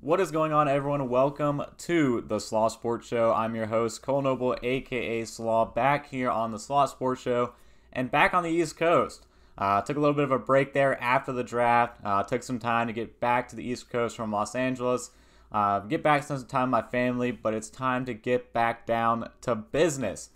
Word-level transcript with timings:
What 0.00 0.20
is 0.20 0.30
going 0.30 0.52
on, 0.52 0.68
everyone? 0.68 1.08
Welcome 1.08 1.60
to 1.78 2.20
the 2.20 2.38
Slaw 2.38 2.68
Sports 2.68 3.08
Show. 3.08 3.32
I'm 3.32 3.56
your 3.56 3.66
host, 3.66 4.00
Cole 4.00 4.22
Noble, 4.22 4.56
aka 4.62 5.24
Slaw, 5.24 5.64
back 5.64 6.10
here 6.10 6.30
on 6.30 6.52
the 6.52 6.60
Slaw 6.60 6.86
Sports 6.86 7.20
Show 7.20 7.54
and 7.92 8.08
back 8.08 8.32
on 8.32 8.44
the 8.44 8.48
East 8.48 8.76
Coast. 8.76 9.26
Uh, 9.58 9.80
took 9.80 9.96
a 9.96 10.00
little 10.00 10.14
bit 10.14 10.22
of 10.22 10.30
a 10.30 10.38
break 10.38 10.72
there 10.72 11.02
after 11.02 11.32
the 11.32 11.42
draft. 11.42 11.98
Uh, 12.04 12.22
took 12.22 12.44
some 12.44 12.60
time 12.60 12.86
to 12.86 12.92
get 12.92 13.18
back 13.18 13.48
to 13.48 13.56
the 13.56 13.68
East 13.68 13.90
Coast 13.90 14.14
from 14.14 14.30
Los 14.30 14.54
Angeles. 14.54 15.10
Uh, 15.50 15.80
get 15.80 16.00
back 16.00 16.22
some 16.22 16.46
time 16.46 16.70
with 16.70 16.84
my 16.84 16.88
family, 16.88 17.32
but 17.32 17.52
it's 17.52 17.68
time 17.68 18.04
to 18.04 18.14
get 18.14 18.52
back 18.52 18.86
down 18.86 19.28
to 19.40 19.56
business. 19.56 20.30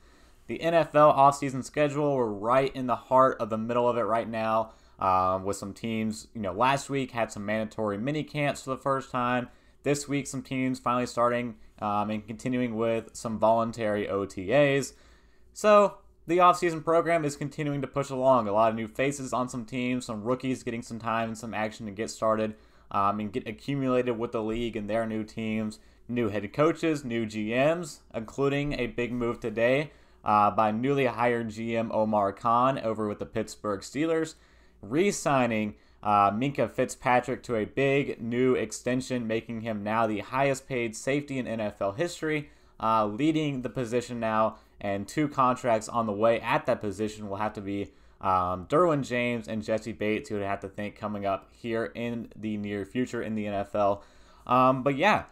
The 0.48 0.58
NFL 0.58 1.16
offseason 1.16 1.62
schedule, 1.62 2.16
we're 2.16 2.26
right 2.26 2.74
in 2.74 2.88
the 2.88 2.96
heart 2.96 3.36
of 3.38 3.48
the 3.48 3.58
middle 3.58 3.88
of 3.88 3.96
it 3.96 4.02
right 4.02 4.28
now 4.28 4.72
um, 5.02 5.44
with 5.44 5.56
some 5.56 5.74
teams. 5.74 6.28
You 6.32 6.40
know, 6.40 6.52
last 6.52 6.88
week 6.88 7.10
had 7.10 7.30
some 7.30 7.44
mandatory 7.44 7.98
mini 7.98 8.22
camps 8.22 8.62
for 8.62 8.70
the 8.70 8.78
first 8.78 9.10
time. 9.10 9.48
This 9.82 10.08
week, 10.08 10.28
some 10.28 10.42
teams 10.42 10.78
finally 10.78 11.06
starting 11.06 11.56
um, 11.80 12.08
and 12.08 12.24
continuing 12.24 12.76
with 12.76 13.10
some 13.12 13.38
voluntary 13.38 14.06
OTAs. 14.06 14.92
So 15.52 15.98
the 16.28 16.38
offseason 16.38 16.84
program 16.84 17.24
is 17.24 17.34
continuing 17.34 17.80
to 17.82 17.88
push 17.88 18.10
along. 18.10 18.46
A 18.46 18.52
lot 18.52 18.70
of 18.70 18.76
new 18.76 18.86
faces 18.86 19.32
on 19.32 19.48
some 19.48 19.64
teams, 19.64 20.06
some 20.06 20.22
rookies 20.22 20.62
getting 20.62 20.82
some 20.82 21.00
time 21.00 21.28
and 21.28 21.36
some 21.36 21.52
action 21.52 21.86
to 21.86 21.92
get 21.92 22.08
started 22.08 22.54
um, 22.92 23.18
and 23.18 23.32
get 23.32 23.48
accumulated 23.48 24.16
with 24.16 24.30
the 24.30 24.42
league 24.42 24.76
and 24.76 24.88
their 24.88 25.04
new 25.04 25.24
teams, 25.24 25.80
new 26.08 26.28
head 26.28 26.52
coaches, 26.52 27.04
new 27.04 27.26
GMs, 27.26 27.98
including 28.14 28.78
a 28.78 28.86
big 28.86 29.12
move 29.12 29.40
today 29.40 29.90
uh, 30.24 30.52
by 30.52 30.70
newly 30.70 31.06
hired 31.06 31.48
GM 31.48 31.92
Omar 31.92 32.32
Khan 32.32 32.78
over 32.78 33.08
with 33.08 33.18
the 33.18 33.26
Pittsburgh 33.26 33.80
Steelers 33.80 34.36
re 34.82 35.10
signing 35.10 35.74
uh, 36.02 36.30
Minkah 36.32 36.70
Fitzpatrick 36.70 37.42
to 37.44 37.56
a 37.56 37.64
big 37.64 38.20
new 38.20 38.54
extension, 38.54 39.26
making 39.26 39.60
him 39.60 39.82
now 39.82 40.06
the 40.06 40.18
highest 40.18 40.68
paid 40.68 40.96
safety 40.96 41.38
in 41.38 41.46
NFL 41.46 41.96
history, 41.96 42.50
uh, 42.80 43.06
leading 43.06 43.62
the 43.62 43.70
position 43.70 44.18
now. 44.18 44.56
And 44.80 45.06
two 45.06 45.28
contracts 45.28 45.88
on 45.88 46.06
the 46.06 46.12
way 46.12 46.40
at 46.40 46.66
that 46.66 46.80
position 46.80 47.28
will 47.28 47.36
have 47.36 47.52
to 47.52 47.60
be 47.60 47.92
um, 48.20 48.66
Derwin 48.66 49.06
James 49.06 49.46
and 49.46 49.62
Jessie 49.62 49.92
Bates, 49.92 50.28
who 50.28 50.36
would 50.36 50.44
have 50.44 50.60
to 50.60 50.68
think 50.68 50.96
coming 50.96 51.24
up 51.24 51.48
here 51.52 51.92
in 51.94 52.28
the 52.34 52.56
near 52.56 52.84
future 52.84 53.22
in 53.22 53.36
the 53.36 53.46
NFL. 53.46 54.02
Um, 54.44 54.82
but 54.82 54.96
yeah, 54.96 55.24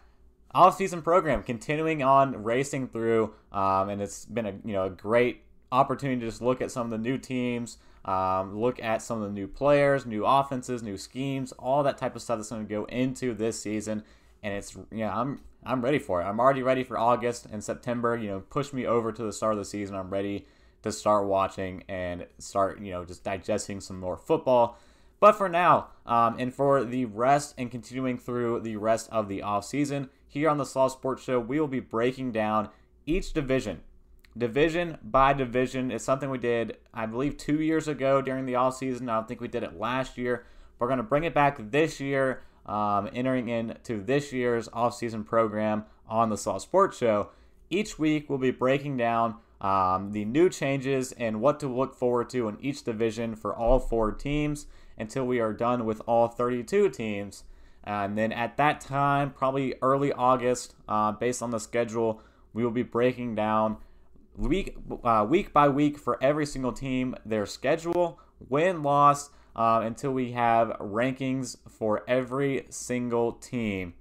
off-season 0.53 1.01
program 1.01 1.43
continuing 1.43 2.03
on 2.03 2.43
racing 2.43 2.87
through, 2.87 3.33
um, 3.51 3.89
and 3.89 4.01
it's 4.01 4.25
been 4.25 4.45
a 4.45 4.53
you 4.63 4.73
know 4.73 4.85
a 4.85 4.89
great 4.89 5.43
opportunity 5.71 6.19
to 6.21 6.27
just 6.27 6.41
look 6.41 6.61
at 6.61 6.71
some 6.71 6.85
of 6.85 6.91
the 6.91 6.97
new 6.97 7.17
teams. 7.17 7.77
Um, 8.03 8.59
look 8.59 8.81
at 8.81 9.01
some 9.01 9.21
of 9.21 9.27
the 9.27 9.33
new 9.33 9.47
players, 9.47 10.05
new 10.05 10.25
offenses, 10.25 10.81
new 10.81 10.97
schemes, 10.97 11.51
all 11.53 11.83
that 11.83 11.97
type 11.97 12.15
of 12.15 12.21
stuff 12.21 12.39
that's 12.39 12.49
going 12.49 12.65
to 12.65 12.69
go 12.69 12.85
into 12.85 13.33
this 13.33 13.59
season. 13.59 14.03
And 14.41 14.53
it's 14.53 14.75
yeah, 14.91 15.15
I'm 15.15 15.41
I'm 15.63 15.81
ready 15.83 15.99
for 15.99 16.21
it. 16.21 16.25
I'm 16.25 16.39
already 16.39 16.63
ready 16.63 16.83
for 16.83 16.97
August 16.97 17.45
and 17.51 17.63
September. 17.63 18.17
You 18.17 18.29
know, 18.29 18.39
push 18.39 18.73
me 18.73 18.85
over 18.87 19.11
to 19.11 19.23
the 19.23 19.33
start 19.33 19.53
of 19.53 19.59
the 19.59 19.65
season. 19.65 19.95
I'm 19.95 20.09
ready 20.09 20.45
to 20.81 20.91
start 20.91 21.27
watching 21.27 21.83
and 21.87 22.25
start 22.39 22.81
you 22.81 22.91
know 22.91 23.05
just 23.05 23.23
digesting 23.23 23.81
some 23.81 23.99
more 23.99 24.17
football. 24.17 24.77
But 25.19 25.33
for 25.33 25.47
now, 25.47 25.89
um, 26.07 26.37
and 26.39 26.51
for 26.51 26.83
the 26.83 27.05
rest 27.05 27.53
and 27.55 27.69
continuing 27.69 28.17
through 28.17 28.61
the 28.61 28.77
rest 28.77 29.07
of 29.11 29.27
the 29.27 29.43
off 29.43 29.65
season, 29.65 30.09
here 30.27 30.49
on 30.49 30.57
the 30.57 30.65
Slaw 30.65 30.87
Sports 30.87 31.23
Show, 31.23 31.39
we 31.39 31.59
will 31.59 31.67
be 31.67 31.79
breaking 31.79 32.31
down 32.31 32.69
each 33.05 33.31
division 33.31 33.81
division 34.37 34.97
by 35.03 35.33
division. 35.33 35.91
is 35.91 36.03
something 36.03 36.29
we 36.29 36.37
did, 36.37 36.77
I 36.93 37.05
believe, 37.05 37.37
two 37.37 37.61
years 37.61 37.87
ago 37.87 38.21
during 38.21 38.45
the 38.45 38.55
off 38.55 38.77
season. 38.77 39.09
I 39.09 39.15
don't 39.15 39.27
think 39.27 39.41
we 39.41 39.47
did 39.47 39.63
it 39.63 39.79
last 39.79 40.17
year. 40.17 40.45
We're 40.79 40.87
going 40.87 40.97
to 40.97 41.03
bring 41.03 41.23
it 41.23 41.33
back 41.33 41.57
this 41.71 41.99
year, 41.99 42.41
um, 42.65 43.09
entering 43.13 43.49
into 43.49 44.01
this 44.01 44.33
year's 44.33 44.69
off 44.73 44.95
season 44.95 45.23
program 45.23 45.85
on 46.07 46.29
the 46.29 46.37
Slaw 46.37 46.57
Sports 46.57 46.97
Show. 46.97 47.29
Each 47.69 47.99
week, 47.99 48.29
we'll 48.29 48.39
be 48.39 48.51
breaking 48.51 48.97
down 48.97 49.35
um, 49.61 50.11
the 50.11 50.25
new 50.25 50.49
changes 50.49 51.11
and 51.13 51.39
what 51.39 51.59
to 51.59 51.67
look 51.67 51.95
forward 51.95 52.29
to 52.31 52.47
in 52.47 52.57
each 52.61 52.83
division 52.83 53.35
for 53.35 53.55
all 53.55 53.79
four 53.79 54.11
teams 54.11 54.65
until 54.97 55.25
we 55.25 55.39
are 55.39 55.53
done 55.53 55.85
with 55.85 56.01
all 56.07 56.27
32 56.27 56.89
teams. 56.89 57.43
And 57.83 58.17
then 58.17 58.31
at 58.31 58.57
that 58.57 58.81
time, 58.81 59.31
probably 59.31 59.75
early 59.81 60.11
August, 60.11 60.75
uh, 60.87 61.11
based 61.11 61.41
on 61.41 61.51
the 61.51 61.59
schedule, 61.59 62.21
we 62.53 62.63
will 62.63 62.71
be 62.71 62.83
breaking 62.83 63.35
down 63.35 63.77
week 64.37 64.75
uh, 65.03 65.25
week 65.27 65.53
by 65.53 65.69
week 65.69 65.97
for 65.97 66.21
every 66.23 66.45
single 66.45 66.71
team, 66.71 67.15
their 67.25 67.45
schedule, 67.45 68.19
win 68.49 68.83
loss, 68.83 69.29
uh, 69.55 69.81
until 69.83 70.11
we 70.11 70.31
have 70.31 70.69
rankings 70.79 71.57
for 71.69 72.03
every 72.07 72.65
single 72.69 73.33
team 73.33 73.93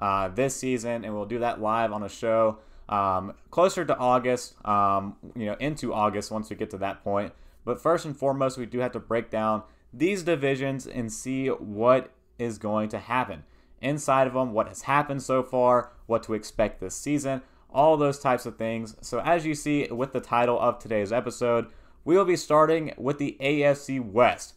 uh, 0.00 0.28
this 0.28 0.56
season, 0.56 1.04
and 1.04 1.14
we'll 1.14 1.26
do 1.26 1.38
that 1.38 1.60
live 1.60 1.92
on 1.92 2.02
a 2.02 2.08
show 2.08 2.58
um, 2.88 3.34
closer 3.50 3.84
to 3.84 3.96
August. 3.96 4.54
Um, 4.66 5.16
you 5.34 5.46
know, 5.46 5.56
into 5.60 5.92
August 5.92 6.30
once 6.30 6.50
we 6.50 6.56
get 6.56 6.70
to 6.70 6.78
that 6.78 7.02
point. 7.02 7.32
But 7.64 7.80
first 7.80 8.04
and 8.04 8.16
foremost, 8.16 8.58
we 8.58 8.66
do 8.66 8.80
have 8.80 8.92
to 8.92 9.00
break 9.00 9.30
down 9.30 9.62
these 9.92 10.22
divisions 10.22 10.86
and 10.86 11.12
see 11.12 11.46
what 11.48 12.10
is 12.38 12.58
going 12.58 12.88
to 12.88 12.98
happen 12.98 13.44
inside 13.80 14.26
of 14.26 14.34
them, 14.34 14.52
what 14.52 14.68
has 14.68 14.82
happened 14.82 15.22
so 15.22 15.42
far, 15.42 15.92
what 16.06 16.22
to 16.24 16.34
expect 16.34 16.80
this 16.80 16.94
season 16.94 17.42
all 17.72 17.96
those 17.96 18.18
types 18.18 18.46
of 18.46 18.56
things. 18.56 18.96
So, 19.00 19.20
as 19.20 19.44
you 19.46 19.54
see 19.54 19.88
with 19.90 20.12
the 20.12 20.20
title 20.20 20.58
of 20.58 20.78
today's 20.78 21.12
episode, 21.12 21.66
we 22.04 22.16
will 22.16 22.24
be 22.24 22.36
starting 22.36 22.94
with 22.96 23.18
the 23.18 23.36
AFC 23.40 24.00
West. 24.00 24.54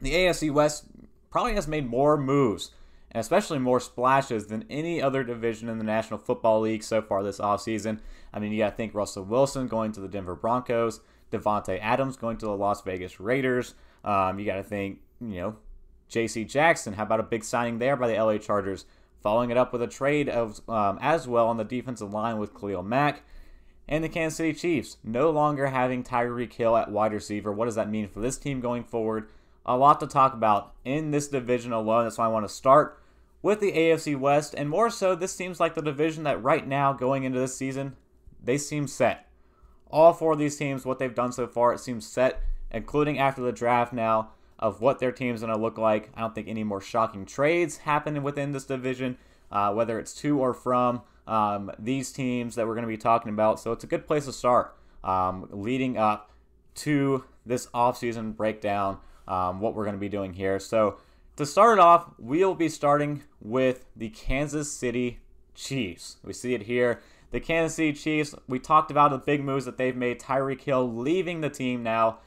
The 0.00 0.12
AFC 0.12 0.50
West 0.50 0.84
probably 1.30 1.54
has 1.54 1.68
made 1.68 1.88
more 1.88 2.16
moves 2.16 2.70
and 3.12 3.20
especially 3.20 3.58
more 3.58 3.78
splashes 3.78 4.46
than 4.46 4.64
any 4.70 5.00
other 5.00 5.22
division 5.22 5.68
in 5.68 5.78
the 5.78 5.84
National 5.84 6.18
Football 6.18 6.60
League 6.60 6.82
so 6.82 7.02
far 7.02 7.22
this 7.22 7.38
offseason. 7.38 8.00
I 8.32 8.38
mean, 8.38 8.52
you 8.52 8.58
got 8.58 8.70
to 8.70 8.76
think 8.76 8.94
Russell 8.94 9.24
Wilson 9.24 9.68
going 9.68 9.92
to 9.92 10.00
the 10.00 10.08
Denver 10.08 10.34
Broncos, 10.34 11.00
Davante 11.30 11.78
Adams 11.80 12.16
going 12.16 12.38
to 12.38 12.46
the 12.46 12.56
Las 12.56 12.80
Vegas 12.82 13.20
Raiders. 13.20 13.74
Um, 14.02 14.38
you 14.38 14.46
got 14.46 14.56
to 14.56 14.62
think, 14.62 15.00
you 15.20 15.40
know, 15.40 15.56
J.C. 16.08 16.44
Jackson. 16.44 16.94
How 16.94 17.02
about 17.02 17.20
a 17.20 17.24
big 17.24 17.44
signing 17.44 17.78
there 17.78 17.96
by 17.96 18.08
the 18.08 18.22
LA 18.22 18.38
Chargers? 18.38 18.86
Following 19.22 19.50
it 19.50 19.56
up 19.56 19.72
with 19.72 19.82
a 19.82 19.86
trade 19.86 20.28
of 20.28 20.60
um, 20.68 20.98
as 21.00 21.28
well 21.28 21.48
on 21.48 21.56
the 21.56 21.64
defensive 21.64 22.12
line 22.12 22.38
with 22.38 22.58
Khalil 22.58 22.82
Mack. 22.82 23.22
And 23.88 24.02
the 24.02 24.08
Kansas 24.08 24.36
City 24.36 24.52
Chiefs 24.52 24.96
no 25.02 25.30
longer 25.30 25.66
having 25.66 26.02
Tyreek 26.02 26.52
Hill 26.52 26.76
at 26.76 26.90
wide 26.90 27.12
receiver. 27.12 27.52
What 27.52 27.66
does 27.66 27.74
that 27.74 27.90
mean 27.90 28.08
for 28.08 28.20
this 28.20 28.38
team 28.38 28.60
going 28.60 28.84
forward? 28.84 29.28
A 29.66 29.76
lot 29.76 30.00
to 30.00 30.06
talk 30.06 30.34
about 30.34 30.72
in 30.84 31.10
this 31.10 31.28
division 31.28 31.72
alone. 31.72 32.04
That's 32.04 32.18
why 32.18 32.26
I 32.26 32.28
want 32.28 32.46
to 32.46 32.54
start 32.54 33.00
with 33.42 33.60
the 33.60 33.72
AFC 33.72 34.18
West. 34.18 34.54
And 34.56 34.68
more 34.68 34.88
so, 34.88 35.14
this 35.14 35.34
seems 35.34 35.60
like 35.60 35.74
the 35.74 35.82
division 35.82 36.24
that 36.24 36.42
right 36.42 36.66
now, 36.66 36.92
going 36.92 37.24
into 37.24 37.38
this 37.38 37.56
season, 37.56 37.96
they 38.42 38.56
seem 38.56 38.86
set. 38.86 39.28
All 39.90 40.12
four 40.12 40.32
of 40.32 40.38
these 40.38 40.56
teams, 40.56 40.86
what 40.86 40.98
they've 40.98 41.14
done 41.14 41.32
so 41.32 41.46
far, 41.46 41.72
it 41.72 41.80
seems 41.80 42.06
set, 42.06 42.40
including 42.70 43.18
after 43.18 43.42
the 43.42 43.52
draft 43.52 43.92
now 43.92 44.30
of 44.62 44.80
what 44.80 45.00
their 45.00 45.10
team's 45.10 45.40
going 45.40 45.52
to 45.52 45.60
look 45.60 45.76
like. 45.76 46.08
I 46.14 46.20
don't 46.20 46.34
think 46.34 46.46
any 46.46 46.62
more 46.62 46.80
shocking 46.80 47.26
trades 47.26 47.78
happen 47.78 48.22
within 48.22 48.52
this 48.52 48.64
division, 48.64 49.18
uh, 49.50 49.72
whether 49.74 49.98
it's 49.98 50.14
to 50.14 50.38
or 50.38 50.54
from 50.54 51.02
um, 51.26 51.72
these 51.80 52.12
teams 52.12 52.54
that 52.54 52.66
we're 52.66 52.74
going 52.74 52.84
to 52.84 52.88
be 52.88 52.96
talking 52.96 53.32
about. 53.32 53.58
So 53.58 53.72
it's 53.72 53.82
a 53.82 53.88
good 53.88 54.06
place 54.06 54.24
to 54.26 54.32
start 54.32 54.76
um, 55.02 55.48
leading 55.50 55.98
up 55.98 56.30
to 56.76 57.24
this 57.44 57.66
offseason 57.74 58.36
breakdown, 58.36 58.98
um, 59.26 59.60
what 59.60 59.74
we're 59.74 59.84
going 59.84 59.96
to 59.96 60.00
be 60.00 60.08
doing 60.08 60.32
here. 60.32 60.60
So 60.60 60.98
to 61.36 61.44
start 61.44 61.78
it 61.78 61.80
off, 61.80 62.12
we'll 62.16 62.54
be 62.54 62.68
starting 62.68 63.24
with 63.40 63.84
the 63.96 64.10
Kansas 64.10 64.70
City 64.70 65.18
Chiefs. 65.56 66.18
We 66.22 66.32
see 66.32 66.54
it 66.54 66.62
here. 66.62 67.00
The 67.32 67.40
Kansas 67.40 67.74
City 67.74 67.94
Chiefs, 67.94 68.36
we 68.46 68.60
talked 68.60 68.92
about 68.92 69.10
the 69.10 69.18
big 69.18 69.42
moves 69.42 69.64
that 69.64 69.76
they've 69.76 69.96
made. 69.96 70.20
Tyreek 70.20 70.60
Hill 70.60 70.88
leaving 70.88 71.40
the 71.40 71.50
team 71.50 71.82
now 71.82 72.18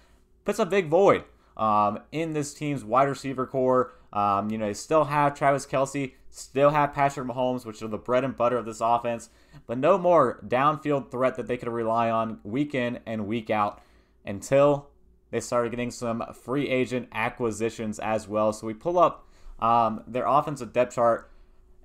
puts 0.43 0.59
a 0.59 0.65
big 0.65 0.89
void 0.89 1.23
um, 1.57 1.99
in 2.11 2.33
this 2.33 2.53
team's 2.53 2.83
wide 2.83 3.07
receiver 3.07 3.45
corps. 3.45 3.93
Um, 4.13 4.49
you 4.49 4.57
know, 4.57 4.67
they 4.67 4.73
still 4.73 5.05
have 5.05 5.35
Travis 5.35 5.65
Kelce, 5.65 6.13
still 6.29 6.69
have 6.69 6.93
Patrick 6.93 7.27
Mahomes, 7.27 7.65
which 7.65 7.81
are 7.81 7.87
the 7.87 7.97
bread 7.97 8.23
and 8.23 8.35
butter 8.35 8.57
of 8.57 8.65
this 8.65 8.81
offense, 8.81 9.29
but 9.67 9.77
no 9.77 9.97
more 9.97 10.39
downfield 10.47 11.11
threat 11.11 11.35
that 11.35 11.47
they 11.47 11.57
could 11.57 11.67
rely 11.67 12.09
on 12.09 12.39
week 12.43 12.73
in 12.73 12.99
and 13.05 13.27
week 13.27 13.49
out 13.49 13.81
until 14.25 14.89
they 15.31 15.39
started 15.39 15.69
getting 15.69 15.91
some 15.91 16.23
free 16.33 16.69
agent 16.69 17.09
acquisitions 17.11 17.99
as 17.99 18.27
well. 18.27 18.53
So 18.53 18.67
we 18.67 18.73
pull 18.73 18.97
up 18.97 19.27
um, 19.59 20.03
their 20.07 20.25
offensive 20.25 20.71
depth 20.71 20.95
chart, 20.95 21.31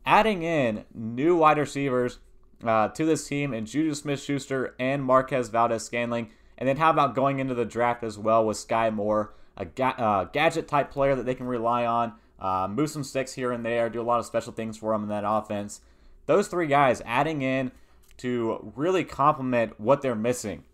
adding 0.07 0.43
in 0.43 0.85
new 0.95 1.37
wide 1.37 1.59
receivers 1.59 2.19
uh, 2.65 2.89
to 2.89 3.05
this 3.05 3.27
team 3.27 3.53
in 3.53 3.67
Juju 3.67 3.95
Smith 3.95 4.23
Schuster 4.23 4.75
and 4.79 5.03
Marquez 5.03 5.49
Valdes 5.49 5.85
Scantling. 5.85 6.31
And 6.59 6.69
then 6.69 6.77
how 6.77 6.91
about 6.91 7.15
going 7.15 7.39
into 7.39 7.55
the 7.55 7.65
draft 7.65 8.05
as 8.05 8.19
well 8.19 8.45
with 8.45 8.57
Sky 8.57 8.91
Moore? 8.91 9.35
A 9.57 9.65
ga- 9.65 9.97
uh, 9.99 10.25
gadget 10.25 10.69
type 10.69 10.91
player 10.91 11.15
that 11.15 11.27
they 11.27 11.35
can 11.35 11.47
rely 11.47 11.85
on, 11.85 12.15
uh, 12.39 12.69
move 12.71 12.91
some 12.91 13.05
sticks 13.05 13.35
here 13.35 13.53
and 13.53 13.65
there, 13.65 13.91
do 13.91 14.01
a 14.01 14.03
lot 14.03 14.19
of 14.19 14.27
special 14.27 14.53
things 14.53 14.77
for 14.77 14.93
them 14.93 15.03
in 15.03 15.09
that 15.09 15.25
offense. 15.27 15.81
Those 16.27 16.49
three 16.49 16.67
guys 16.67 17.03
adding 17.05 17.43
in 17.43 17.73
to 18.19 18.73
really 18.77 19.05
complement 19.05 19.79
what 19.81 20.03
they're 20.03 20.15
missing 20.15 20.65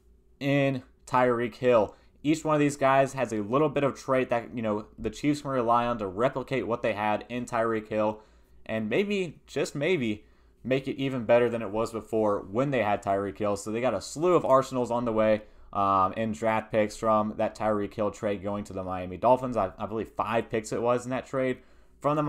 in 0.41 0.83
Tyreek 1.07 1.55
Hill. 1.57 1.95
Each 2.23 2.45
one 2.45 2.55
of 2.55 2.61
these 2.61 2.77
guys 2.77 3.13
has 3.13 3.33
a 3.33 3.41
little 3.41 3.69
bit 3.69 3.85
of 3.85 3.95
trait 3.95 4.31
that 4.31 4.55
you 4.55 4.63
know 4.63 4.87
the 4.99 5.11
Chiefs 5.11 5.43
can 5.43 5.51
rely 5.53 5.87
on 5.87 5.99
to 5.99 6.07
replicate 6.07 6.67
what 6.67 6.83
they 6.83 6.93
had 6.93 7.25
in 7.29 7.47
Tyreek 7.47 7.89
Hill. 7.89 8.21
and 8.69 8.91
maybe, 8.91 9.39
just 9.47 9.77
maybe, 9.77 10.25
make 10.65 10.89
it 10.89 10.97
even 10.97 11.25
better 11.25 11.49
than 11.49 11.63
it 11.63 11.71
was 11.71 11.93
before 11.93 12.41
when 12.51 12.71
they 12.71 12.83
had 12.83 13.03
Tyreek 13.03 13.39
Hill. 13.39 13.57
So 13.57 13.71
they 13.71 13.81
got 13.81 13.95
a 13.95 14.01
slew 14.01 14.35
of 14.35 14.45
arsenals 14.45 14.91
on 14.91 15.05
the 15.05 15.13
way 15.13 15.43
um, 15.77 16.15
in 16.15 16.33
draft 16.33 16.73
picks 16.73 16.97
from 16.97 17.35
that 17.37 17.55
Tyreek 17.55 17.93
Hill 17.93 18.11
trade 18.11 18.43
going 18.43 18.65
to 18.65 18.73
the 18.73 18.83
Miami 18.83 19.19
Dolphins. 19.19 19.59
I, 19.59 19.73
I 19.79 19.85
believe 19.85 20.09
five 20.09 20.49
picks 20.49 20.73
it 20.73 20.81
was 20.81 21.05
in 21.05 21.11
that 21.11 21.27
trade 21.27 21.59
from 22.01 22.17
the 22.17 22.23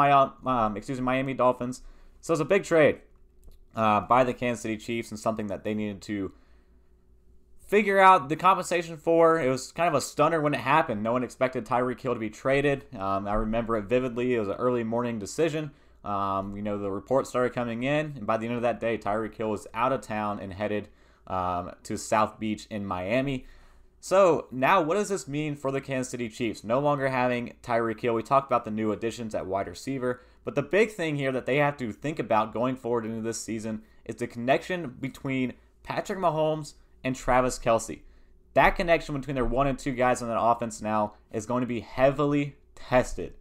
um, 0.46 0.76
excuse 0.76 1.00
me, 1.00 1.06
Miami 1.06 1.34
Dolphins. 1.34 1.82
So 2.20 2.34
it's 2.34 2.42
a 2.42 2.46
big 2.46 2.66
trade 2.66 3.00
uh, 3.74 4.02
by 4.02 4.26
the 4.26 4.34
Kansas 4.34 4.62
City 4.62 4.76
Chiefs 4.76 5.12
and 5.12 5.20
something 5.20 5.48
that 5.48 5.64
they 5.64 5.74
needed 5.74 6.02
to 6.04 6.34
figure 7.66 8.00
out 8.00 8.28
the 8.28 8.36
compensation 8.36 8.98
for. 8.98 9.40
It 9.40 9.50
was 9.50 9.72
kind 9.72 9.88
of 9.88 9.94
a 9.94 10.02
stunner 10.02 10.42
when 10.42 10.54
it 10.54 10.60
happened. 10.60 11.02
No 11.02 11.14
one 11.14 11.24
expected 11.24 11.66
Tyreek 11.66 12.02
Hill 12.02 12.16
to 12.16 12.20
be 12.20 12.30
traded. 12.30 12.84
Um, 12.98 13.30
I 13.30 13.36
remember 13.36 13.78
it 13.78 13.86
vividly. 13.86 14.36
It 14.36 14.40
was 14.40 14.50
an 14.50 14.56
early 14.56 14.84
morning 14.84 15.20
decision. 15.20 15.72
Um, 16.04 16.58
you 16.58 16.62
know, 16.62 16.78
the 16.78 16.92
reports 16.92 17.30
started 17.30 17.54
coming 17.54 17.84
in, 17.84 18.14
and 18.18 18.28
by 18.28 18.36
the 18.36 18.46
end 18.48 18.56
of 18.56 18.62
that 18.64 18.82
day, 18.82 18.98
Tyreek 18.98 19.36
Hill 19.36 19.52
was 19.52 19.68
out 19.74 19.94
of 19.94 20.02
town 20.02 20.40
and 20.40 20.52
headed 20.52 20.90
um, 21.28 21.72
to 21.84 21.98
South 21.98 22.40
Beach 22.40 22.68
in 22.70 22.86
Miami. 22.86 23.46
So 24.00 24.48
now, 24.52 24.82
what 24.82 24.96
does 24.96 25.10
this 25.10 25.28
mean 25.28 25.56
for 25.56 25.72
the 25.72 25.82
Kansas 25.82 26.12
City 26.12 26.30
Chiefs? 26.30 26.64
No 26.64 26.80
longer 26.80 27.10
having 27.10 27.56
Tyreek 27.64 28.00
Hill. 28.00 28.14
We 28.14 28.24
talked 28.24 28.48
about 28.48 28.64
the 28.64 28.72
new 28.72 28.92
additions 28.92 29.36
at 29.36 29.48
wide 29.48 29.68
receiver, 29.68 30.22
but 30.46 30.56
the 30.56 30.62
big 30.62 30.92
thing 30.92 31.16
here 31.16 31.32
that 31.32 31.46
they 31.46 31.58
have 31.58 31.78
to 31.78 31.92
think 31.92 32.20
about 32.20 32.54
going 32.54 32.76
forward 32.76 33.06
into 33.06 33.22
this 33.22 33.42
season 33.42 33.82
is 34.06 34.16
the 34.16 34.28
connection 34.28 34.96
between 35.00 35.54
Patrick 35.84 36.20
Mahomes 36.20 36.74
and 37.04 37.16
Travis 37.16 37.60
Kelce. 37.60 38.02
That 38.54 38.76
connection 38.76 39.16
between 39.16 39.36
their 39.36 39.46
one 39.46 39.68
and 39.68 39.78
two 39.78 39.94
guys 39.94 40.22
on 40.22 40.30
that 40.30 40.42
offense 40.42 40.82
now 40.82 41.14
is 41.32 41.46
going 41.46 41.62
to 41.62 41.68
be 41.68 41.82
heavily 41.82 42.56
tested 42.76 43.34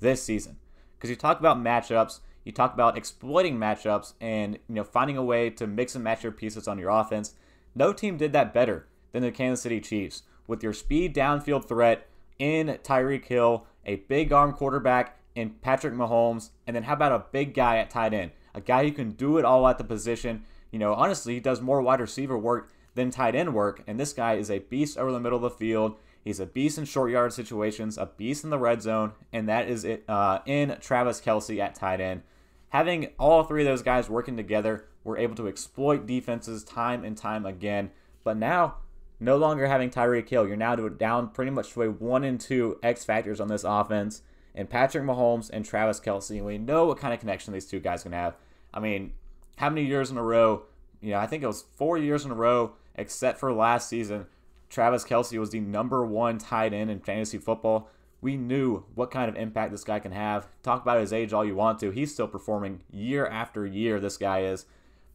this 0.00 0.22
season. 0.22 0.56
Because 0.96 1.10
you 1.10 1.16
talk 1.16 1.38
about 1.38 1.62
matchups, 1.62 2.20
you 2.48 2.52
talk 2.52 2.72
about 2.72 2.96
exploiting 2.96 3.58
matchups 3.58 4.14
and 4.22 4.54
you 4.70 4.74
know 4.74 4.82
finding 4.82 5.18
a 5.18 5.22
way 5.22 5.50
to 5.50 5.66
mix 5.66 5.94
and 5.94 6.02
match 6.02 6.22
your 6.22 6.32
pieces 6.32 6.66
on 6.66 6.78
your 6.78 6.88
offense. 6.88 7.34
No 7.74 7.92
team 7.92 8.16
did 8.16 8.32
that 8.32 8.54
better 8.54 8.86
than 9.12 9.22
the 9.22 9.30
Kansas 9.30 9.62
City 9.62 9.82
Chiefs 9.82 10.22
with 10.46 10.62
your 10.62 10.72
speed 10.72 11.14
downfield 11.14 11.68
threat 11.68 12.08
in 12.38 12.78
Tyreek 12.82 13.26
Hill, 13.26 13.66
a 13.84 13.96
big 13.96 14.32
arm 14.32 14.54
quarterback 14.54 15.18
in 15.34 15.50
Patrick 15.60 15.92
Mahomes, 15.92 16.48
and 16.66 16.74
then 16.74 16.84
how 16.84 16.94
about 16.94 17.12
a 17.12 17.26
big 17.32 17.52
guy 17.52 17.76
at 17.76 17.90
tight 17.90 18.14
end? 18.14 18.30
A 18.54 18.62
guy 18.62 18.84
who 18.84 18.92
can 18.92 19.10
do 19.10 19.36
it 19.36 19.44
all 19.44 19.68
at 19.68 19.76
the 19.76 19.84
position. 19.84 20.44
You 20.70 20.78
know, 20.78 20.94
honestly, 20.94 21.34
he 21.34 21.40
does 21.40 21.60
more 21.60 21.82
wide 21.82 22.00
receiver 22.00 22.38
work 22.38 22.70
than 22.94 23.10
tight 23.10 23.34
end 23.34 23.52
work, 23.52 23.82
and 23.86 24.00
this 24.00 24.14
guy 24.14 24.36
is 24.36 24.50
a 24.50 24.60
beast 24.60 24.96
over 24.96 25.12
the 25.12 25.20
middle 25.20 25.36
of 25.36 25.42
the 25.42 25.50
field. 25.50 25.98
He's 26.24 26.40
a 26.40 26.46
beast 26.46 26.78
in 26.78 26.86
short 26.86 27.10
yard 27.10 27.34
situations, 27.34 27.98
a 27.98 28.06
beast 28.06 28.42
in 28.42 28.48
the 28.48 28.58
red 28.58 28.80
zone, 28.80 29.12
and 29.34 29.46
that 29.50 29.68
is 29.68 29.84
it 29.84 30.04
uh, 30.08 30.38
in 30.46 30.78
Travis 30.80 31.20
Kelce 31.20 31.58
at 31.58 31.74
tight 31.74 32.00
end. 32.00 32.22
Having 32.70 33.08
all 33.18 33.44
three 33.44 33.62
of 33.62 33.66
those 33.66 33.82
guys 33.82 34.10
working 34.10 34.36
together, 34.36 34.86
we're 35.04 35.18
able 35.18 35.34
to 35.36 35.48
exploit 35.48 36.06
defenses 36.06 36.64
time 36.64 37.04
and 37.04 37.16
time 37.16 37.46
again. 37.46 37.90
But 38.24 38.36
now, 38.36 38.76
no 39.20 39.36
longer 39.36 39.66
having 39.66 39.90
Tyreek 39.90 40.28
Hill, 40.28 40.46
you're 40.46 40.56
now 40.56 40.76
down 40.76 41.30
pretty 41.30 41.50
much 41.50 41.72
to 41.72 41.82
a 41.82 41.90
one 41.90 42.24
and 42.24 42.40
two 42.40 42.78
X 42.82 43.04
factors 43.04 43.40
on 43.40 43.48
this 43.48 43.64
offense 43.64 44.22
and 44.54 44.68
Patrick 44.68 45.04
Mahomes 45.04 45.50
and 45.50 45.64
Travis 45.64 46.00
Kelce. 46.00 46.42
We 46.42 46.58
know 46.58 46.86
what 46.86 46.98
kind 46.98 47.14
of 47.14 47.20
connection 47.20 47.52
these 47.52 47.66
two 47.66 47.80
guys 47.80 48.02
can 48.02 48.12
have. 48.12 48.36
I 48.72 48.80
mean, 48.80 49.12
how 49.56 49.70
many 49.70 49.86
years 49.86 50.10
in 50.10 50.18
a 50.18 50.22
row? 50.22 50.64
You 51.00 51.12
know, 51.12 51.18
I 51.18 51.26
think 51.26 51.42
it 51.42 51.46
was 51.46 51.64
four 51.76 51.96
years 51.96 52.24
in 52.24 52.30
a 52.30 52.34
row, 52.34 52.74
except 52.94 53.38
for 53.38 53.52
last 53.52 53.88
season. 53.88 54.26
Travis 54.68 55.04
Kelce 55.04 55.38
was 55.38 55.50
the 55.50 55.60
number 55.60 56.04
one 56.04 56.38
tight 56.38 56.74
end 56.74 56.90
in 56.90 57.00
fantasy 57.00 57.38
football. 57.38 57.88
We 58.20 58.36
knew 58.36 58.84
what 58.94 59.10
kind 59.10 59.28
of 59.28 59.36
impact 59.36 59.70
this 59.70 59.84
guy 59.84 60.00
can 60.00 60.12
have. 60.12 60.48
Talk 60.62 60.82
about 60.82 61.00
his 61.00 61.12
age 61.12 61.32
all 61.32 61.44
you 61.44 61.54
want 61.54 61.78
to. 61.80 61.90
He's 61.90 62.12
still 62.12 62.26
performing 62.26 62.82
year 62.90 63.26
after 63.26 63.64
year, 63.64 64.00
this 64.00 64.16
guy 64.16 64.42
is. 64.42 64.66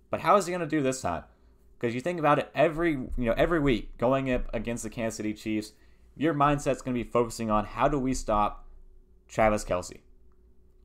But 0.09 0.21
how 0.21 0.38
is 0.38 0.45
he 0.45 0.51
going 0.51 0.61
to 0.61 0.67
do 0.67 0.81
this 0.81 1.01
time? 1.01 1.23
Because 1.77 1.94
you 1.94 2.01
think 2.01 2.19
about 2.19 2.39
it 2.39 2.50
every 2.55 2.91
you 2.91 3.11
know 3.17 3.33
every 3.35 3.59
week 3.59 3.97
going 3.97 4.31
up 4.31 4.45
against 4.53 4.83
the 4.83 4.89
Kansas 4.89 5.17
City 5.17 5.33
Chiefs, 5.33 5.73
your 6.15 6.33
mindset's 6.33 6.81
going 6.81 6.95
to 6.95 7.03
be 7.03 7.09
focusing 7.09 7.51
on 7.51 7.65
how 7.65 7.89
do 7.89 8.00
we 8.00 8.13
stop 8.13 8.65
Travis 9.27 9.65
Kelce? 9.65 10.00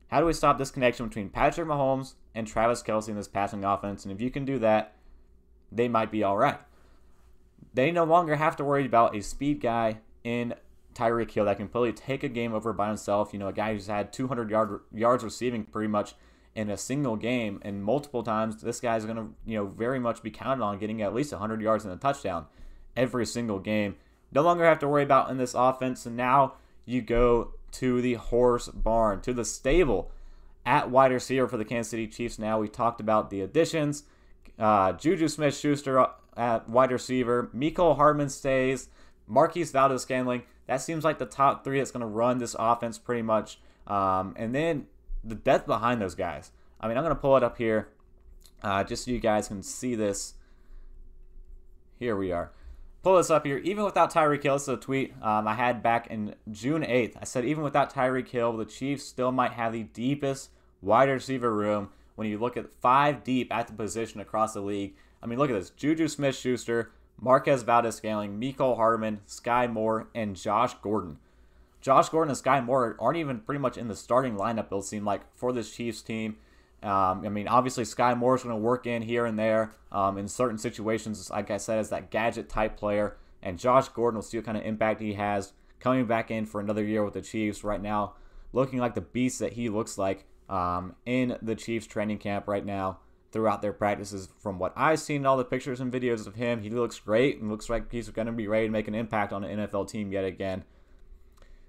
How 0.09 0.19
do 0.19 0.25
we 0.25 0.33
stop 0.33 0.57
this 0.57 0.71
connection 0.71 1.07
between 1.07 1.29
Patrick 1.29 1.67
Mahomes 1.67 2.15
and 2.33 2.47
Travis 2.47 2.83
Kelce 2.83 3.09
in 3.09 3.15
this 3.15 3.27
passing 3.27 3.63
offense? 3.63 4.03
And 4.03 4.11
if 4.11 4.19
you 4.19 4.31
can 4.31 4.43
do 4.43 4.59
that, 4.59 4.95
they 5.71 5.87
might 5.87 6.11
be 6.11 6.23
all 6.23 6.37
right. 6.37 6.59
They 7.73 7.91
no 7.91 8.03
longer 8.03 8.35
have 8.35 8.55
to 8.57 8.63
worry 8.63 8.85
about 8.85 9.15
a 9.15 9.21
speed 9.21 9.61
guy 9.61 9.99
in 10.23 10.55
Tyreek 10.99 11.31
Hill 11.31 11.45
that 11.45 11.57
can 11.57 11.67
probably 11.67 11.93
take 11.93 12.23
a 12.23 12.29
game 12.29 12.53
over 12.53 12.73
by 12.73 12.87
himself. 12.87 13.31
You 13.31 13.39
know, 13.39 13.47
a 13.47 13.53
guy 13.53 13.73
who's 13.73 13.87
had 13.87 14.11
200 14.11 14.49
yard, 14.49 14.81
yards 14.93 15.23
receiving 15.23 15.63
pretty 15.63 15.87
much 15.87 16.13
in 16.55 16.69
a 16.69 16.77
single 16.77 17.15
game, 17.15 17.59
and 17.63 17.83
multiple 17.83 18.23
times 18.23 18.61
this 18.61 18.81
guy's 18.81 19.05
going 19.05 19.17
to, 19.17 19.29
you 19.45 19.57
know, 19.57 19.65
very 19.65 19.99
much 19.99 20.21
be 20.21 20.31
counted 20.31 20.63
on 20.63 20.77
getting 20.77 21.01
at 21.01 21.13
least 21.13 21.31
100 21.31 21.61
yards 21.61 21.85
and 21.85 21.93
a 21.93 21.97
touchdown 21.97 22.45
every 22.97 23.25
single 23.25 23.59
game. 23.59 23.95
No 24.31 24.41
longer 24.41 24.65
have 24.65 24.79
to 24.79 24.87
worry 24.87 25.03
about 25.03 25.29
in 25.29 25.37
this 25.37 25.53
offense, 25.53 26.05
and 26.05 26.17
now 26.17 26.55
you 26.85 27.01
go 27.01 27.53
to 27.71 28.01
the 28.01 28.15
horse 28.15 28.67
barn, 28.67 29.21
to 29.21 29.33
the 29.33 29.45
stable 29.45 30.11
at 30.65 30.89
wide 30.89 31.11
receiver 31.11 31.47
for 31.47 31.57
the 31.57 31.65
Kansas 31.65 31.91
City 31.91 32.07
Chiefs. 32.07 32.37
Now 32.37 32.59
we 32.59 32.67
talked 32.67 32.99
about 32.99 33.29
the 33.29 33.41
additions. 33.41 34.03
Uh, 34.57 34.91
Juju 34.93 35.27
Smith 35.29 35.57
Schuster 35.57 36.07
at 36.35 36.67
wide 36.67 36.91
receiver. 36.91 37.49
Mecole 37.55 37.95
Hardman 37.95 38.29
stays. 38.29 38.89
Marquez 39.29 39.71
Valdes-Scantling. 39.71 40.43
That 40.67 40.81
seems 40.81 41.05
like 41.05 41.17
the 41.17 41.25
top 41.25 41.63
three 41.63 41.77
that's 41.77 41.91
going 41.91 42.01
to 42.01 42.07
run 42.07 42.39
this 42.39 42.55
offense 42.59 42.97
pretty 42.97 43.21
much. 43.21 43.59
Um, 43.87 44.33
and 44.35 44.53
then 44.53 44.87
the 45.23 45.35
depth 45.35 45.65
behind 45.65 46.01
those 46.01 46.15
guys. 46.15 46.51
I 46.81 46.87
mean, 46.87 46.97
I'm 46.97 47.03
going 47.03 47.15
to 47.15 47.21
pull 47.21 47.37
it 47.37 47.43
up 47.43 47.57
here 47.57 47.87
uh, 48.61 48.83
just 48.83 49.05
so 49.05 49.11
you 49.11 49.19
guys 49.19 49.47
can 49.47 49.63
see 49.63 49.95
this. 49.95 50.33
Here 51.97 52.15
we 52.15 52.31
are 52.31 52.51
pull 53.03 53.17
this 53.17 53.29
up 53.29 53.45
here. 53.45 53.57
Even 53.57 53.83
without 53.83 54.13
Tyreek 54.13 54.43
Hill, 54.43 54.55
this 54.55 54.63
is 54.63 54.69
a 54.69 54.77
tweet 54.77 55.13
um, 55.21 55.47
I 55.47 55.55
had 55.55 55.81
back 55.81 56.07
in 56.07 56.35
June 56.51 56.83
8th. 56.83 57.15
I 57.19 57.25
said, 57.25 57.45
even 57.45 57.63
without 57.63 57.93
Tyreek 57.93 58.29
Hill, 58.29 58.55
the 58.57 58.65
Chiefs 58.65 59.03
still 59.03 59.31
might 59.31 59.53
have 59.53 59.73
the 59.73 59.83
deepest 59.83 60.49
wide 60.81 61.09
receiver 61.09 61.53
room 61.53 61.89
when 62.15 62.27
you 62.27 62.37
look 62.37 62.57
at 62.57 62.71
five 62.71 63.23
deep 63.23 63.53
at 63.53 63.67
the 63.67 63.73
position 63.73 64.19
across 64.19 64.53
the 64.53 64.61
league. 64.61 64.95
I 65.21 65.27
mean, 65.27 65.39
look 65.39 65.49
at 65.49 65.53
this 65.53 65.69
Juju 65.71 66.07
Smith 66.07 66.35
Schuster, 66.35 66.91
Marquez 67.21 67.63
Valdes-Scantling, 67.63 68.39
Mecole 68.39 68.77
Hardman, 68.77 69.21
Sky 69.25 69.67
Moore, 69.67 70.07
and 70.15 70.35
Josh 70.35 70.73
Gordon. 70.81 71.17
Josh 71.81 72.09
Gordon 72.09 72.29
and 72.29 72.37
Sky 72.37 72.61
Moore 72.61 72.95
aren't 72.99 73.17
even 73.17 73.39
pretty 73.39 73.59
much 73.59 73.77
in 73.77 73.87
the 73.87 73.95
starting 73.95 74.35
lineup, 74.35 74.67
it'll 74.67 74.81
seem 74.81 75.05
like, 75.05 75.21
for 75.35 75.53
this 75.53 75.73
Chiefs 75.73 76.01
team. 76.01 76.37
Um, 76.81 77.25
I 77.25 77.29
mean, 77.29 77.47
obviously, 77.47 77.85
Sky 77.85 78.13
Moore 78.13 78.35
is 78.35 78.43
going 78.43 78.55
to 78.55 78.61
work 78.61 78.87
in 78.87 79.01
here 79.01 79.25
and 79.25 79.37
there 79.37 79.73
um, 79.91 80.17
in 80.17 80.27
certain 80.27 80.57
situations, 80.57 81.29
like 81.29 81.51
I 81.51 81.57
said, 81.57 81.79
as 81.79 81.89
that 81.89 82.09
gadget 82.09 82.49
type 82.49 82.77
player. 82.77 83.17
And 83.41 83.59
Josh 83.59 83.89
Gordon 83.89 84.17
will 84.17 84.23
see 84.23 84.37
what 84.37 84.45
kind 84.45 84.57
of 84.57 84.63
impact 84.63 85.01
he 85.01 85.13
has 85.13 85.53
coming 85.79 86.05
back 86.05 86.31
in 86.31 86.45
for 86.45 86.59
another 86.59 86.83
year 86.83 87.03
with 87.03 87.13
the 87.13 87.21
Chiefs 87.21 87.63
right 87.63 87.81
now, 87.81 88.13
looking 88.53 88.79
like 88.79 88.95
the 88.95 89.01
beast 89.01 89.39
that 89.39 89.53
he 89.53 89.69
looks 89.69 89.97
like 89.97 90.25
um, 90.49 90.95
in 91.05 91.37
the 91.41 91.55
Chiefs 91.55 91.87
training 91.87 92.17
camp 92.17 92.47
right 92.47 92.65
now 92.65 92.99
throughout 93.31 93.61
their 93.61 93.73
practices. 93.73 94.29
From 94.37 94.59
what 94.59 94.73
I've 94.75 94.99
seen, 94.99 95.25
all 95.25 95.37
the 95.37 95.45
pictures 95.45 95.79
and 95.79 95.91
videos 95.91 96.27
of 96.27 96.35
him, 96.35 96.61
he 96.61 96.69
looks 96.69 96.99
great 96.99 97.39
and 97.39 97.49
looks 97.49 97.69
like 97.69 97.91
he's 97.91 98.09
going 98.09 98.27
to 98.27 98.31
be 98.31 98.47
ready 98.47 98.67
to 98.67 98.71
make 98.71 98.87
an 98.87 98.95
impact 98.95 99.33
on 99.33 99.43
an 99.43 99.59
NFL 99.59 99.89
team 99.89 100.11
yet 100.11 100.25
again. 100.25 100.63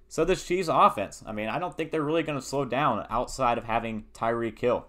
So 0.07 0.25
this 0.25 0.45
Chiefs 0.45 0.69
offense, 0.69 1.23
I 1.25 1.31
mean, 1.31 1.47
I 1.47 1.57
don't 1.57 1.75
think 1.75 1.91
they're 1.91 2.01
really 2.01 2.23
going 2.23 2.37
to 2.37 2.45
slow 2.45 2.65
down 2.65 3.05
outside 3.09 3.57
of 3.57 3.63
having 3.63 4.05
Tyreek 4.13 4.59
Hill. 4.59 4.85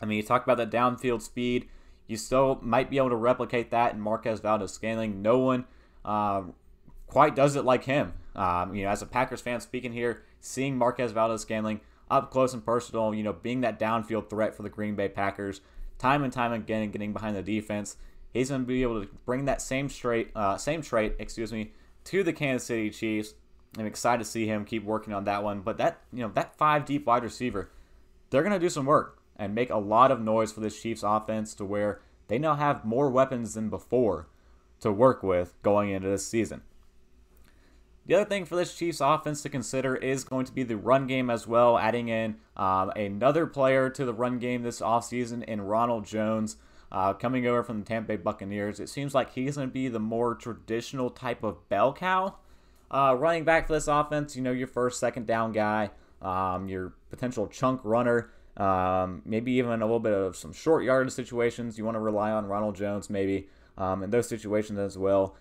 I 0.00 0.06
mean, 0.06 0.16
you 0.16 0.22
talk 0.22 0.42
about 0.42 0.56
that 0.56 0.70
downfield 0.70 1.22
speed. 1.22 1.68
You 2.06 2.16
still 2.16 2.58
might 2.62 2.90
be 2.90 2.96
able 2.96 3.10
to 3.10 3.16
replicate 3.16 3.70
that 3.70 3.94
in 3.94 4.00
Marquez 4.00 4.40
Valdes-Scantling. 4.40 5.22
No 5.22 5.38
one 5.38 5.66
um, 6.04 6.54
quite 7.06 7.36
does 7.36 7.54
it 7.54 7.64
like 7.64 7.84
him. 7.84 8.14
Um, 8.34 8.74
you 8.74 8.84
know, 8.84 8.90
as 8.90 9.02
a 9.02 9.06
Packers 9.06 9.40
fan 9.40 9.60
speaking 9.60 9.92
here, 9.92 10.24
seeing 10.40 10.76
Marquez 10.76 11.12
Valdes 11.12 11.42
Scantling 11.42 11.80
up 12.10 12.30
close 12.30 12.54
and 12.54 12.64
personal, 12.64 13.14
you 13.14 13.22
know, 13.22 13.32
being 13.32 13.60
that 13.60 13.78
downfield 13.78 14.30
threat 14.30 14.54
for 14.54 14.62
the 14.62 14.68
Green 14.68 14.94
Bay 14.94 15.08
Packers, 15.08 15.60
time 15.98 16.22
and 16.22 16.32
time 16.32 16.52
again, 16.52 16.90
getting 16.90 17.12
behind 17.12 17.36
the 17.36 17.42
defense, 17.42 17.96
he's 18.32 18.48
going 18.48 18.62
to 18.62 18.66
be 18.66 18.82
able 18.82 19.02
to 19.02 19.08
bring 19.24 19.44
that 19.46 19.60
same 19.60 19.88
straight, 19.88 20.30
uh, 20.34 20.56
same 20.56 20.82
trait, 20.82 21.16
excuse 21.18 21.52
me, 21.52 21.72
to 22.04 22.22
the 22.22 22.32
Kansas 22.32 22.66
City 22.66 22.90
Chiefs. 22.90 23.34
I'm 23.78 23.86
excited 23.86 24.24
to 24.24 24.30
see 24.30 24.46
him 24.46 24.64
keep 24.64 24.84
working 24.84 25.12
on 25.12 25.24
that 25.24 25.42
one. 25.42 25.60
But 25.60 25.78
that, 25.78 26.00
you 26.12 26.20
know, 26.20 26.30
that 26.34 26.56
five 26.56 26.84
deep 26.84 27.06
wide 27.06 27.22
receiver, 27.22 27.70
they're 28.30 28.42
going 28.42 28.52
to 28.52 28.58
do 28.58 28.70
some 28.70 28.86
work 28.86 29.20
and 29.36 29.54
make 29.54 29.70
a 29.70 29.76
lot 29.76 30.10
of 30.10 30.20
noise 30.20 30.52
for 30.52 30.60
this 30.60 30.80
Chiefs 30.80 31.02
offense 31.04 31.54
to 31.54 31.64
where 31.64 32.00
they 32.28 32.38
now 32.38 32.54
have 32.54 32.84
more 32.84 33.10
weapons 33.10 33.54
than 33.54 33.68
before 33.68 34.28
to 34.80 34.92
work 34.92 35.22
with 35.22 35.54
going 35.62 35.90
into 35.90 36.08
this 36.08 36.26
season. 36.26 36.62
The 38.08 38.14
other 38.14 38.24
thing 38.24 38.46
for 38.46 38.56
this 38.56 38.74
Chiefs 38.74 39.02
offense 39.02 39.42
to 39.42 39.50
consider 39.50 39.94
is 39.94 40.24
going 40.24 40.46
to 40.46 40.52
be 40.52 40.62
the 40.62 40.78
run 40.78 41.06
game 41.06 41.28
as 41.28 41.46
well, 41.46 41.76
adding 41.76 42.08
in 42.08 42.36
um, 42.56 42.88
another 42.96 43.46
player 43.46 43.90
to 43.90 44.04
the 44.06 44.14
run 44.14 44.38
game 44.38 44.62
this 44.62 44.80
offseason 44.80 45.44
in 45.44 45.60
Ronald 45.60 46.06
Jones. 46.06 46.56
Uh, 46.90 47.12
coming 47.12 47.46
over 47.46 47.62
from 47.62 47.80
the 47.80 47.84
Tampa 47.84 48.08
Bay 48.08 48.16
Buccaneers, 48.16 48.80
it 48.80 48.88
seems 48.88 49.14
like 49.14 49.34
he's 49.34 49.56
going 49.56 49.68
to 49.68 49.72
be 49.72 49.88
the 49.88 50.00
more 50.00 50.34
traditional 50.34 51.10
type 51.10 51.44
of 51.44 51.68
bell 51.68 51.92
cow 51.92 52.36
uh, 52.90 53.14
running 53.18 53.44
back 53.44 53.66
for 53.66 53.74
this 53.74 53.88
offense. 53.88 54.34
You 54.34 54.40
know, 54.40 54.52
your 54.52 54.68
first, 54.68 54.98
second 54.98 55.26
down 55.26 55.52
guy, 55.52 55.90
um, 56.22 56.66
your 56.66 56.94
potential 57.10 57.46
chunk 57.46 57.82
runner. 57.84 58.30
Um, 58.56 59.20
maybe 59.26 59.52
even 59.52 59.70
a 59.82 59.84
little 59.84 60.00
bit 60.00 60.14
of 60.14 60.34
some 60.34 60.54
short 60.54 60.82
yardage 60.82 61.12
situations. 61.12 61.76
You 61.76 61.84
want 61.84 61.96
to 61.96 62.00
rely 62.00 62.30
on 62.30 62.46
Ronald 62.46 62.74
Jones 62.74 63.10
maybe 63.10 63.48
um, 63.76 64.02
in 64.02 64.08
those 64.08 64.30
situations 64.30 64.78
as 64.78 64.96
well. 64.96 65.36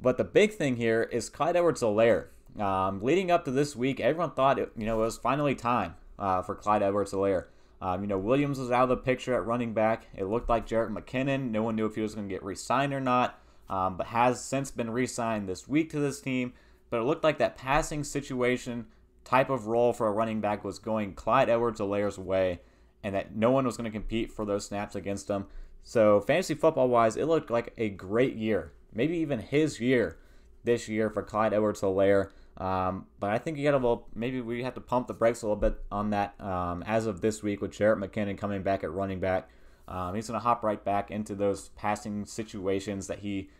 But 0.00 0.18
the 0.18 0.24
big 0.24 0.52
thing 0.52 0.76
here 0.76 1.02
is 1.02 1.28
Clyde 1.28 1.56
Edwards-Helaire. 1.56 2.26
Um, 2.58 3.00
leading 3.02 3.30
up 3.30 3.44
to 3.44 3.50
this 3.50 3.76
week, 3.76 4.00
everyone 4.00 4.32
thought 4.32 4.58
it, 4.58 4.72
you 4.76 4.86
know 4.86 5.00
it 5.00 5.04
was 5.04 5.18
finally 5.18 5.54
time 5.54 5.94
uh, 6.18 6.42
for 6.42 6.54
Clyde 6.54 6.82
Edwards-Helaire. 6.82 7.46
Um, 7.80 8.00
you 8.00 8.06
know, 8.06 8.18
Williams 8.18 8.58
was 8.58 8.70
out 8.70 8.84
of 8.84 8.88
the 8.88 8.96
picture 8.96 9.34
at 9.34 9.44
running 9.44 9.74
back. 9.74 10.06
It 10.14 10.24
looked 10.24 10.48
like 10.48 10.66
Jerick 10.66 10.90
McKinnon. 10.90 11.50
No 11.50 11.62
one 11.62 11.76
knew 11.76 11.84
if 11.86 11.94
he 11.94 12.00
was 12.00 12.14
going 12.14 12.26
to 12.28 12.34
get 12.34 12.42
re-signed 12.42 12.94
or 12.94 13.00
not, 13.00 13.38
um, 13.68 13.98
but 13.98 14.06
has 14.06 14.42
since 14.42 14.70
been 14.70 14.90
re-signed 14.90 15.46
this 15.46 15.68
week 15.68 15.90
to 15.90 16.00
this 16.00 16.20
team. 16.20 16.54
But 16.88 17.00
it 17.00 17.04
looked 17.04 17.24
like 17.24 17.38
that 17.38 17.58
passing 17.58 18.02
situation 18.02 18.86
type 19.24 19.50
of 19.50 19.66
role 19.66 19.92
for 19.92 20.06
a 20.06 20.12
running 20.12 20.40
back 20.40 20.64
was 20.64 20.78
going 20.78 21.14
Clyde 21.14 21.50
Edwards-Helaire's 21.50 22.18
way, 22.18 22.60
and 23.02 23.14
that 23.14 23.36
no 23.36 23.50
one 23.50 23.66
was 23.66 23.76
going 23.76 23.90
to 23.90 23.98
compete 23.98 24.32
for 24.32 24.46
those 24.46 24.64
snaps 24.64 24.94
against 24.94 25.28
him. 25.28 25.46
So 25.82 26.20
fantasy 26.20 26.54
football 26.54 26.88
wise, 26.88 27.16
it 27.16 27.26
looked 27.26 27.50
like 27.50 27.74
a 27.76 27.90
great 27.90 28.36
year, 28.36 28.72
maybe 28.92 29.16
even 29.18 29.38
his 29.38 29.80
year 29.80 30.18
this 30.64 30.88
year 30.88 31.10
for 31.10 31.22
Clyde 31.22 31.54
Edwards-Helaire. 31.54 32.30
Um, 32.56 33.06
but 33.20 33.30
I 33.30 33.38
think 33.38 33.58
you 33.58 33.70
got 33.70 33.78
to 33.78 34.00
maybe 34.14 34.40
we 34.40 34.62
have 34.62 34.74
to 34.74 34.80
pump 34.80 35.08
the 35.08 35.14
brakes 35.14 35.42
a 35.42 35.46
little 35.46 35.60
bit 35.60 35.78
on 35.92 36.10
that 36.10 36.40
um, 36.40 36.82
as 36.86 37.06
of 37.06 37.20
this 37.20 37.42
week 37.42 37.60
with 37.60 37.72
Jerick 37.72 38.02
McKinnon 38.02 38.38
coming 38.38 38.62
back 38.62 38.82
at 38.82 38.90
running 38.90 39.20
back. 39.20 39.50
Um, 39.88 40.14
he's 40.14 40.26
going 40.26 40.40
to 40.40 40.44
hop 40.44 40.64
right 40.64 40.82
back 40.82 41.10
into 41.10 41.34
those 41.34 41.68
passing 41.70 42.24
situations 42.24 43.06
that 43.06 43.20
he 43.20 43.50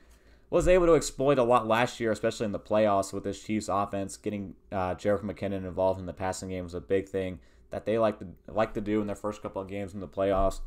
was 0.48 0.66
able 0.66 0.86
to 0.86 0.94
exploit 0.94 1.38
a 1.38 1.42
lot 1.42 1.66
last 1.66 2.00
year, 2.00 2.10
especially 2.10 2.46
in 2.46 2.52
the 2.52 2.58
playoffs 2.58 3.12
with 3.12 3.24
this 3.24 3.42
Chiefs 3.42 3.68
offense. 3.68 4.16
Getting 4.16 4.54
uh, 4.72 4.94
Jerick 4.94 5.22
McKinnon 5.22 5.66
involved 5.66 6.00
in 6.00 6.06
the 6.06 6.12
passing 6.12 6.48
game 6.48 6.64
was 6.64 6.74
a 6.74 6.80
big 6.80 7.08
thing 7.08 7.40
that 7.70 7.84
they 7.84 7.98
like 7.98 8.18
to 8.20 8.26
like 8.48 8.74
to 8.74 8.80
do 8.80 9.00
in 9.00 9.06
their 9.06 9.16
first 9.16 9.42
couple 9.42 9.60
of 9.60 9.68
games 9.68 9.92
in 9.92 10.00
the 10.00 10.08
playoffs. 10.08 10.60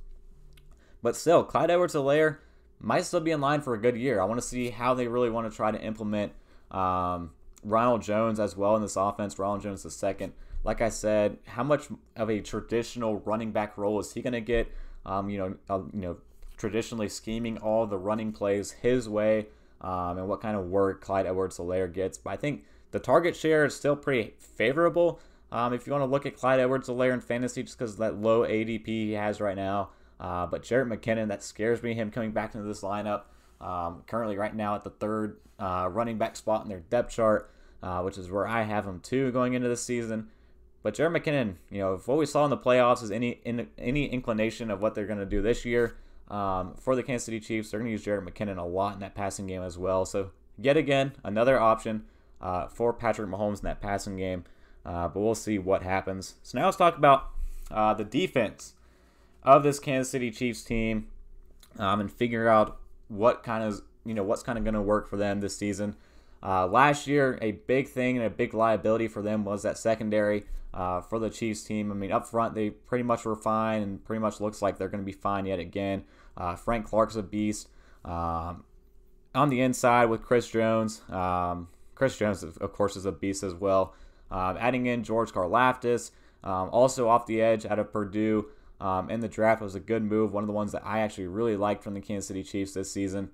But 1.01 1.16
still, 1.16 1.44
Clyde 1.44 1.72
Edwards-Helaire 1.72 2.39
might 2.79 3.05
still 3.05 3.19
be 3.19 3.31
in 3.31 3.41
line 3.41 3.62
for 3.62 3.74
a 3.74 3.79
good 3.79 3.98
year. 3.98 4.21
I 4.21 4.25
want 4.25 4.39
to 4.39 4.48
see 4.48 4.69
how 4.69 4.93
they 4.93 5.07
really 5.07 5.29
want 5.29 5.50
to 5.50 5.55
try 5.55 5.71
to 5.71 5.81
implement 5.81 6.31
um, 6.71 7.31
Ronald 7.63 8.01
Jones 8.01 8.39
as 8.39 8.55
well 8.55 8.75
in 8.75 8.81
this 8.81 8.95
offense. 8.95 9.38
Ronald 9.38 9.62
Jones 9.62 9.83
the 9.83 9.91
second. 9.91 10.33
Like 10.63 10.81
I 10.81 10.89
said, 10.89 11.38
how 11.45 11.63
much 11.63 11.88
of 12.15 12.29
a 12.29 12.41
traditional 12.41 13.19
running 13.19 13.51
back 13.51 13.77
role 13.77 14.00
is 14.00 14.13
he 14.13 14.21
going 14.21 14.33
to 14.33 14.41
get? 14.41 14.71
Um, 15.05 15.29
you 15.29 15.38
know, 15.38 15.55
uh, 15.69 15.81
you 15.93 16.01
know, 16.01 16.17
traditionally 16.57 17.09
scheming 17.09 17.57
all 17.57 17.88
the 17.88 17.98
running 17.98 18.33
plays 18.33 18.71
his 18.71 19.07
way, 19.07 19.48
um, 19.81 20.17
and 20.17 20.27
what 20.27 20.41
kind 20.41 20.57
of 20.57 20.65
work 20.65 21.01
Clyde 21.01 21.25
Edwards-Helaire 21.25 21.91
gets. 21.93 22.17
But 22.17 22.31
I 22.31 22.36
think 22.36 22.65
the 22.91 23.00
target 23.00 23.36
share 23.36 23.65
is 23.65 23.75
still 23.75 23.95
pretty 23.95 24.33
favorable. 24.38 25.19
Um, 25.51 25.74
if 25.74 25.88
you 25.88 25.93
want 25.93 26.03
to 26.03 26.07
look 26.07 26.25
at 26.25 26.36
Clyde 26.36 26.59
Edwards-Helaire 26.59 27.13
in 27.13 27.21
fantasy, 27.21 27.63
just 27.63 27.77
because 27.77 27.98
that 27.98 28.21
low 28.21 28.41
ADP 28.41 28.86
he 28.86 29.13
has 29.13 29.39
right 29.39 29.55
now. 29.55 29.89
Uh, 30.20 30.46
but 30.46 30.64
Jerick 30.64 30.88
McKinnon, 30.88 31.30
that 31.30 31.44
scares 31.44 31.82
me. 31.82 31.94
Him 31.94 32.12
coming 32.12 32.32
back 32.32 32.54
into 32.54 32.68
this 32.68 32.82
lineup. 32.82 33.24
Um, 33.62 34.04
currently, 34.08 34.38
right 34.38 34.56
now 34.56 34.76
at 34.76 34.84
the 34.84 34.90
third 34.90 35.38
uh, 35.60 35.90
running 35.92 36.18
back 36.18 36.36
spot 36.36 36.64
in 36.64 36.70
their 36.70 36.80
depth 36.80 37.14
chart, 37.14 37.52
uh, 37.84 38.02
which 38.02 38.18
is 38.18 38.30
where 38.30 38.48
I 38.48 38.64
have 38.64 38.86
him 38.86 39.00
too 39.00 39.32
going 39.32 39.54
into 39.54 39.70
this 39.70 39.84
season. 39.84 40.30
But 40.82 40.96
Jerick 40.96 41.18
McKinnon, 41.18 41.56
you 41.70 41.80
know, 41.80 41.96
if 41.96 42.08
what 42.08 42.18
we 42.18 42.26
saw 42.26 42.46
in 42.46 42.50
the 42.50 42.58
playoffs 42.58 43.04
is 43.04 43.12
any 43.12 43.40
in, 43.44 43.68
any 43.78 44.06
inclination 44.08 44.72
of 44.72 44.82
what 44.82 44.96
they're 44.96 45.06
going 45.06 45.20
to 45.20 45.26
do 45.26 45.42
this 45.42 45.66
year 45.66 45.98
um, 46.30 46.76
for 46.80 46.96
the 46.96 47.04
Kansas 47.04 47.26
City 47.26 47.40
Chiefs, 47.40 47.72
they're 47.72 47.80
going 47.80 47.88
to 47.88 47.92
use 47.92 48.06
Jerick 48.06 48.28
McKinnon 48.28 48.58
a 48.58 48.64
lot 48.64 48.94
in 48.94 49.00
that 49.02 49.16
passing 49.16 49.48
game 49.48 49.62
as 49.62 49.78
well. 49.78 50.06
So 50.06 50.32
yet 50.58 50.78
again, 50.78 51.14
another 51.24 51.60
option 51.60 52.06
uh, 52.42 52.68
for 52.68 52.94
Patrick 52.94 53.30
Mahomes 53.30 53.60
in 53.60 53.66
that 53.66 53.82
passing 53.82 54.16
game. 54.18 54.46
Uh, 54.86 55.08
but 55.10 55.20
we'll 55.20 55.36
see 55.36 55.60
what 55.60 55.84
happens. 55.84 56.36
So 56.44 56.58
now 56.58 56.66
let's 56.66 56.78
talk 56.78 56.98
about 56.98 57.30
uh, 57.70 57.94
the 57.94 58.06
defense 58.06 58.74
of 59.58 59.63
this 59.63 59.79
Kansas 59.79 60.12
City 60.12 60.32
Chiefs 60.32 60.63
team 60.63 61.08
um, 61.77 62.00
and 62.00 62.12
figure 62.12 62.48
out 62.48 62.77
what 63.08 63.44
kind 63.44 63.63
of 63.63 63.82
you 64.06 64.13
know 64.13 64.24
what's 64.24 64.44
kind 64.44 64.58
of 64.58 64.63
going 64.63 64.74
to 64.74 64.82
work 64.82 65.08
for 65.08 65.18
them 65.18 65.39
this 65.39 65.58
season. 65.58 65.96
Uh, 66.41 66.65
last 66.68 67.06
year, 67.06 67.38
a 67.41 67.51
big 67.51 67.88
thing 67.88 68.18
and 68.18 68.25
a 68.25 68.29
big 68.29 68.53
liability 68.53 69.08
for 69.08 69.22
them 69.22 69.44
was 69.44 69.63
that 69.63 69.77
secondary 69.77 70.46
uh, 70.74 71.01
for 71.01 71.20
the 71.20 71.29
Chiefs 71.29 71.63
team. 71.63 71.91
I 71.91 71.96
mean, 71.96 72.12
up 72.12 72.27
front, 72.27 72.56
they 72.56 72.70
pretty 72.70 73.03
much 73.03 73.25
were 73.25 73.36
fine 73.36 73.82
and 73.82 74.03
pretty 74.06 74.22
much 74.22 74.39
looks 74.39 74.62
like 74.62 74.77
they're 74.77 74.88
going 74.88 75.03
to 75.03 75.06
be 75.06 75.12
fine 75.12 75.46
yet 75.46 75.60
again. 75.60 76.03
Uh, 76.38 76.56
Frank 76.56 76.86
Clark's 76.86 77.15
a 77.15 77.24
beast. 77.24 77.68
Um, 78.06 78.63
on 79.36 79.50
the 79.50 79.62
inside 79.62 80.06
with 80.06 80.24
Chris 80.24 80.50
Jones. 80.50 81.01
Um, 81.10 81.68
Chris 81.96 82.18
Jones, 82.18 82.44
of 82.44 82.74
course, 82.74 82.96
is 82.96 83.06
a 83.06 83.12
beast 83.12 83.44
as 83.44 83.53
well. 83.53 83.94
Um, 84.32 84.58
adding 84.60 84.86
in 84.86 85.03
George 85.03 85.32
Karlaftis, 85.32 86.12
um, 86.44 86.70
also 86.72 87.10
off 87.10 87.25
the 87.25 87.41
edge 87.41 87.65
out 87.65 87.79
of 87.79 87.91
Purdue 87.91 88.48
um, 88.79 89.09
in 89.09 89.19
the 89.19 89.27
draft 89.27 89.62
was 89.62 89.75
a 89.75 89.79
good 89.79 90.03
move. 90.03 90.33
One 90.33 90.43
of 90.43 90.48
the 90.48 90.53
ones 90.53 90.71
that 90.71 90.86
I 90.86 91.00
actually 91.00 91.27
really 91.27 91.55
liked 91.55 91.83
from 91.83 91.93
the 91.93 92.01
Kansas 92.01 92.27
City 92.27 92.43
Chiefs 92.43 92.74
this 92.74 92.91
season. 92.91 93.29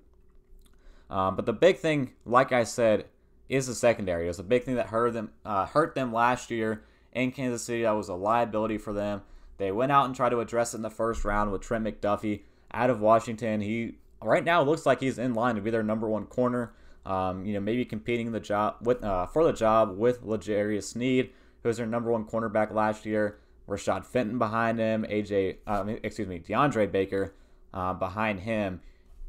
Um, 1.08 1.36
but 1.36 1.46
the 1.46 1.52
big 1.52 1.78
thing, 1.78 2.12
like 2.24 2.52
I 2.52 2.64
said, 2.64 3.06
is 3.48 3.68
the 3.68 3.74
secondary. 3.74 4.24
It 4.24 4.28
was 4.28 4.40
a 4.40 4.44
big 4.44 4.64
thing 4.64 4.74
that 4.74 4.88
hurt 4.88 5.12
them, 5.12 5.30
uh, 5.44 5.66
hurt 5.66 5.94
them 5.94 6.12
last 6.12 6.50
year 6.50 6.82
in 7.12 7.30
Kansas 7.30 7.62
City. 7.62 7.82
That 7.82 7.92
was 7.92 8.08
a 8.08 8.14
liability 8.14 8.78
for 8.78 8.92
them. 8.92 9.22
They 9.58 9.72
went 9.72 9.92
out 9.92 10.06
and 10.06 10.14
tried 10.14 10.30
to 10.30 10.40
address 10.40 10.74
it 10.74 10.78
in 10.78 10.82
the 10.82 10.90
first 10.90 11.24
round 11.24 11.52
with 11.52 11.62
Trent 11.62 11.84
McDuffie 11.84 12.42
out 12.72 12.90
of 12.90 13.00
Washington. 13.00 13.60
He 13.60 13.98
right 14.22 14.44
now 14.44 14.62
looks 14.62 14.84
like 14.84 15.00
he's 15.00 15.18
in 15.18 15.34
line 15.34 15.54
to 15.54 15.60
be 15.60 15.70
their 15.70 15.82
number 15.82 16.08
one 16.08 16.26
corner. 16.26 16.72
Um, 17.06 17.46
you 17.46 17.54
know, 17.54 17.60
maybe 17.60 17.84
competing 17.84 18.32
the 18.32 18.40
job 18.40 18.78
with 18.82 19.02
uh, 19.04 19.26
for 19.26 19.44
the 19.44 19.52
job 19.52 19.96
with 19.96 20.24
L'Jarius 20.24 20.82
Sneed, 20.82 21.30
who 21.62 21.68
was 21.68 21.76
their 21.76 21.86
number 21.86 22.10
one 22.10 22.24
cornerback 22.24 22.72
last 22.72 23.06
year. 23.06 23.38
Rashad 23.68 24.04
Fenton 24.06 24.38
behind 24.38 24.78
him, 24.78 25.04
AJ, 25.08 25.58
uh, 25.66 25.84
excuse 26.02 26.28
me, 26.28 26.38
DeAndre 26.38 26.90
Baker 26.90 27.34
uh, 27.74 27.94
behind 27.94 28.40
him. 28.40 28.80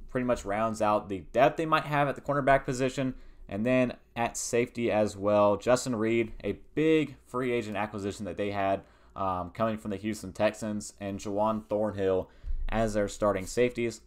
Pretty 0.10 0.26
much 0.26 0.46
rounds 0.46 0.82
out 0.82 1.10
the 1.10 1.20
depth 1.32 1.58
they 1.58 1.66
might 1.66 1.86
have 1.86 2.08
at 2.08 2.16
the 2.16 2.22
cornerback 2.22 2.66
position. 2.66 3.16
And 3.50 3.66
then 3.66 3.94
at 4.16 4.38
safety 4.38 4.92
as 4.92 5.16
well, 5.16 5.58
Justin 5.58 5.96
Reid, 5.96 6.34
a 6.44 6.60
big 6.76 7.16
free 7.26 7.52
agent 7.52 7.78
acquisition 7.78 8.26
that 8.26 8.38
they 8.38 8.52
had 8.52 8.82
um, 9.18 9.50
coming 9.50 9.78
from 9.78 9.92
the 9.92 9.98
Houston 9.98 10.32
Texans, 10.32 10.94
and 11.02 11.22
Juan 11.22 11.64
Thornhill 11.68 12.30
as 12.70 12.94
their 12.94 13.08
starting 13.08 13.48
safeties. 13.48 14.02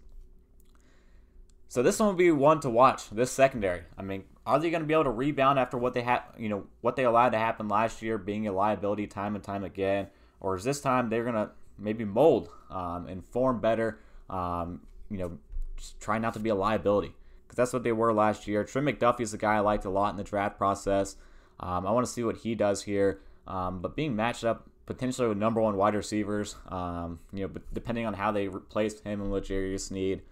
So 1.69 1.83
this 1.83 1.99
one 1.99 2.09
will 2.09 2.17
be 2.17 2.31
one 2.31 2.61
to 2.61 2.71
watch. 2.71 3.11
This 3.11 3.31
secondary. 3.31 3.83
I 3.99 4.03
mean, 4.03 4.25
are 4.47 4.59
they 4.59 4.71
going 4.71 4.83
to 4.83 4.87
be 4.87 4.95
able 4.95 5.05
to 5.05 5.11
rebound 5.11 5.59
after 5.59 5.77
what 5.77 5.95
they 5.95 6.03
had, 6.03 6.23
you 6.39 6.49
know, 6.49 6.67
what 6.81 6.97
they 6.97 7.05
allowed 7.05 7.31
to 7.31 7.39
happen 7.39 7.69
last 7.69 8.03
year, 8.03 8.19
being 8.19 8.47
a 8.47 8.53
liability 8.53 9.07
time 9.07 9.35
and 9.35 9.45
time 9.45 9.65
again? 9.65 10.09
Or 10.41 10.57
is 10.57 10.65
this 10.65 10.81
time 10.81 11.09
they're 11.09 11.25
gonna 11.25 11.51
maybe 11.79 12.05
mold 12.05 12.49
um, 12.71 13.07
and 13.07 13.25
form 13.25 13.61
better? 13.61 14.01
Um, 14.29 14.81
you 15.11 15.19
know, 15.19 15.39
just 15.77 16.01
try 16.01 16.19
not 16.19 16.35
to 16.35 16.41
be 16.41 16.51
a 16.51 16.55
liability 16.55 17.15
because 17.47 17.57
that's 17.57 17.73
what 17.73 17.83
they 17.83 17.93
were 17.93 18.13
last 18.13 18.47
year. 18.47 18.65
Trent 18.65 18.87
McDuffie 18.87 19.21
is 19.21 19.35
a 19.35 19.39
guy 19.39 19.57
I 19.57 19.61
liked 19.61 19.85
a 19.85 19.91
lot 19.91 20.11
in 20.11 20.17
the 20.17 20.25
draft 20.25 20.57
process. 20.57 21.17
Um, 21.59 21.87
I 21.87 21.91
want 21.91 22.07
to 22.07 22.13
see 22.13 22.23
what 22.23 22.39
he 22.39 22.55
does 22.55 22.83
here. 22.83 23.21
Um, 23.47 23.81
but 23.81 23.97
being 23.97 24.15
matched 24.15 24.45
up 24.45 24.69
potentially 24.87 25.29
with 25.29 25.39
number 25.39 25.61
one 25.61 25.77
wide 25.77 25.95
receivers, 25.95 26.57
um, 26.69 27.21
you 27.33 27.47
know, 27.47 27.53
depending 27.73 28.07
on 28.07 28.15
how 28.15 28.33
they 28.33 28.49
replace 28.49 29.01
him 29.01 29.21
and 29.21 29.33
L'Jarius 29.33 29.81
Sneed, 29.89 30.23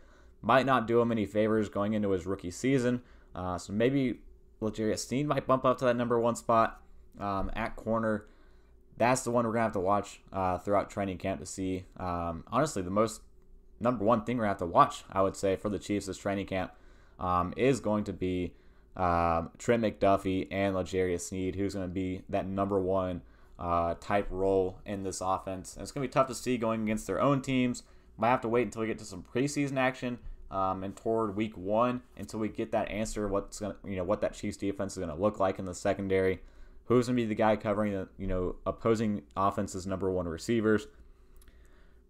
might 0.42 0.66
not 0.66 0.86
do 0.86 1.00
him 1.00 1.10
any 1.10 1.26
favors 1.26 1.68
going 1.68 1.94
into 1.94 2.10
his 2.10 2.26
rookie 2.26 2.50
season. 2.50 3.02
Uh, 3.34 3.58
so 3.58 3.72
maybe 3.72 4.20
L'Jarius 4.60 5.06
Sneed 5.06 5.26
might 5.26 5.46
bump 5.46 5.64
up 5.64 5.78
to 5.78 5.84
that 5.84 5.96
number 5.96 6.18
one 6.18 6.36
spot 6.36 6.80
um, 7.20 7.50
at 7.54 7.76
corner 7.76 8.26
that's 8.98 9.22
the 9.22 9.30
one 9.30 9.46
we're 9.46 9.52
gonna 9.52 9.64
have 9.64 9.72
to 9.72 9.80
watch 9.80 10.20
uh, 10.32 10.58
throughout 10.58 10.90
training 10.90 11.18
camp 11.18 11.40
to 11.40 11.46
see. 11.46 11.84
Um, 11.96 12.44
honestly, 12.48 12.82
the 12.82 12.90
most 12.90 13.22
number 13.80 14.04
one 14.04 14.24
thing 14.24 14.36
we're 14.36 14.44
gonna 14.44 14.50
have 14.50 14.58
to 14.58 14.66
watch, 14.66 15.04
I 15.10 15.22
would 15.22 15.36
say, 15.36 15.56
for 15.56 15.68
the 15.68 15.78
Chiefs 15.78 16.06
this 16.06 16.18
training 16.18 16.46
camp 16.46 16.72
um, 17.18 17.54
is 17.56 17.80
going 17.80 18.04
to 18.04 18.12
be 18.12 18.52
um, 18.96 19.50
Trent 19.58 19.82
McDuffie 19.82 20.48
and 20.50 20.74
L'Jarius 20.74 21.20
Sneed, 21.20 21.54
who's 21.54 21.74
to 21.74 21.92
be 21.92 22.22
that 22.28 22.46
number 22.46 22.80
one 22.80 23.22
uh, 23.58 23.94
type 24.00 24.26
role 24.30 24.78
in 24.84 25.04
this 25.04 25.20
offense. 25.20 25.74
And 25.74 25.82
it's 25.82 25.92
to 25.92 26.00
be 26.00 26.12
tough 26.12 26.26
to 26.28 26.34
see 26.34 26.58
going 26.58 26.82
against 26.82 27.06
their 27.06 27.20
own 27.20 27.40
teams. 27.40 27.84
Might 28.16 28.30
have 28.30 28.40
to 28.40 28.48
wait 28.48 28.62
until 28.62 28.82
we 28.82 28.88
get 28.88 28.98
to 28.98 29.04
some 29.04 29.24
preseason 29.34 29.76
action 29.76 30.18
um, 30.50 30.82
and 30.82 30.96
toward 30.96 31.36
week 31.36 31.56
one 31.56 32.02
until 32.16 32.40
we 32.40 32.48
get 32.48 32.72
that 32.72 32.90
answer. 32.90 33.28
What's 33.28 33.58
to, 33.58 33.76
you 33.84 33.96
know, 33.96 34.04
what 34.04 34.20
that 34.22 34.34
Chiefs 34.34 34.56
defense 34.56 34.96
is 34.96 35.04
to 35.06 35.14
look 35.14 35.38
like 35.38 35.60
in 35.60 35.64
the 35.64 35.74
secondary 35.74 36.40
who's 36.88 37.06
going 37.06 37.16
to 37.16 37.22
be 37.22 37.26
the 37.26 37.34
guy 37.34 37.54
covering 37.54 37.92
the 37.92 38.08
you 38.18 38.26
know 38.26 38.56
opposing 38.66 39.22
offense's 39.36 39.86
number 39.86 40.10
one 40.10 40.26
receivers. 40.26 40.86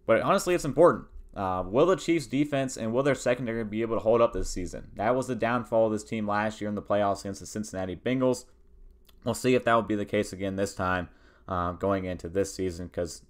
But 0.05 0.21
honestly, 0.21 0.55
it's 0.55 0.65
important. 0.65 1.05
Uh, 1.35 1.63
will 1.65 1.85
the 1.85 1.95
Chiefs' 1.95 2.25
defense 2.25 2.75
and 2.75 2.91
will 2.91 3.03
their 3.03 3.13
secondary 3.13 3.63
be 3.63 3.83
able 3.83 3.95
to 3.95 4.01
hold 4.01 4.21
up 4.21 4.33
this 4.33 4.49
season? 4.49 4.87
That 4.95 5.15
was 5.15 5.27
the 5.27 5.35
downfall 5.35 5.85
of 5.85 5.91
this 5.91 6.03
team 6.03 6.27
last 6.27 6.59
year 6.59 6.69
in 6.69 6.75
the 6.75 6.81
playoffs 6.81 7.21
against 7.21 7.41
the 7.41 7.45
Cincinnati 7.45 7.95
Bengals. 7.95 8.45
We'll 9.23 9.35
see 9.35 9.53
if 9.53 9.65
that 9.65 9.73
will 9.75 9.83
be 9.83 9.95
the 9.95 10.05
case 10.05 10.33
again 10.33 10.55
this 10.55 10.73
time 10.73 11.09
uh, 11.47 11.73
going 11.73 12.05
into 12.05 12.29
this 12.29 12.53
season 12.53 12.87
because 12.87 13.21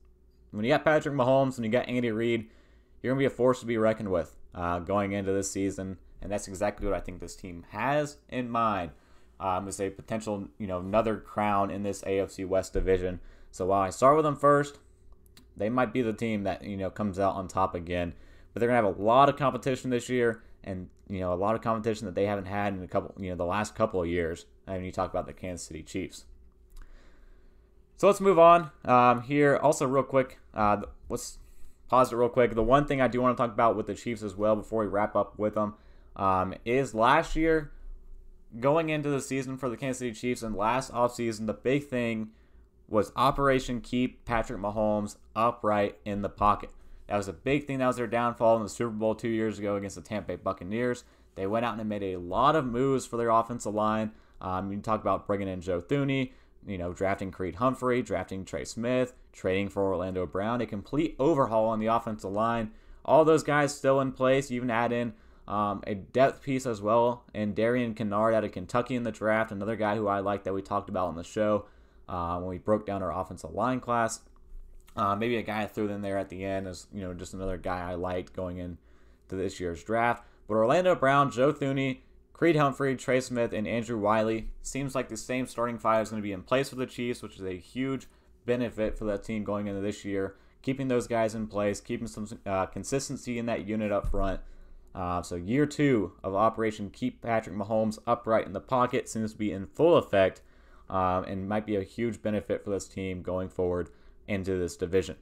when 0.51 0.63
you 0.63 0.71
got 0.71 0.85
Patrick 0.85 1.15
Mahomes 1.15 1.57
and 1.57 1.65
you 1.65 1.71
got 1.71 1.89
Andy 1.89 2.11
Reid, 2.11 2.47
you're 3.01 3.13
going 3.13 3.23
to 3.23 3.29
be 3.29 3.33
a 3.33 3.35
force 3.35 3.59
to 3.59 3.65
be 3.65 3.77
reckoned 3.77 4.09
with 4.09 4.35
uh, 4.55 4.79
going 4.79 5.11
into 5.11 5.31
this 5.31 5.51
season. 5.51 5.97
And 6.21 6.31
that's 6.31 6.47
exactly 6.47 6.87
what 6.87 6.95
I 6.95 6.99
think 6.99 7.19
this 7.19 7.35
team 7.35 7.65
has 7.71 8.17
in 8.29 8.49
mind 8.49 8.91
um, 9.39 9.67
as 9.67 9.79
a 9.79 9.89
potential, 9.89 10.47
you 10.57 10.67
know, 10.67 10.79
another 10.79 11.17
crown 11.17 11.71
in 11.71 11.83
this 11.83 12.01
AFC 12.01 12.47
West 12.47 12.73
division. 12.73 13.19
So 13.51 13.67
while 13.67 13.81
I 13.81 13.89
start 13.89 14.15
with 14.15 14.25
them 14.25 14.35
first, 14.35 14.79
they 15.55 15.69
might 15.69 15.93
be 15.93 16.01
the 16.01 16.13
team 16.13 16.43
that 16.43 16.63
you 16.63 16.77
know 16.77 16.89
comes 16.89 17.19
out 17.19 17.35
on 17.35 17.47
top 17.47 17.75
again. 17.75 18.13
But 18.53 18.59
they're 18.59 18.69
gonna 18.69 18.87
have 18.87 18.97
a 18.97 19.01
lot 19.01 19.29
of 19.29 19.37
competition 19.37 19.89
this 19.89 20.09
year, 20.09 20.43
and 20.63 20.89
you 21.07 21.19
know 21.19 21.33
a 21.33 21.35
lot 21.35 21.55
of 21.55 21.61
competition 21.61 22.05
that 22.05 22.15
they 22.15 22.25
haven't 22.25 22.45
had 22.45 22.73
in 22.73 22.83
a 22.83 22.87
couple, 22.87 23.13
you 23.21 23.29
know, 23.29 23.35
the 23.35 23.45
last 23.45 23.75
couple 23.75 24.01
of 24.01 24.07
years. 24.07 24.45
I 24.67 24.75
And 24.75 24.85
you 24.85 24.91
talk 24.91 25.09
about 25.09 25.25
the 25.25 25.33
Kansas 25.33 25.67
City 25.67 25.83
Chiefs. 25.83 26.25
So 27.97 28.07
let's 28.07 28.21
move 28.21 28.39
on 28.39 28.71
um, 28.85 29.23
here. 29.23 29.57
Also, 29.57 29.85
real 29.85 30.03
quick, 30.03 30.39
uh, 30.53 30.83
let's 31.09 31.37
pause 31.89 32.13
it 32.13 32.15
real 32.15 32.29
quick. 32.29 32.55
The 32.55 32.63
one 32.63 32.85
thing 32.85 33.01
I 33.01 33.09
do 33.09 33.19
want 33.21 33.35
to 33.35 33.43
talk 33.43 33.51
about 33.51 33.75
with 33.75 33.87
the 33.87 33.95
Chiefs 33.95 34.23
as 34.23 34.35
well 34.35 34.55
before 34.55 34.81
we 34.81 34.87
wrap 34.87 35.15
up 35.15 35.37
with 35.37 35.55
them 35.55 35.73
um, 36.15 36.53
is 36.63 36.93
last 36.93 37.35
year 37.35 37.71
going 38.59 38.89
into 38.89 39.09
the 39.09 39.21
season 39.21 39.57
for 39.57 39.69
the 39.69 39.77
Kansas 39.77 39.99
City 39.99 40.13
Chiefs 40.13 40.43
and 40.43 40.55
last 40.55 40.91
offseason, 40.91 41.45
the 41.45 41.53
big 41.53 41.87
thing 41.87 42.29
was 42.87 43.11
Operation 43.15 43.81
Keep 43.81 44.25
Patrick 44.25 44.59
Mahomes 44.59 45.17
upright 45.35 45.97
in 46.05 46.21
the 46.21 46.29
pocket. 46.29 46.71
That 47.07 47.17
was 47.17 47.27
a 47.27 47.33
big 47.33 47.65
thing. 47.65 47.79
That 47.79 47.87
was 47.87 47.97
their 47.97 48.07
downfall 48.07 48.57
in 48.57 48.63
the 48.63 48.69
Super 48.69 48.91
Bowl 48.91 49.15
two 49.15 49.29
years 49.29 49.59
ago 49.59 49.75
against 49.75 49.95
the 49.95 50.01
Tampa 50.01 50.29
Bay 50.29 50.35
Buccaneers. 50.35 51.03
They 51.35 51.47
went 51.47 51.65
out 51.65 51.79
and 51.79 51.89
made 51.89 52.03
a 52.03 52.17
lot 52.17 52.55
of 52.55 52.65
moves 52.65 53.05
for 53.05 53.17
their 53.17 53.29
offensive 53.29 53.73
line. 53.73 54.11
Um, 54.41 54.71
you 54.71 54.79
talk 54.79 55.01
about 55.01 55.27
bringing 55.27 55.47
in 55.47 55.61
Joe 55.61 55.81
Thuney, 55.81 56.33
you 56.65 56.77
know, 56.77 56.93
drafting 56.93 57.31
Creed 57.31 57.55
Humphrey, 57.55 58.01
drafting 58.01 58.45
Trey 58.45 58.65
Smith, 58.65 59.13
trading 59.31 59.69
for 59.69 59.83
Orlando 59.83 60.25
Brown, 60.25 60.61
a 60.61 60.65
complete 60.65 61.15
overhaul 61.19 61.67
on 61.67 61.79
the 61.79 61.87
offensive 61.87 62.31
line. 62.31 62.71
All 63.05 63.25
those 63.25 63.43
guys 63.43 63.75
still 63.75 64.01
in 64.01 64.11
place. 64.11 64.51
You 64.51 64.57
even 64.57 64.69
add 64.69 64.91
in 64.91 65.13
um, 65.49 65.83
a 65.87 65.95
depth 65.95 66.43
piece 66.43 66.67
as 66.67 66.79
well, 66.79 67.23
and 67.33 67.55
Darian 67.55 67.95
Kinnard 67.95 68.35
out 68.35 68.43
of 68.43 68.51
Kentucky 68.51 68.95
in 68.95 69.03
the 69.03 69.11
draft, 69.11 69.51
another 69.51 69.75
guy 69.75 69.95
who 69.95 70.07
I 70.07 70.19
like 70.19 70.43
that 70.43 70.53
we 70.53 70.61
talked 70.61 70.89
about 70.89 71.07
on 71.07 71.15
the 71.15 71.23
show 71.23 71.65
uh, 72.07 72.37
when 72.37 72.49
we 72.49 72.59
broke 72.59 72.85
down 72.85 73.01
our 73.01 73.11
offensive 73.11 73.51
line 73.51 73.79
class. 73.79 74.21
Uh, 74.95 75.15
maybe 75.15 75.37
a 75.37 75.41
guy 75.41 75.63
I 75.63 75.67
threw 75.67 75.89
in 75.89 76.01
there 76.01 76.17
at 76.17 76.29
the 76.29 76.45
end 76.45 76.67
is 76.67 76.87
you 76.93 77.01
know 77.01 77.13
just 77.13 77.33
another 77.33 77.57
guy 77.57 77.89
I 77.89 77.95
liked 77.95 78.35
going 78.35 78.59
into 78.59 78.77
this 79.27 79.59
year's 79.59 79.83
draft. 79.83 80.23
But 80.47 80.55
Orlando 80.55 80.93
Brown, 80.93 81.31
Joe 81.31 81.51
Thuney, 81.51 81.99
Creed 82.33 82.55
Humphrey, 82.55 82.95
Trey 82.95 83.19
Smith, 83.19 83.51
and 83.51 83.67
Andrew 83.67 83.97
Wylie 83.97 84.49
seems 84.61 84.93
like 84.93 85.09
the 85.09 85.17
same 85.17 85.47
starting 85.47 85.79
five 85.79 86.03
is 86.03 86.09
going 86.09 86.21
to 86.21 86.25
be 86.25 86.31
in 86.31 86.43
place 86.43 86.69
for 86.69 86.75
the 86.75 86.85
Chiefs, 86.85 87.23
which 87.23 87.35
is 87.35 87.43
a 87.43 87.57
huge 87.57 88.07
benefit 88.45 88.97
for 88.97 89.05
that 89.05 89.23
team 89.23 89.43
going 89.43 89.67
into 89.67 89.81
this 89.81 90.05
year. 90.05 90.35
Keeping 90.61 90.89
those 90.89 91.07
guys 91.07 91.33
in 91.33 91.47
place, 91.47 91.81
keeping 91.81 92.07
some 92.07 92.27
uh, 92.45 92.67
consistency 92.67 93.39
in 93.39 93.45
that 93.47 93.65
unit 93.65 93.91
up 93.91 94.09
front. 94.11 94.41
Uh, 94.95 95.21
so 95.21 95.35
year 95.35 95.65
two 95.65 96.13
of 96.23 96.33
Operation 96.35 96.89
Keep 96.89 97.21
Patrick 97.21 97.55
Mahomes 97.55 97.99
upright 98.07 98.45
in 98.45 98.53
the 98.53 98.59
pocket 98.59 99.07
seems 99.07 99.33
to 99.33 99.37
be 99.37 99.51
in 99.51 99.67
full 99.67 99.97
effect, 99.97 100.41
um, 100.89 101.23
and 101.25 101.47
might 101.47 101.65
be 101.65 101.75
a 101.75 101.83
huge 101.83 102.21
benefit 102.21 102.63
for 102.63 102.71
this 102.71 102.87
team 102.87 103.21
going 103.21 103.49
forward 103.49 103.89
into 104.27 104.57
this 104.57 104.75
division. 104.75 105.15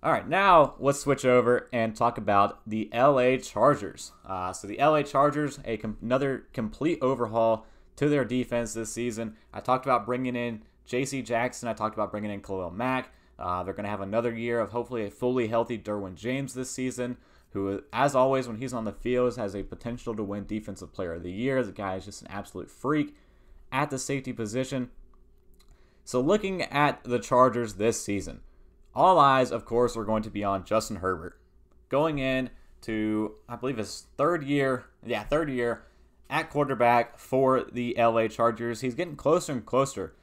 All 0.00 0.12
right, 0.12 0.28
now 0.28 0.74
let's 0.78 1.00
switch 1.00 1.24
over 1.24 1.68
and 1.72 1.96
talk 1.96 2.18
about 2.18 2.60
the 2.64 2.88
LA 2.94 3.36
Chargers. 3.38 4.12
Uh, 4.24 4.52
so 4.52 4.68
the 4.68 4.78
LA 4.78 5.02
Chargers, 5.02 5.58
a 5.64 5.76
com- 5.76 5.98
another 6.00 6.46
complete 6.52 7.00
overhaul 7.02 7.66
to 7.96 8.08
their 8.08 8.24
defense 8.24 8.74
this 8.74 8.92
season. 8.92 9.34
I 9.52 9.58
talked 9.58 9.86
about 9.86 10.06
bringing 10.06 10.36
in 10.36 10.62
J.C. 10.86 11.22
Jackson. 11.22 11.68
I 11.68 11.72
talked 11.72 11.96
about 11.96 12.12
bringing 12.12 12.30
in 12.30 12.42
Khalil 12.42 12.70
Mack. 12.70 13.12
Uh, 13.40 13.64
they're 13.64 13.74
going 13.74 13.84
to 13.84 13.90
have 13.90 14.00
another 14.00 14.32
year 14.32 14.60
of 14.60 14.70
hopefully 14.70 15.04
a 15.04 15.10
fully 15.10 15.48
healthy 15.48 15.76
Derwin 15.76 16.14
James 16.14 16.54
this 16.54 16.70
season 16.70 17.16
who, 17.52 17.82
as 17.92 18.14
always, 18.14 18.46
when 18.46 18.58
he's 18.58 18.74
on 18.74 18.84
the 18.84 18.92
field, 18.92 19.36
has 19.36 19.54
a 19.54 19.62
potential 19.62 20.14
to 20.14 20.22
win 20.22 20.46
Defensive 20.46 20.92
Player 20.92 21.14
of 21.14 21.22
the 21.22 21.32
Year. 21.32 21.62
The 21.62 21.72
guy 21.72 21.96
is 21.96 22.04
just 22.04 22.22
an 22.22 22.28
absolute 22.30 22.70
freak 22.70 23.16
at 23.72 23.90
the 23.90 23.98
safety 23.98 24.32
position. 24.32 24.90
So, 26.04 26.20
looking 26.20 26.62
at 26.62 27.02
the 27.04 27.18
Chargers 27.18 27.74
this 27.74 28.02
season, 28.02 28.40
all 28.94 29.18
eyes, 29.18 29.50
of 29.50 29.64
course, 29.64 29.96
are 29.96 30.04
going 30.04 30.22
to 30.22 30.30
be 30.30 30.44
on 30.44 30.64
Justin 30.64 30.96
Herbert 30.96 31.38
going 31.88 32.18
in 32.18 32.50
to, 32.82 33.34
I 33.48 33.56
believe, 33.56 33.78
his 33.78 34.06
third 34.16 34.44
year. 34.44 34.84
Yeah, 35.04 35.22
third 35.24 35.50
year 35.50 35.84
at 36.30 36.50
quarterback 36.50 37.18
for 37.18 37.64
the 37.72 37.94
LA 37.98 38.28
Chargers. 38.28 38.80
He's 38.80 38.94
getting 38.94 39.16
closer 39.16 39.52
and 39.52 39.64
closer 39.64 40.14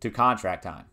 to 0.00 0.10
contract 0.10 0.64
time. 0.64 0.86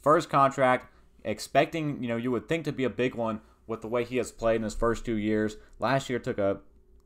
First 0.00 0.30
contract, 0.30 0.92
expecting, 1.24 2.02
you 2.02 2.08
know, 2.08 2.16
you 2.16 2.30
would 2.30 2.48
think 2.48 2.64
to 2.64 2.72
be 2.72 2.84
a 2.84 2.90
big 2.90 3.14
one 3.14 3.40
with 3.66 3.80
the 3.80 3.88
way 3.88 4.04
he 4.04 4.16
has 4.16 4.32
played 4.32 4.56
in 4.56 4.62
his 4.62 4.74
first 4.74 5.04
two 5.04 5.16
years. 5.16 5.56
Last 5.78 6.10
year 6.10 6.18
took 6.18 6.38
a 6.38 6.60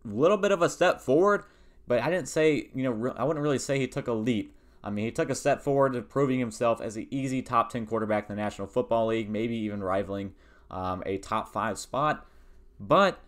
little 0.05 0.37
bit 0.37 0.53
of 0.53 0.63
a 0.63 0.69
step 0.69 1.01
forward, 1.01 1.45
but 1.87 2.01
I 2.01 2.11
didn't 2.11 2.29
say, 2.29 2.71
you 2.75 2.83
know, 2.83 3.15
I 3.17 3.25
wouldn't 3.25 3.43
really 3.43 3.59
say 3.59 3.79
he 3.79 3.89
took 3.89 4.09
a 4.09 4.13
leap. 4.13 4.55
I 4.83 4.91
mean, 4.91 5.05
he 5.05 5.11
took 5.11 5.31
a 5.31 5.35
step 5.35 5.63
forward 5.63 5.95
to 5.95 6.03
proving 6.03 6.39
himself 6.39 6.81
as 6.81 6.97
an 6.97 7.09
easy 7.11 7.43
top 7.43 7.71
10 7.71 7.87
quarterback 7.87 8.31
in 8.31 8.37
the 8.37 8.43
National 8.43 8.69
Football 8.69 9.09
League, 9.09 9.29
maybe 9.29 9.57
even 9.57 9.83
rivaling 9.83 10.35
um, 10.71 11.03
a 11.05 11.19
top 11.19 11.53
five 11.53 11.79
spot. 11.79 12.27
But 12.79 13.19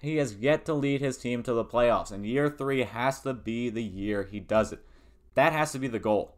he 0.00 0.16
has 0.16 0.36
yet 0.36 0.64
to 0.66 0.74
lead 0.74 1.00
his 1.00 1.16
team 1.16 1.42
to 1.44 1.52
the 1.52 1.64
playoffs, 1.64 2.12
and 2.12 2.26
year 2.26 2.48
three 2.48 2.82
has 2.82 3.20
to 3.20 3.34
be 3.34 3.70
the 3.70 3.82
year 3.82 4.24
he 4.24 4.40
does 4.40 4.72
it. 4.72 4.84
That 5.34 5.52
has 5.52 5.72
to 5.72 5.78
be 5.78 5.88
the 5.88 5.98
goal. 5.98 6.36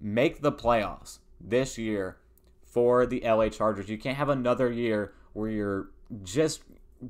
Make 0.00 0.40
the 0.42 0.52
playoffs 0.52 1.18
this 1.40 1.76
year 1.76 2.18
for 2.64 3.06
the 3.06 3.20
LA 3.24 3.48
Chargers. 3.48 3.88
You 3.88 3.98
can't 3.98 4.16
have 4.16 4.28
another 4.28 4.70
year 4.70 5.12
where 5.38 5.50
you're 5.50 5.90
just 6.24 6.62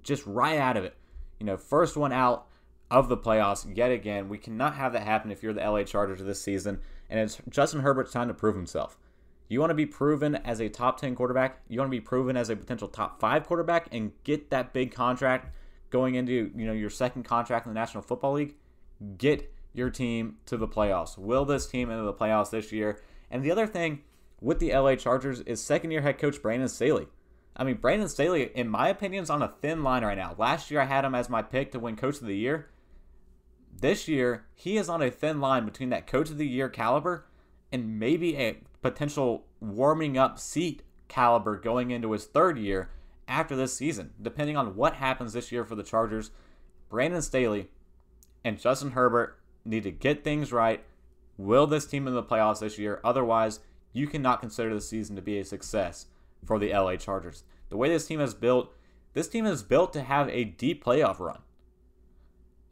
just 0.02 0.26
right 0.26 0.58
out 0.58 0.76
of 0.76 0.84
it. 0.84 0.94
You 1.40 1.46
know, 1.46 1.56
first 1.56 1.96
one 1.96 2.12
out 2.12 2.46
of 2.90 3.08
the 3.08 3.16
playoffs 3.16 3.76
yet 3.76 3.90
again. 3.90 4.28
We 4.28 4.38
cannot 4.38 4.74
have 4.74 4.92
that 4.92 5.02
happen 5.02 5.30
if 5.30 5.42
you're 5.42 5.52
the 5.52 5.68
LA 5.68 5.84
Chargers 5.84 6.22
this 6.22 6.40
season. 6.40 6.80
And 7.10 7.20
it's 7.20 7.38
Justin 7.48 7.80
Herbert's 7.80 8.12
time 8.12 8.28
to 8.28 8.34
prove 8.34 8.54
himself. 8.54 8.98
You 9.48 9.60
want 9.60 9.70
to 9.70 9.74
be 9.74 9.86
proven 9.86 10.36
as 10.36 10.60
a 10.60 10.68
top 10.68 11.00
10 11.00 11.14
quarterback. 11.14 11.62
You 11.68 11.78
want 11.78 11.88
to 11.88 11.96
be 11.96 12.02
proven 12.02 12.36
as 12.36 12.50
a 12.50 12.56
potential 12.56 12.88
top 12.88 13.18
5 13.18 13.46
quarterback 13.46 13.88
and 13.92 14.12
get 14.24 14.50
that 14.50 14.74
big 14.74 14.92
contract 14.92 15.54
going 15.90 16.16
into, 16.16 16.50
you 16.54 16.66
know, 16.66 16.72
your 16.72 16.90
second 16.90 17.22
contract 17.22 17.66
in 17.66 17.72
the 17.72 17.78
National 17.78 18.02
Football 18.02 18.34
League. 18.34 18.56
Get 19.16 19.50
your 19.72 19.88
team 19.88 20.36
to 20.46 20.58
the 20.58 20.68
playoffs. 20.68 21.16
Will 21.16 21.46
this 21.46 21.66
team 21.66 21.90
into 21.90 22.04
the 22.04 22.12
playoffs 22.12 22.50
this 22.50 22.72
year? 22.72 23.00
And 23.30 23.42
the 23.42 23.50
other 23.50 23.66
thing 23.66 24.02
with 24.40 24.58
the 24.58 24.72
LA 24.72 24.96
Chargers 24.96 25.40
is 25.40 25.62
second 25.62 25.92
year 25.92 26.02
head 26.02 26.18
coach 26.18 26.42
Brandon 26.42 26.68
Staley. 26.68 27.06
I 27.58 27.64
mean, 27.64 27.76
Brandon 27.76 28.08
Staley, 28.08 28.50
in 28.54 28.68
my 28.68 28.88
opinion, 28.88 29.24
is 29.24 29.30
on 29.30 29.42
a 29.42 29.52
thin 29.60 29.82
line 29.82 30.04
right 30.04 30.16
now. 30.16 30.36
Last 30.38 30.70
year, 30.70 30.80
I 30.80 30.84
had 30.84 31.04
him 31.04 31.14
as 31.14 31.28
my 31.28 31.42
pick 31.42 31.72
to 31.72 31.80
win 31.80 31.96
Coach 31.96 32.20
of 32.20 32.26
the 32.26 32.36
Year. 32.36 32.70
This 33.80 34.06
year, 34.06 34.46
he 34.54 34.76
is 34.76 34.88
on 34.88 35.02
a 35.02 35.10
thin 35.10 35.40
line 35.40 35.64
between 35.64 35.90
that 35.90 36.06
Coach 36.06 36.30
of 36.30 36.38
the 36.38 36.46
Year 36.46 36.68
caliber 36.68 37.26
and 37.72 37.98
maybe 37.98 38.36
a 38.36 38.58
potential 38.80 39.44
warming 39.60 40.16
up 40.16 40.38
seat 40.38 40.82
caliber 41.08 41.56
going 41.56 41.90
into 41.90 42.12
his 42.12 42.26
third 42.26 42.58
year 42.58 42.90
after 43.26 43.56
this 43.56 43.74
season. 43.74 44.12
Depending 44.22 44.56
on 44.56 44.76
what 44.76 44.94
happens 44.94 45.32
this 45.32 45.50
year 45.50 45.64
for 45.64 45.74
the 45.74 45.82
Chargers, 45.82 46.30
Brandon 46.88 47.22
Staley 47.22 47.68
and 48.44 48.60
Justin 48.60 48.92
Herbert 48.92 49.38
need 49.64 49.82
to 49.82 49.90
get 49.90 50.22
things 50.22 50.52
right. 50.52 50.84
Will 51.36 51.66
this 51.66 51.86
team 51.86 52.06
in 52.06 52.14
the 52.14 52.22
playoffs 52.22 52.60
this 52.60 52.78
year? 52.78 53.00
Otherwise, 53.04 53.60
you 53.92 54.06
cannot 54.06 54.40
consider 54.40 54.72
the 54.72 54.80
season 54.80 55.16
to 55.16 55.22
be 55.22 55.38
a 55.38 55.44
success 55.44 56.06
for 56.44 56.58
the 56.58 56.72
LA 56.72 56.96
Chargers. 56.96 57.44
The 57.68 57.76
way 57.76 57.88
this 57.88 58.06
team 58.06 58.20
is 58.20 58.34
built, 58.34 58.74
this 59.12 59.28
team 59.28 59.46
is 59.46 59.62
built 59.62 59.92
to 59.92 60.02
have 60.02 60.28
a 60.28 60.44
deep 60.44 60.84
playoff 60.84 61.18
run. 61.18 61.40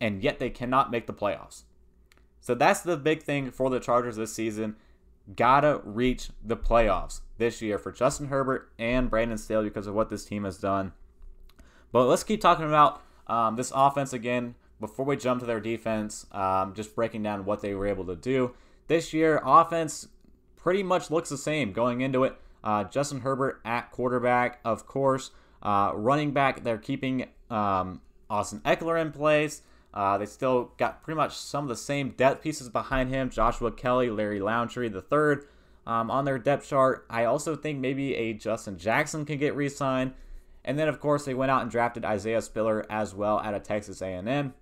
And 0.00 0.22
yet 0.22 0.38
they 0.38 0.50
cannot 0.50 0.90
make 0.90 1.06
the 1.06 1.12
playoffs. 1.12 1.62
So 2.40 2.54
that's 2.54 2.80
the 2.80 2.96
big 2.96 3.22
thing 3.22 3.50
for 3.50 3.70
the 3.70 3.80
Chargers 3.80 4.16
this 4.16 4.32
season. 4.32 4.76
Gotta 5.34 5.80
reach 5.84 6.30
the 6.44 6.56
playoffs 6.56 7.20
this 7.38 7.60
year 7.60 7.78
for 7.78 7.90
Justin 7.90 8.28
Herbert 8.28 8.70
and 8.78 9.10
Brandon 9.10 9.38
Staley 9.38 9.64
because 9.64 9.86
of 9.86 9.94
what 9.94 10.10
this 10.10 10.24
team 10.24 10.44
has 10.44 10.58
done. 10.58 10.92
But 11.90 12.04
let's 12.04 12.22
keep 12.24 12.40
talking 12.40 12.66
about 12.66 13.02
um, 13.26 13.56
this 13.56 13.72
offense 13.74 14.12
again 14.12 14.54
before 14.80 15.04
we 15.04 15.16
jump 15.16 15.40
to 15.40 15.46
their 15.46 15.60
defense. 15.60 16.26
Um, 16.32 16.74
just 16.74 16.94
breaking 16.94 17.22
down 17.22 17.44
what 17.44 17.62
they 17.62 17.74
were 17.74 17.86
able 17.86 18.04
to 18.06 18.16
do 18.16 18.54
this 18.86 19.12
year. 19.12 19.40
Offense 19.44 20.08
pretty 20.56 20.82
much 20.82 21.10
looks 21.10 21.28
the 21.28 21.38
same 21.38 21.72
going 21.72 22.00
into 22.00 22.24
it. 22.24 22.36
Uh, 22.66 22.82
Justin 22.82 23.20
Herbert 23.20 23.60
at 23.64 23.92
quarterback, 23.92 24.58
of 24.64 24.88
course. 24.88 25.30
Uh, 25.62 25.92
running 25.94 26.32
back, 26.32 26.64
they're 26.64 26.78
keeping 26.78 27.26
um, 27.48 28.00
Austin 28.28 28.60
Ekeler 28.64 29.00
in 29.00 29.12
place. 29.12 29.62
Uh, 29.94 30.18
they 30.18 30.26
still 30.26 30.72
got 30.76 31.00
pretty 31.04 31.16
much 31.16 31.36
some 31.36 31.62
of 31.62 31.68
the 31.68 31.76
same 31.76 32.10
depth 32.10 32.42
pieces 32.42 32.68
behind 32.68 33.08
him 33.08 33.30
Joshua 33.30 33.70
Kelley, 33.70 34.10
Larry 34.10 34.40
Rountree, 34.40 34.88
the 34.88 35.00
third 35.00 35.46
um, 35.86 36.10
on 36.10 36.24
their 36.24 36.40
depth 36.40 36.68
chart. 36.68 37.06
I 37.08 37.26
also 37.26 37.54
think 37.54 37.78
maybe 37.78 38.16
a 38.16 38.32
Justin 38.32 38.78
Jackson 38.78 39.24
can 39.24 39.38
get 39.38 39.54
re 39.54 39.68
signed. 39.68 40.14
And 40.64 40.76
then, 40.76 40.88
of 40.88 40.98
course, 40.98 41.24
they 41.24 41.34
went 41.34 41.52
out 41.52 41.62
and 41.62 41.70
drafted 41.70 42.04
Isaiah 42.04 42.42
Spiller 42.42 42.84
as 42.90 43.14
well 43.14 43.38
out 43.38 43.54
of 43.54 43.62
Texas 43.62 44.02
A&M. 44.02 44.54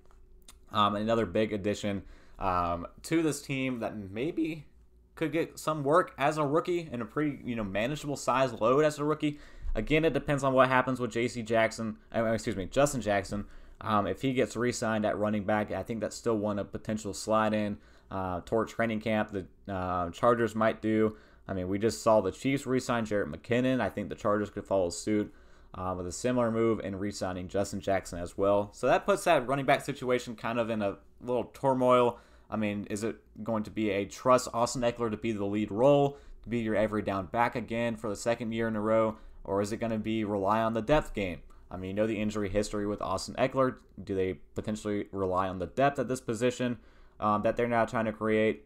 Um, 0.71 0.95
another 0.95 1.25
big 1.25 1.55
addition 1.55 2.03
um, 2.38 2.87
to 3.05 3.23
this 3.23 3.40
team 3.40 3.81
that 3.81 3.97
maybe 3.97 4.67
could 5.14 5.33
get 5.33 5.59
some 5.59 5.85
work 5.85 6.12
as 6.18 6.38
a 6.38 6.44
rookie 6.44 6.88
and 6.90 7.03
a 7.03 7.05
pretty 7.05 7.38
you 7.44 7.57
know 7.57 7.64
manageable 7.64 8.16
size 8.16 8.53
load 8.53 8.85
as 8.85 8.98
a 8.98 9.05
rookie. 9.05 9.38
Again, 9.74 10.05
it 10.05 10.12
depends 10.12 10.44
on 10.44 10.53
what 10.53 10.68
happens 10.68 11.00
with 11.00 11.11
J.C. 11.11 11.42
Jackson. 11.42 11.96
Uh, 12.14 12.24
excuse 12.27 12.57
me, 12.57 12.66
Justin 12.66 13.00
Jackson. 13.00 13.46
Um, 13.81 14.07
if 14.07 14.22
he 14.22 14.33
gets 14.33 14.57
re-signed 14.57 15.05
at 15.05 15.18
running 15.18 15.44
back, 15.44 15.72
I 15.72 15.83
think 15.83 16.00
that's 16.00 16.16
still 16.16 16.38
one 16.38 16.61
a 16.61 16.64
potential 16.64 17.12
slide 17.12 17.53
in 17.53 17.79
uh, 18.11 18.40
toward 18.44 18.68
training 18.68 19.00
camp. 19.00 19.33
The 19.33 19.72
uh, 19.72 20.11
Chargers 20.11 20.55
might 20.55 20.81
do. 20.81 21.16
I 21.46 21.55
mean, 21.55 21.68
we 21.68 21.79
just 21.79 22.03
saw 22.03 22.20
the 22.20 22.31
Chiefs 22.31 22.66
re-sign 22.66 23.05
Jerick 23.05 23.35
McKinnon. 23.35 23.81
I 23.81 23.90
think 23.90 24.09
the 24.09 24.14
Chargers 24.14 24.48
could 24.48 24.64
follow 24.64 24.90
suit 24.90 25.35
uh, 25.74 25.94
with 25.96 26.07
a 26.07 26.12
similar 26.12 26.50
move 26.50 26.81
in 26.81 26.96
re-signing 26.96 27.48
Justin 27.48 27.81
Jackson 27.81 28.18
as 28.18 28.38
well. 28.38 28.70
So 28.72 28.87
that 28.87 29.05
puts 29.05 29.24
that 29.24 29.46
running 29.46 29.66
back 29.66 29.85
situation 29.85 30.37
kind 30.37 30.59
of 30.59 30.70
in 30.70 30.81
a 30.81 30.96
little 31.20 31.44
turmoil. 31.44 32.18
I 32.55 32.57
mean, 32.57 32.87
is 32.88 33.03
it 33.03 33.17
going 33.43 33.64
to 33.64 33.71
be 33.73 33.90
a 33.90 34.05
trust 34.05 34.49
Austin 34.55 34.83
Ekeler 34.83 35.11
to 35.11 35.17
be 35.17 35.33
the 35.33 35.45
lead 35.45 35.73
role, 35.73 36.19
to 36.45 36.49
be 36.49 36.61
your 36.61 36.77
every 36.77 37.03
down 37.03 37.27
back 37.27 37.57
again 37.57 37.97
for 37.97 38.09
the 38.09 38.14
second 38.14 38.53
year 38.53 38.69
in 38.69 38.77
a 38.77 38.81
row, 38.81 39.17
or 39.43 39.61
is 39.61 39.73
it 39.73 39.79
going 39.79 39.90
to 39.90 39.99
be 39.99 40.23
rely 40.23 40.61
on 40.61 40.73
the 40.73 40.81
depth 40.81 41.14
game? 41.14 41.40
I 41.69 41.77
mean, 41.77 41.88
you 41.88 41.95
know 41.95 42.07
the 42.07 42.21
injury 42.21 42.49
history 42.49 42.87
with 42.87 43.03
Austin 43.03 43.35
Ekeler. 43.35 43.79
Do 44.05 44.14
they 44.14 44.35
potentially 44.55 45.07
rely 45.11 45.49
on 45.49 45.59
the 45.59 45.67
depth 45.67 45.99
at 45.99 46.07
this 46.07 46.21
position 46.21 46.79
um, 47.19 47.43
that 47.43 47.57
they're 47.57 47.67
now 47.67 47.87
trying 47.87 48.05
to 48.05 48.12
create 48.12 48.62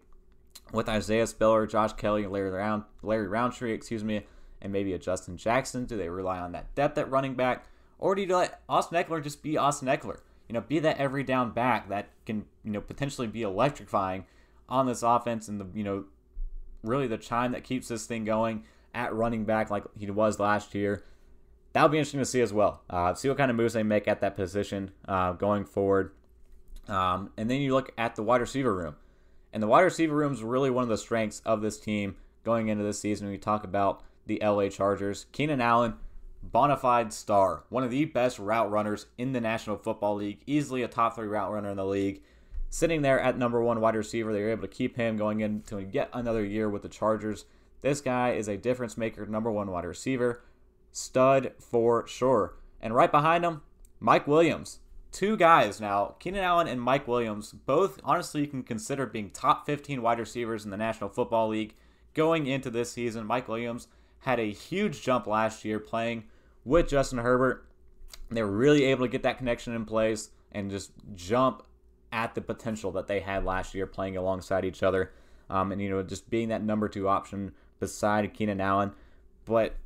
with 0.70 0.86
Isaiah 0.86 1.26
Spiller, 1.26 1.66
Josh 1.66 1.94
Kelley, 1.94 2.26
Larry 2.26 2.50
Round, 2.50 2.82
Larry 3.02 3.26
Rountree, 3.26 3.72
excuse 3.72 4.04
me, 4.04 4.26
and 4.60 4.70
maybe 4.70 4.92
a 4.92 4.98
Justin 4.98 5.38
Jackson? 5.38 5.86
Do 5.86 5.96
they 5.96 6.10
rely 6.10 6.40
on 6.40 6.52
that 6.52 6.74
depth 6.74 6.98
at 6.98 7.10
running 7.10 7.36
back, 7.36 7.64
or 7.98 8.14
do 8.14 8.20
you 8.20 8.36
let 8.36 8.60
Austin 8.68 9.02
Ekeler 9.02 9.22
just 9.24 9.42
be 9.42 9.56
Austin 9.56 9.88
Ekeler? 9.88 10.18
You 10.48 10.54
know, 10.54 10.60
be 10.60 10.78
that 10.78 10.98
every 10.98 11.24
down 11.24 11.50
back 11.50 11.88
that 11.90 12.10
can 12.24 12.46
you 12.64 12.72
know 12.72 12.80
potentially 12.80 13.26
be 13.26 13.42
electrifying 13.42 14.24
on 14.68 14.86
this 14.86 15.02
offense 15.02 15.48
and 15.48 15.60
the 15.60 15.66
you 15.74 15.84
know 15.84 16.04
really 16.82 17.06
the 17.06 17.18
chime 17.18 17.52
that 17.52 17.64
keeps 17.64 17.88
this 17.88 18.06
thing 18.06 18.24
going 18.24 18.64
at 18.94 19.14
running 19.14 19.44
back 19.44 19.70
like 19.70 19.84
he 19.98 20.10
was 20.10 20.38
last 20.38 20.74
year. 20.74 21.04
That'll 21.72 21.90
be 21.90 21.98
interesting 21.98 22.20
to 22.20 22.26
see 22.26 22.40
as 22.40 22.52
well. 22.52 22.82
Uh, 22.88 23.14
see 23.14 23.28
what 23.28 23.36
kind 23.36 23.50
of 23.50 23.56
moves 23.56 23.74
they 23.74 23.82
make 23.82 24.08
at 24.08 24.20
that 24.20 24.36
position 24.36 24.90
uh, 25.06 25.32
going 25.32 25.64
forward. 25.64 26.12
Um, 26.88 27.30
and 27.36 27.50
then 27.50 27.60
you 27.60 27.74
look 27.74 27.92
at 27.98 28.16
the 28.16 28.22
wide 28.22 28.40
receiver 28.40 28.74
room. 28.74 28.96
And 29.52 29.62
the 29.62 29.66
wide 29.66 29.82
receiver 29.82 30.16
room 30.16 30.32
is 30.32 30.42
really 30.42 30.70
one 30.70 30.82
of 30.82 30.88
the 30.88 30.98
strengths 30.98 31.40
of 31.44 31.60
this 31.60 31.78
team 31.78 32.16
going 32.42 32.68
into 32.68 32.84
this 32.84 33.00
season. 33.00 33.28
We 33.28 33.38
talk 33.38 33.64
about 33.64 34.02
the 34.26 34.40
LA 34.42 34.68
Chargers, 34.68 35.26
Keenan 35.32 35.60
Allen, 35.60 35.94
bona 36.42 36.76
fide 36.76 37.12
star, 37.12 37.64
one 37.68 37.84
of 37.84 37.90
the 37.90 38.04
best 38.04 38.38
route 38.38 38.70
runners 38.70 39.06
in 39.16 39.32
the 39.32 39.40
National 39.40 39.76
Football 39.76 40.16
League, 40.16 40.42
easily 40.46 40.82
a 40.82 40.88
top 40.88 41.14
three 41.14 41.26
route 41.26 41.52
runner 41.52 41.70
in 41.70 41.76
the 41.76 41.84
league. 41.84 42.22
Sitting 42.70 43.02
there 43.02 43.20
at 43.20 43.38
number 43.38 43.62
one 43.62 43.80
wide 43.80 43.96
receiver, 43.96 44.32
they 44.32 44.42
were 44.42 44.50
able 44.50 44.62
to 44.62 44.68
keep 44.68 44.96
him 44.96 45.16
going 45.16 45.40
into 45.40 45.80
yet 45.90 46.10
another 46.12 46.44
year 46.44 46.68
with 46.68 46.82
the 46.82 46.88
Chargers. 46.88 47.46
This 47.80 48.00
guy 48.00 48.32
is 48.32 48.48
a 48.48 48.56
difference 48.56 48.98
maker, 48.98 49.24
number 49.26 49.50
one 49.50 49.70
wide 49.70 49.84
receiver, 49.84 50.42
stud 50.92 51.52
for 51.58 52.06
sure. 52.06 52.56
And 52.80 52.94
right 52.94 53.10
behind 53.10 53.44
him, 53.44 53.62
Mike 54.00 54.26
Williams. 54.26 54.80
Two 55.10 55.38
guys 55.38 55.80
now, 55.80 56.16
Keenan 56.18 56.44
Allen 56.44 56.68
and 56.68 56.80
Mike 56.80 57.08
Williams, 57.08 57.52
both 57.52 57.98
honestly 58.04 58.42
you 58.42 58.46
can 58.46 58.62
consider 58.62 59.06
being 59.06 59.30
top 59.30 59.64
15 59.64 60.02
wide 60.02 60.18
receivers 60.18 60.64
in 60.64 60.70
the 60.70 60.76
National 60.76 61.08
Football 61.08 61.48
League 61.48 61.74
going 62.12 62.46
into 62.46 62.68
this 62.68 62.92
season. 62.92 63.24
Mike 63.24 63.48
Williams 63.48 63.88
had 64.20 64.40
a 64.40 64.50
huge 64.50 65.02
jump 65.02 65.26
last 65.26 65.64
year 65.64 65.78
playing 65.78 66.24
with 66.64 66.88
Justin 66.88 67.18
Herbert. 67.18 67.66
They 68.30 68.42
were 68.42 68.50
really 68.50 68.84
able 68.84 69.06
to 69.06 69.10
get 69.10 69.22
that 69.22 69.38
connection 69.38 69.74
in 69.74 69.84
place 69.84 70.30
and 70.52 70.70
just 70.70 70.92
jump 71.14 71.62
at 72.12 72.34
the 72.34 72.40
potential 72.40 72.92
that 72.92 73.06
they 73.06 73.20
had 73.20 73.44
last 73.44 73.74
year 73.74 73.86
playing 73.86 74.16
alongside 74.16 74.64
each 74.64 74.82
other. 74.82 75.12
Um, 75.50 75.72
and, 75.72 75.80
you 75.80 75.88
know, 75.88 76.02
just 76.02 76.28
being 76.28 76.48
that 76.48 76.62
number 76.62 76.88
two 76.88 77.08
option 77.08 77.52
beside 77.80 78.32
Keenan 78.34 78.60
Allen. 78.60 78.92
But 79.44 79.76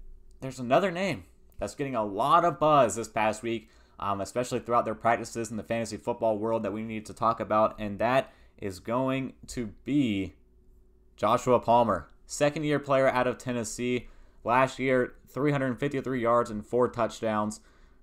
there's 0.40 0.58
another 0.58 0.90
name 0.90 1.24
that's 1.58 1.76
getting 1.76 1.94
a 1.94 2.04
lot 2.04 2.44
of 2.44 2.58
buzz 2.58 2.96
this 2.96 3.08
past 3.08 3.42
week, 3.42 3.68
um, 4.00 4.20
especially 4.20 4.58
throughout 4.58 4.84
their 4.84 4.94
practices 4.94 5.50
in 5.50 5.56
the 5.56 5.62
fantasy 5.62 5.96
football 5.96 6.36
world 6.36 6.64
that 6.64 6.72
we 6.72 6.82
need 6.82 7.06
to 7.06 7.14
talk 7.14 7.38
about, 7.38 7.78
and 7.78 8.00
that 8.00 8.32
is 8.58 8.80
going 8.80 9.34
to 9.46 9.66
be 9.84 10.34
Joshua 11.16 11.60
Palmer, 11.60 12.08
second 12.26 12.64
year 12.64 12.80
player 12.80 13.08
out 13.08 13.28
of 13.28 13.38
Tennessee. 13.38 14.08
Last 14.44 14.78
year, 14.78 15.14
353 15.28 16.20
yards 16.20 16.50
and 16.50 16.64
four 16.64 16.88
touchdowns. 16.88 17.60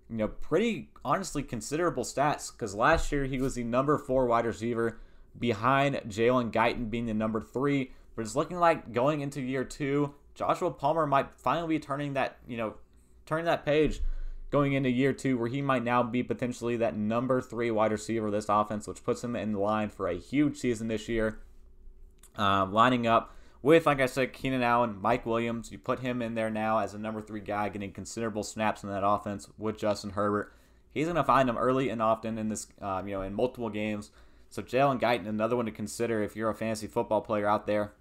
You 0.10 0.17
know, 0.17 0.28
pretty 0.28 0.89
honestly 1.06 1.43
considerable 1.43 2.04
stats 2.04 2.52
because 2.52 2.73
last 2.73 3.12
year 3.12 3.25
he 3.25 3.39
was 3.39 3.56
the 3.56 3.63
number 3.63 3.97
four 3.97 4.25
wide 4.25 4.45
receiver 4.45 4.99
behind 5.38 5.95
Jalen 6.08 6.52
Guyton 6.52 6.89
being 6.89 7.06
the 7.06 7.13
number 7.13 7.41
three. 7.41 7.91
But 8.15 8.23
it's 8.23 8.36
looking 8.36 8.58
like 8.58 8.91
going 8.91 9.21
into 9.21 9.41
year 9.41 9.63
two, 9.63 10.13
Joshua 10.34 10.71
Palmer 10.71 11.06
might 11.06 11.32
finally 11.36 11.75
be 11.75 11.80
turning 11.80 12.13
that, 12.13 12.38
you 12.47 12.58
know, 12.58 12.75
turning 13.25 13.45
that 13.45 13.65
page 13.65 14.02
going 14.49 14.73
into 14.73 14.89
year 14.89 15.13
two 15.13 15.38
where 15.38 15.47
he 15.47 15.62
might 15.62 15.84
now 15.84 16.02
be 16.02 16.23
potentially 16.23 16.78
that 16.78 16.97
number 16.97 17.41
three 17.41 17.69
wide 17.69 17.91
receiver 17.91 18.28
of 18.28 18.34
this 18.34 18.49
offense, 18.49 18.88
which 18.88 19.04
puts 19.04 19.23
him 19.23 19.36
in 19.36 19.54
line 19.54 19.89
for 19.89 20.08
a 20.08 20.15
huge 20.15 20.58
season 20.58 20.88
this 20.88 21.08
year. 21.08 21.39
Um, 22.36 22.73
lining 22.73 23.06
up 23.06 23.36
with, 23.62 23.86
like 23.86 24.00
I 24.00 24.06
said, 24.06 24.34
Keenan 24.34 24.63
Allen, 24.63 24.98
Mike 25.02 25.26
Williams. 25.26 25.72
You 25.72 25.78
put 25.78 26.00
him 26.00 26.22
in 26.22 26.36
there 26.36 26.50
now 26.50 26.80
as 26.80 26.93
a 26.93 27.00
number 27.00 27.22
three 27.22 27.41
guy, 27.41 27.69
getting 27.69 27.91
considerable 27.91 28.43
snaps 28.43 28.84
in 28.84 28.89
that 28.89 29.06
offense 29.06 29.48
with 29.58 29.78
Justin 29.78 30.12
Herbert. 30.12 30.54
He's 30.91 31.06
going 31.06 31.15
to 31.15 31.24
find 31.24 31.48
them 31.48 31.58
early 31.58 31.89
and 31.89 32.02
often 32.02 32.38
in 32.38 32.50
this, 32.50 32.67
um, 32.82 33.08
you 33.08 33.15
know, 33.15 33.22
in 33.22 33.34
multiple 33.34 33.69
games. 33.69 34.12
So 34.50 34.62
Jalen 34.62 35.00
Guyton, 35.00 35.28
another 35.28 35.56
one 35.56 35.65
to 35.65 35.72
consider 35.72 36.24
if 36.24 36.36
you're 36.36 36.50
a 36.50 36.56
fantasy 36.56 36.88
football 36.88 37.22
player 37.22 37.48
out 37.48 37.67
there. 37.67 37.93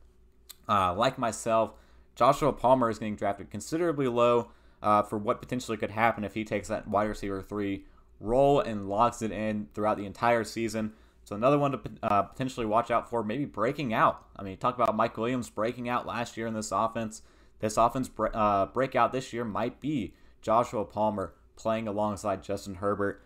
Uh, 0.69 0.95
like 0.95 1.19
myself, 1.19 1.73
Joshua 2.15 2.53
Palmer 2.53 2.91
is 2.91 2.99
getting 2.99 3.17
drafted 3.17 3.51
considerably 3.51 4.09
low 4.09 4.51
uh, 4.83 5.03
for 5.03 5.19
what 5.19 5.41
potentially 5.41 5.77
could 5.77 5.91
happen 5.91 6.25
if 6.25 6.35
he 6.35 6.45
takes 6.45 6.69
that 6.69 6.89
wide 6.89 7.09
receiver 7.09 7.43
three 7.43 7.85
role 8.21 8.61
and 8.61 8.89
locks 8.89 9.23
it 9.23 9.33
in 9.33 9.69
throughout 9.75 9.97
the 9.97 10.07
entire 10.07 10.45
season. 10.45 10.93
So 11.29 11.37
another 11.37 11.59
one 11.59 11.73
to 11.73 11.81
uh, 12.03 12.23
potentially 12.23 12.65
watch 12.65 12.91
out 12.91 13.11
for, 13.11 13.23
maybe 13.23 13.45
breaking 13.45 13.93
out. 13.93 14.25
I 14.35 14.43
mean, 14.43 14.57
talk 14.57 14.77
about 14.77 14.97
Mike 14.97 15.19
Williams 15.19 15.51
breaking 15.51 15.87
out 15.87 16.07
last 16.07 16.39
year 16.39 16.47
in 16.47 16.55
this 16.55 16.73
offense. 16.73 17.21
This 17.59 17.77
offense 17.77 18.09
uh, 18.33 18.65
breakout 18.65 19.13
this 19.13 19.31
year 19.31 19.45
might 19.45 19.79
be 19.79 20.15
Joshua 20.41 20.87
Palmer 20.87 21.35
playing 21.55 21.87
alongside 21.87 22.43
Justin 22.43 22.77
Herbert. 22.77 23.23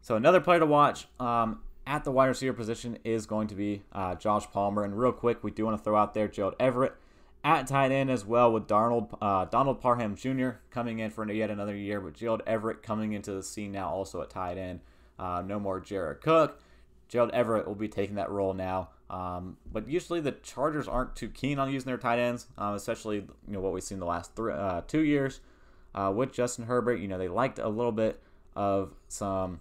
So 0.00 0.16
another 0.16 0.40
player 0.40 0.60
to 0.60 0.66
watch 0.66 1.08
um, 1.20 1.60
at 1.86 2.04
the 2.04 2.10
wide 2.10 2.28
receiver 2.28 2.54
position 2.54 2.96
is 3.04 3.26
going 3.26 3.48
to 3.48 3.54
be 3.54 3.82
uh, 3.92 4.14
Josh 4.14 4.50
Palmer. 4.50 4.82
And 4.82 4.98
real 4.98 5.12
quick, 5.12 5.44
we 5.44 5.50
do 5.50 5.66
want 5.66 5.76
to 5.76 5.84
throw 5.84 5.96
out 5.96 6.14
there 6.14 6.28
Gerald 6.28 6.54
Everett 6.58 6.94
at 7.44 7.66
tight 7.66 7.92
end 7.92 8.10
as 8.10 8.24
well 8.24 8.50
with 8.50 8.66
Darnold, 8.66 9.14
uh, 9.20 9.44
Donald 9.44 9.78
Parham 9.78 10.16
Jr. 10.16 10.52
coming 10.70 11.00
in 11.00 11.10
for 11.10 11.30
yet 11.30 11.50
another 11.50 11.76
year, 11.76 12.00
but 12.00 12.14
Gerald 12.14 12.40
Everett 12.46 12.82
coming 12.82 13.12
into 13.12 13.32
the 13.32 13.42
scene 13.42 13.72
now 13.72 13.90
also 13.90 14.22
at 14.22 14.30
tight 14.30 14.56
end. 14.56 14.80
Uh, 15.18 15.42
no 15.44 15.60
more 15.60 15.80
Jared 15.80 16.22
Cook. 16.22 16.58
Gerald 17.12 17.30
Everett 17.32 17.68
will 17.68 17.74
be 17.74 17.88
taking 17.88 18.14
that 18.14 18.30
role 18.30 18.54
now. 18.54 18.88
Um, 19.10 19.58
but 19.70 19.86
usually 19.86 20.20
the 20.20 20.32
Chargers 20.32 20.88
aren't 20.88 21.14
too 21.14 21.28
keen 21.28 21.58
on 21.58 21.70
using 21.70 21.86
their 21.86 21.98
tight 21.98 22.18
ends, 22.18 22.46
um, 22.56 22.72
especially 22.72 23.16
you 23.16 23.28
know 23.48 23.60
what 23.60 23.74
we've 23.74 23.82
seen 23.82 23.98
the 23.98 24.06
last 24.06 24.34
three, 24.34 24.54
uh, 24.54 24.80
two 24.88 25.02
years 25.02 25.40
uh, 25.94 26.10
with 26.16 26.32
Justin 26.32 26.64
Herbert. 26.64 27.00
You 27.00 27.08
know 27.08 27.18
they 27.18 27.28
liked 27.28 27.58
a 27.58 27.68
little 27.68 27.92
bit 27.92 28.22
of 28.56 28.94
some 29.08 29.60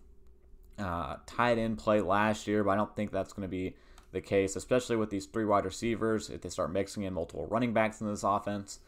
uh, 0.80 1.18
tight 1.26 1.58
end 1.58 1.78
play 1.78 2.00
last 2.00 2.48
year, 2.48 2.64
but 2.64 2.72
I 2.72 2.76
don't 2.76 2.96
think 2.96 3.12
that's 3.12 3.34
going 3.34 3.46
to 3.46 3.52
be 3.52 3.76
the 4.14 4.22
case, 4.22 4.56
especially 4.56 4.96
with 4.96 5.10
these 5.10 5.26
three 5.26 5.44
wide 5.44 5.66
receivers. 5.66 6.30
If 6.30 6.40
they 6.40 6.50
start 6.50 6.72
mixing 6.72 7.04
in 7.04 7.14
multiple 7.14 7.48
running 7.48 7.74
backs 7.74 8.00
in 8.00 8.08
this 8.08 8.24
offense, 8.24 8.80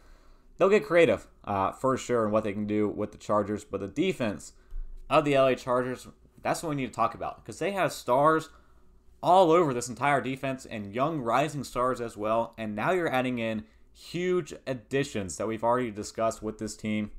they'll 0.57 0.69
get 0.69 0.85
creative 0.85 1.27
uh, 1.43 1.73
for 1.73 1.97
sure 1.97 2.25
in 2.25 2.31
what 2.31 2.45
they 2.45 2.53
can 2.53 2.65
do 2.65 2.87
with 2.87 3.11
the 3.11 3.17
Chargers. 3.17 3.65
But 3.65 3.81
the 3.81 3.89
defense 3.89 4.53
of 5.09 5.25
the 5.25 5.37
LA 5.37 5.55
Chargers 5.55 6.07
that's 6.43 6.61
what 6.61 6.69
we 6.69 6.75
need 6.75 6.87
to 6.87 6.93
talk 6.93 7.15
about 7.15 7.43
because 7.43 7.59
they 7.59 7.71
have 7.71 7.91
stars 7.91 8.49
all 9.23 9.51
over 9.51 9.73
this 9.73 9.87
entire 9.87 10.21
defense 10.21 10.65
and 10.65 10.93
young 10.93 11.21
rising 11.21 11.63
stars 11.63 12.01
as 12.01 12.17
well. 12.17 12.53
And 12.57 12.75
now 12.75 12.91
you're 12.91 13.11
adding 13.11 13.39
in 13.39 13.63
huge 13.93 14.53
additions 14.67 15.37
that 15.37 15.47
we've 15.47 15.63
already 15.63 15.89
discussed 15.89 16.43
with 16.43 16.57
this 16.57 16.75
team. 16.75 17.11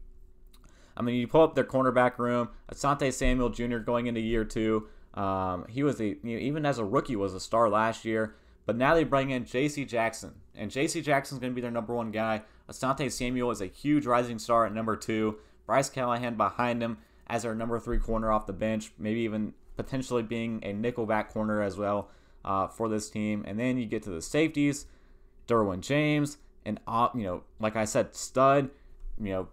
I 0.96 1.02
mean, 1.02 1.16
you 1.16 1.26
pull 1.26 1.42
up 1.42 1.54
their 1.54 1.64
cornerback 1.64 2.18
room, 2.18 2.50
Asante 2.70 3.12
Samuel 3.12 3.48
Jr. 3.48 3.78
going 3.78 4.06
into 4.06 4.20
year 4.20 4.44
two. 4.44 4.88
Um, 5.14 5.64
he 5.68 5.82
was 5.82 6.00
a 6.00 6.08
you 6.08 6.18
know, 6.22 6.38
even 6.38 6.66
as 6.66 6.78
a 6.78 6.84
rookie 6.84 7.16
was 7.16 7.34
a 7.34 7.40
star 7.40 7.68
last 7.68 8.04
year, 8.04 8.34
but 8.66 8.76
now 8.76 8.94
they 8.94 9.04
bring 9.04 9.30
in 9.30 9.44
J.C. 9.44 9.84
Jackson, 9.84 10.34
and 10.54 10.70
J.C. 10.70 11.00
Jackson's 11.00 11.40
going 11.40 11.52
to 11.52 11.54
be 11.54 11.60
their 11.60 11.70
number 11.70 11.94
one 11.94 12.10
guy. 12.10 12.42
Asante 12.70 13.10
Samuel 13.10 13.50
is 13.50 13.60
a 13.60 13.66
huge 13.66 14.06
rising 14.06 14.38
star 14.38 14.66
at 14.66 14.74
number 14.74 14.96
two. 14.96 15.38
Bryce 15.66 15.88
Callahan 15.88 16.36
behind 16.36 16.82
him 16.82 16.98
as 17.26 17.44
our 17.44 17.54
number 17.54 17.78
three 17.78 17.98
corner 17.98 18.30
off 18.30 18.46
the 18.46 18.52
bench, 18.52 18.92
maybe 18.98 19.20
even 19.20 19.54
potentially 19.76 20.22
being 20.22 20.60
a 20.62 20.72
nickelback 20.72 21.28
corner 21.28 21.62
as 21.62 21.76
well 21.76 22.10
uh, 22.44 22.68
for 22.68 22.88
this 22.88 23.10
team. 23.10 23.44
And 23.46 23.58
then 23.58 23.78
you 23.78 23.86
get 23.86 24.02
to 24.04 24.10
the 24.10 24.22
safeties, 24.22 24.86
Derwin 25.48 25.80
James, 25.80 26.38
and 26.64 26.80
you 27.14 27.22
know, 27.22 27.42
like 27.58 27.76
I 27.76 27.84
said, 27.84 28.14
stud. 28.14 28.70
You 29.18 29.32
know, 29.32 29.48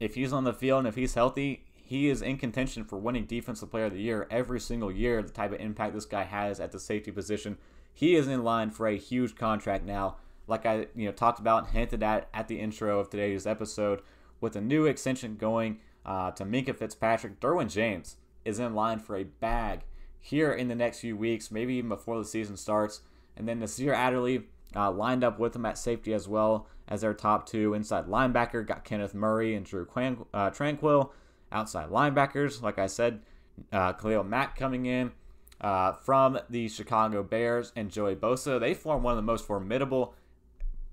if 0.00 0.14
he's 0.14 0.32
on 0.32 0.44
the 0.44 0.52
field 0.52 0.80
and 0.80 0.88
if 0.88 0.94
he's 0.94 1.14
healthy, 1.14 1.64
he 1.74 2.08
is 2.08 2.22
in 2.22 2.36
contention 2.36 2.84
for 2.84 2.98
winning 2.98 3.24
Defensive 3.24 3.70
Player 3.70 3.86
of 3.86 3.92
the 3.92 4.00
Year 4.00 4.26
every 4.30 4.60
single 4.60 4.90
year. 4.90 5.22
The 5.22 5.30
type 5.30 5.52
of 5.52 5.60
impact 5.60 5.94
this 5.94 6.04
guy 6.04 6.24
has 6.24 6.60
at 6.60 6.72
the 6.72 6.80
safety 6.80 7.12
position, 7.12 7.58
he 7.92 8.16
is 8.16 8.26
in 8.26 8.44
line 8.44 8.70
for 8.70 8.86
a 8.86 8.96
huge 8.96 9.36
contract 9.36 9.84
now. 9.84 10.16
Like 10.48 10.66
I 10.66 10.86
you 10.94 11.06
know 11.06 11.12
talked 11.12 11.38
about, 11.38 11.70
hinted 11.70 12.02
at 12.02 12.28
at 12.34 12.48
the 12.48 12.60
intro 12.60 12.98
of 12.98 13.10
today's 13.10 13.46
episode, 13.46 14.02
with 14.40 14.56
a 14.56 14.60
new 14.60 14.86
extension 14.86 15.36
going 15.36 15.78
uh, 16.06 16.30
to 16.30 16.44
Minkah 16.44 16.76
Fitzpatrick. 16.76 17.40
Derwin 17.40 17.70
James 17.70 18.16
is 18.44 18.58
in 18.58 18.74
line 18.74 19.00
for 19.00 19.16
a 19.16 19.24
bag 19.24 19.80
here 20.20 20.52
in 20.52 20.68
the 20.68 20.74
next 20.74 21.00
few 21.00 21.16
weeks, 21.16 21.50
maybe 21.50 21.74
even 21.74 21.90
before 21.90 22.18
the 22.18 22.24
season 22.24 22.56
starts. 22.56 23.02
And 23.36 23.46
then 23.46 23.58
Nasir 23.58 23.92
Adderley 23.92 24.44
uh, 24.74 24.90
lined 24.90 25.24
up 25.24 25.38
with 25.38 25.54
him 25.54 25.66
at 25.66 25.76
safety 25.76 26.14
as 26.14 26.26
well 26.26 26.68
as 26.88 27.00
their 27.02 27.12
top 27.12 27.46
two. 27.46 27.74
Inside 27.74 28.06
linebacker 28.06 28.66
got 28.66 28.84
Kenneth 28.84 29.14
Murray 29.14 29.54
and 29.54 29.66
Drew 29.66 29.82
uh, 29.82 30.50
Tranquill. 30.50 31.10
Outside 31.52 31.90
linebackers, 31.90 32.62
like 32.62 32.78
I 32.78 32.86
said, 32.86 33.20
uh, 33.72 33.92
Khalil 33.92 34.24
Mack 34.24 34.58
coming 34.58 34.86
in 34.86 35.12
uh, 35.60 35.92
from 35.92 36.38
the 36.50 36.68
Chicago 36.68 37.22
Bears 37.22 37.72
and 37.76 37.90
Joey 37.90 38.16
Bosa. 38.16 38.58
They 38.58 38.74
form 38.74 39.02
one 39.02 39.12
of 39.12 39.16
the 39.16 39.22
most 39.22 39.46
formidable 39.46 40.14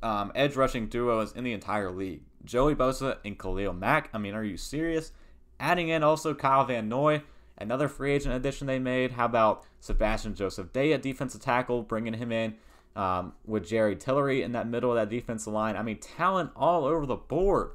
um, 0.03 0.31
edge 0.35 0.55
rushing 0.55 0.87
duos 0.87 1.31
in 1.31 1.43
the 1.43 1.53
entire 1.53 1.91
league. 1.91 2.21
Joey 2.45 2.75
Bosa 2.75 3.17
and 3.23 3.37
Khalil 3.37 3.73
Mack. 3.73 4.09
I 4.13 4.17
mean, 4.17 4.33
are 4.33 4.43
you 4.43 4.57
serious? 4.57 5.11
Adding 5.59 5.89
in 5.89 6.03
also 6.03 6.33
Kyle 6.33 6.65
Van 6.65 6.89
Noy, 6.89 7.23
another 7.57 7.87
free 7.87 8.11
agent 8.11 8.35
addition 8.35 8.67
they 8.67 8.79
made. 8.79 9.11
How 9.11 9.25
about 9.25 9.63
Sebastian 9.79 10.35
Joseph 10.35 10.73
Day 10.73 10.95
defensive 10.97 11.41
tackle, 11.41 11.83
bringing 11.83 12.13
him 12.13 12.31
in 12.31 12.55
um, 12.95 13.33
with 13.45 13.67
Jerry 13.67 13.95
Tillery 13.95 14.41
in 14.41 14.51
that 14.53 14.67
middle 14.67 14.91
of 14.91 14.95
that 14.95 15.09
defensive 15.09 15.53
line? 15.53 15.77
I 15.77 15.83
mean, 15.83 15.99
talent 15.99 16.51
all 16.55 16.85
over 16.85 17.05
the 17.05 17.15
board 17.15 17.71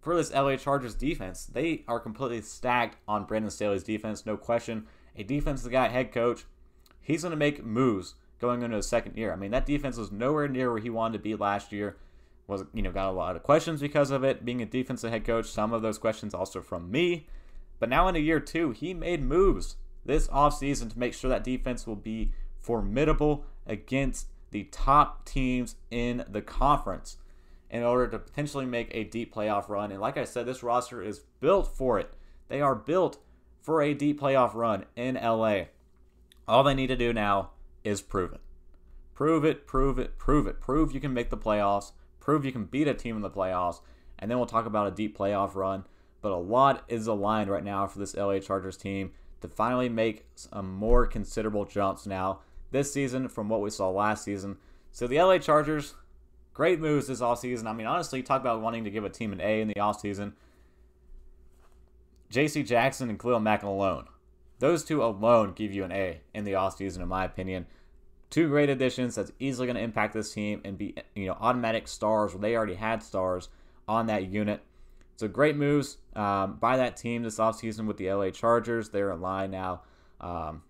for 0.00 0.16
this 0.16 0.32
LA 0.32 0.56
Chargers 0.56 0.94
defense. 0.94 1.44
They 1.44 1.84
are 1.86 2.00
completely 2.00 2.40
stacked 2.40 2.96
on 3.06 3.24
Brandon 3.24 3.50
Staley's 3.50 3.84
defense, 3.84 4.24
no 4.24 4.36
question. 4.36 4.86
A 5.16 5.22
defensive 5.22 5.72
guy 5.72 5.88
head 5.88 6.12
coach, 6.12 6.44
he's 7.00 7.22
going 7.22 7.32
to 7.32 7.36
make 7.36 7.64
moves 7.64 8.14
going 8.40 8.62
into 8.62 8.76
his 8.76 8.88
second 8.88 9.16
year. 9.16 9.32
I 9.32 9.36
mean, 9.36 9.50
that 9.50 9.66
defense 9.66 9.96
was 9.96 10.12
nowhere 10.12 10.48
near 10.48 10.70
where 10.70 10.80
he 10.80 10.90
wanted 10.90 11.18
to 11.18 11.22
be 11.22 11.34
last 11.34 11.72
year. 11.72 11.96
Was 12.48 12.64
you 12.74 12.82
know 12.82 12.90
got 12.90 13.10
a 13.10 13.12
lot 13.12 13.36
of 13.36 13.42
questions 13.42 13.80
because 13.80 14.10
of 14.10 14.24
it 14.24 14.44
being 14.44 14.62
a 14.62 14.66
defensive 14.66 15.10
head 15.10 15.24
coach. 15.24 15.46
Some 15.46 15.72
of 15.72 15.82
those 15.82 15.98
questions 15.98 16.34
also 16.34 16.60
from 16.60 16.90
me. 16.90 17.28
But 17.78 17.88
now 17.88 18.08
in 18.08 18.16
a 18.16 18.20
year 18.20 18.40
two, 18.40 18.72
he 18.72 18.94
made 18.94 19.22
moves 19.22 19.76
this 20.04 20.26
offseason 20.28 20.90
to 20.90 20.98
make 20.98 21.14
sure 21.14 21.28
that 21.28 21.44
defense 21.44 21.86
will 21.86 21.94
be 21.94 22.32
formidable 22.60 23.44
against 23.66 24.28
the 24.50 24.64
top 24.64 25.26
teams 25.26 25.76
in 25.90 26.24
the 26.28 26.42
conference 26.42 27.18
in 27.70 27.82
order 27.82 28.08
to 28.08 28.18
potentially 28.18 28.66
make 28.66 28.88
a 28.92 29.04
deep 29.04 29.34
playoff 29.34 29.68
run. 29.68 29.92
And 29.92 30.00
like 30.00 30.16
I 30.16 30.24
said, 30.24 30.46
this 30.46 30.62
roster 30.62 31.02
is 31.02 31.20
built 31.40 31.76
for 31.76 31.98
it. 31.98 32.14
They 32.48 32.60
are 32.60 32.74
built 32.74 33.18
for 33.60 33.82
a 33.82 33.94
deep 33.94 34.20
playoff 34.20 34.54
run 34.54 34.86
in 34.96 35.16
LA. 35.16 35.64
All 36.46 36.64
they 36.64 36.74
need 36.74 36.86
to 36.86 36.96
do 36.96 37.12
now 37.12 37.50
is 37.84 38.00
prove 38.00 38.32
it. 38.32 38.40
Prove 39.14 39.44
it, 39.44 39.66
prove 39.66 39.98
it, 39.98 40.18
prove 40.18 40.46
it. 40.46 40.60
Prove 40.60 40.92
you 40.92 41.00
can 41.00 41.12
make 41.12 41.28
the 41.28 41.36
playoffs. 41.36 41.92
Prove 42.28 42.44
you 42.44 42.52
can 42.52 42.66
beat 42.66 42.86
a 42.86 42.92
team 42.92 43.16
in 43.16 43.22
the 43.22 43.30
playoffs. 43.30 43.80
And 44.18 44.30
then 44.30 44.36
we'll 44.36 44.46
talk 44.46 44.66
about 44.66 44.86
a 44.86 44.90
deep 44.90 45.16
playoff 45.16 45.54
run. 45.54 45.84
But 46.20 46.32
a 46.32 46.36
lot 46.36 46.84
is 46.86 47.06
aligned 47.06 47.48
right 47.48 47.64
now 47.64 47.86
for 47.86 47.98
this 47.98 48.14
LA 48.14 48.38
Chargers 48.40 48.76
team 48.76 49.12
to 49.40 49.48
finally 49.48 49.88
make 49.88 50.26
some 50.34 50.70
more 50.74 51.06
considerable 51.06 51.64
jumps 51.64 52.06
now 52.06 52.40
this 52.70 52.92
season 52.92 53.30
from 53.30 53.48
what 53.48 53.62
we 53.62 53.70
saw 53.70 53.88
last 53.88 54.24
season. 54.24 54.58
So 54.92 55.06
the 55.06 55.16
LA 55.16 55.38
Chargers, 55.38 55.94
great 56.52 56.80
moves 56.80 57.06
this 57.06 57.22
offseason. 57.22 57.66
I 57.66 57.72
mean, 57.72 57.86
honestly, 57.86 58.22
talk 58.22 58.42
about 58.42 58.60
wanting 58.60 58.84
to 58.84 58.90
give 58.90 59.04
a 59.06 59.08
team 59.08 59.32
an 59.32 59.40
A 59.40 59.62
in 59.62 59.68
the 59.68 59.76
offseason. 59.76 60.34
J.C. 62.28 62.62
Jackson 62.62 63.08
and 63.08 63.18
Khalil 63.18 63.40
Mack 63.40 63.62
alone. 63.62 64.04
Those 64.58 64.84
two 64.84 65.02
alone 65.02 65.54
give 65.54 65.72
you 65.72 65.82
an 65.82 65.92
A 65.92 66.20
in 66.34 66.44
the 66.44 66.52
offseason, 66.52 66.98
in 66.98 67.08
my 67.08 67.24
opinion. 67.24 67.64
Two 68.30 68.48
great 68.48 68.68
additions 68.68 69.14
that's 69.14 69.32
easily 69.38 69.66
going 69.66 69.76
to 69.76 69.82
impact 69.82 70.12
this 70.12 70.32
team 70.32 70.60
and 70.64 70.76
be, 70.76 70.94
you 71.14 71.26
know, 71.26 71.36
automatic 71.40 71.88
stars 71.88 72.34
where 72.34 72.40
they 72.40 72.56
already 72.56 72.74
had 72.74 73.02
stars 73.02 73.48
on 73.86 74.06
that 74.06 74.30
unit. 74.30 74.62
So 75.16 75.28
great 75.28 75.56
moves 75.56 75.96
um, 76.14 76.56
by 76.60 76.76
that 76.76 76.96
team 76.96 77.22
this 77.22 77.38
offseason 77.38 77.86
with 77.86 77.96
the 77.96 78.12
LA 78.12 78.30
Chargers. 78.30 78.90
They're 78.90 79.10
in 79.10 79.20
line 79.20 79.50
now. 79.50 79.82
Um, 80.20 80.62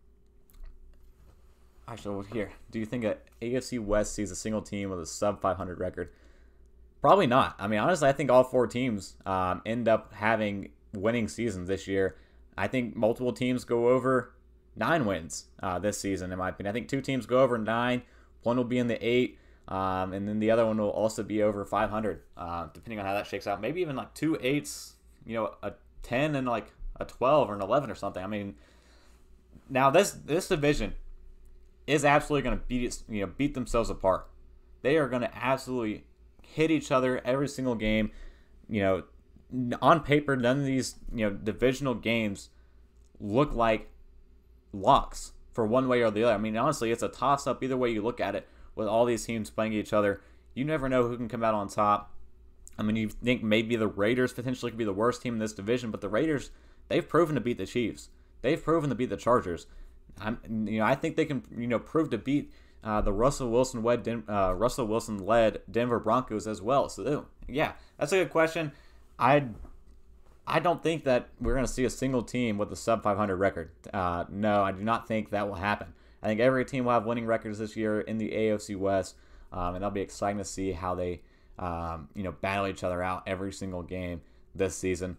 actually, 1.86 2.26
here, 2.32 2.52
do 2.70 2.78
you 2.78 2.86
think 2.86 3.04
a 3.04 3.18
AFC 3.42 3.78
West 3.80 4.14
sees 4.14 4.30
a 4.30 4.36
single 4.36 4.62
team 4.62 4.90
with 4.90 5.00
a 5.00 5.06
sub 5.06 5.40
500 5.40 5.80
record? 5.80 6.10
Probably 7.00 7.26
not. 7.26 7.56
I 7.58 7.68
mean, 7.68 7.78
honestly, 7.78 8.08
I 8.08 8.12
think 8.12 8.30
all 8.30 8.44
four 8.44 8.66
teams 8.66 9.16
um, 9.26 9.62
end 9.66 9.88
up 9.88 10.12
having 10.14 10.70
winning 10.94 11.28
seasons 11.28 11.68
this 11.68 11.86
year. 11.86 12.16
I 12.56 12.68
think 12.68 12.96
multiple 12.96 13.32
teams 13.32 13.64
go 13.64 13.88
over 13.88 14.32
nine 14.78 15.04
wins 15.04 15.46
uh, 15.62 15.78
this 15.78 16.00
season, 16.00 16.32
in 16.32 16.38
my 16.38 16.50
opinion. 16.50 16.70
I 16.70 16.74
think 16.74 16.88
two 16.88 17.00
teams 17.00 17.26
go 17.26 17.40
over 17.40 17.58
nine. 17.58 18.02
One 18.42 18.56
will 18.56 18.64
be 18.64 18.78
in 18.78 18.86
the 18.86 19.04
eight, 19.04 19.38
um, 19.66 20.12
and 20.12 20.28
then 20.28 20.38
the 20.38 20.50
other 20.50 20.64
one 20.64 20.78
will 20.78 20.90
also 20.90 21.22
be 21.22 21.42
over 21.42 21.64
500, 21.64 22.22
uh, 22.36 22.68
depending 22.72 22.98
on 23.00 23.06
how 23.06 23.14
that 23.14 23.26
shakes 23.26 23.46
out. 23.46 23.60
Maybe 23.60 23.80
even 23.80 23.96
like 23.96 24.14
two 24.14 24.38
eights, 24.40 24.94
you 25.26 25.34
know, 25.34 25.54
a 25.62 25.72
10 26.02 26.36
and 26.36 26.46
like 26.46 26.72
a 26.98 27.04
12 27.04 27.50
or 27.50 27.54
an 27.54 27.60
11 27.60 27.90
or 27.90 27.94
something. 27.94 28.22
I 28.22 28.26
mean, 28.26 28.54
now 29.68 29.90
this 29.90 30.12
this 30.12 30.48
division 30.48 30.94
is 31.86 32.04
absolutely 32.04 32.42
going 32.48 32.58
to 32.58 32.64
beat 32.66 33.02
you 33.08 33.20
know 33.20 33.32
beat 33.36 33.54
themselves 33.54 33.90
apart. 33.90 34.28
They 34.82 34.96
are 34.96 35.08
going 35.08 35.22
to 35.22 35.36
absolutely 35.36 36.04
hit 36.42 36.70
each 36.70 36.90
other 36.90 37.20
every 37.24 37.48
single 37.48 37.74
game. 37.74 38.10
You 38.68 38.82
know, 39.50 39.76
on 39.82 40.00
paper, 40.00 40.36
none 40.36 40.60
of 40.60 40.66
these 40.66 40.96
you 41.12 41.28
know 41.28 41.30
divisional 41.30 41.94
games 41.94 42.50
look 43.20 43.54
like 43.54 43.90
locks 44.72 45.32
for 45.52 45.66
one 45.66 45.88
way 45.88 46.02
or 46.02 46.10
the 46.10 46.24
other. 46.24 46.34
I 46.34 46.38
mean, 46.38 46.56
honestly, 46.56 46.90
it's 46.90 47.02
a 47.02 47.08
toss 47.08 47.46
up 47.46 47.62
either 47.62 47.76
way 47.76 47.90
you 47.90 48.02
look 48.02 48.20
at 48.20 48.34
it. 48.34 48.48
With 48.74 48.86
all 48.86 49.04
these 49.04 49.24
teams 49.24 49.50
playing 49.50 49.72
each 49.72 49.92
other, 49.92 50.20
you 50.54 50.64
never 50.64 50.88
know 50.88 51.08
who 51.08 51.16
can 51.16 51.28
come 51.28 51.42
out 51.42 51.54
on 51.54 51.68
top. 51.68 52.14
I 52.78 52.82
mean, 52.84 52.94
you 52.94 53.08
think 53.08 53.42
maybe 53.42 53.74
the 53.74 53.88
Raiders 53.88 54.32
potentially 54.32 54.70
could 54.70 54.78
be 54.78 54.84
the 54.84 54.92
worst 54.92 55.20
team 55.20 55.34
in 55.34 55.40
this 55.40 55.52
division, 55.52 55.90
but 55.90 56.00
the 56.00 56.08
Raiders, 56.08 56.52
they've 56.86 57.06
proven 57.06 57.34
to 57.34 57.40
beat 57.40 57.58
the 57.58 57.66
Chiefs. 57.66 58.10
They've 58.40 58.62
proven 58.62 58.88
to 58.90 58.94
beat 58.94 59.10
the 59.10 59.16
Chargers. 59.16 59.66
I'm, 60.20 60.38
you 60.68 60.78
know, 60.78 60.84
I 60.84 60.94
think 60.94 61.16
they 61.16 61.24
can, 61.24 61.42
you 61.56 61.66
know, 61.66 61.80
prove 61.80 62.10
to 62.10 62.18
beat 62.18 62.52
uh, 62.84 63.00
the 63.00 63.12
Russell 63.12 63.50
Wilson 63.50 63.82
led 63.82 64.24
uh, 64.28 64.54
Russell 64.54 64.86
Wilson 64.86 65.18
led 65.26 65.62
Denver 65.70 65.98
Broncos 65.98 66.46
as 66.46 66.62
well. 66.62 66.88
So, 66.88 67.26
yeah, 67.48 67.72
that's 67.98 68.12
a 68.12 68.18
good 68.18 68.30
question. 68.30 68.72
I 69.18 69.48
I 70.48 70.60
don't 70.60 70.82
think 70.82 71.04
that 71.04 71.28
we're 71.40 71.52
going 71.52 71.66
to 71.66 71.72
see 71.72 71.84
a 71.84 71.90
single 71.90 72.22
team 72.22 72.56
with 72.56 72.72
a 72.72 72.76
sub 72.76 73.02
500 73.02 73.36
record. 73.36 73.70
Uh, 73.92 74.24
no, 74.30 74.62
I 74.62 74.72
do 74.72 74.82
not 74.82 75.06
think 75.06 75.30
that 75.30 75.46
will 75.46 75.56
happen. 75.56 75.92
I 76.22 76.26
think 76.26 76.40
every 76.40 76.64
team 76.64 76.86
will 76.86 76.92
have 76.92 77.04
winning 77.04 77.26
records 77.26 77.58
this 77.58 77.76
year 77.76 78.00
in 78.00 78.16
the 78.16 78.30
AFC 78.30 78.74
West, 78.76 79.14
um, 79.52 79.74
and 79.74 79.76
that'll 79.76 79.90
be 79.90 80.00
exciting 80.00 80.38
to 80.38 80.44
see 80.44 80.72
how 80.72 80.94
they, 80.94 81.20
um, 81.58 82.08
you 82.14 82.22
know, 82.22 82.32
battle 82.32 82.66
each 82.66 82.82
other 82.82 83.02
out 83.02 83.24
every 83.26 83.52
single 83.52 83.82
game 83.82 84.22
this 84.54 84.74
season. 84.74 85.18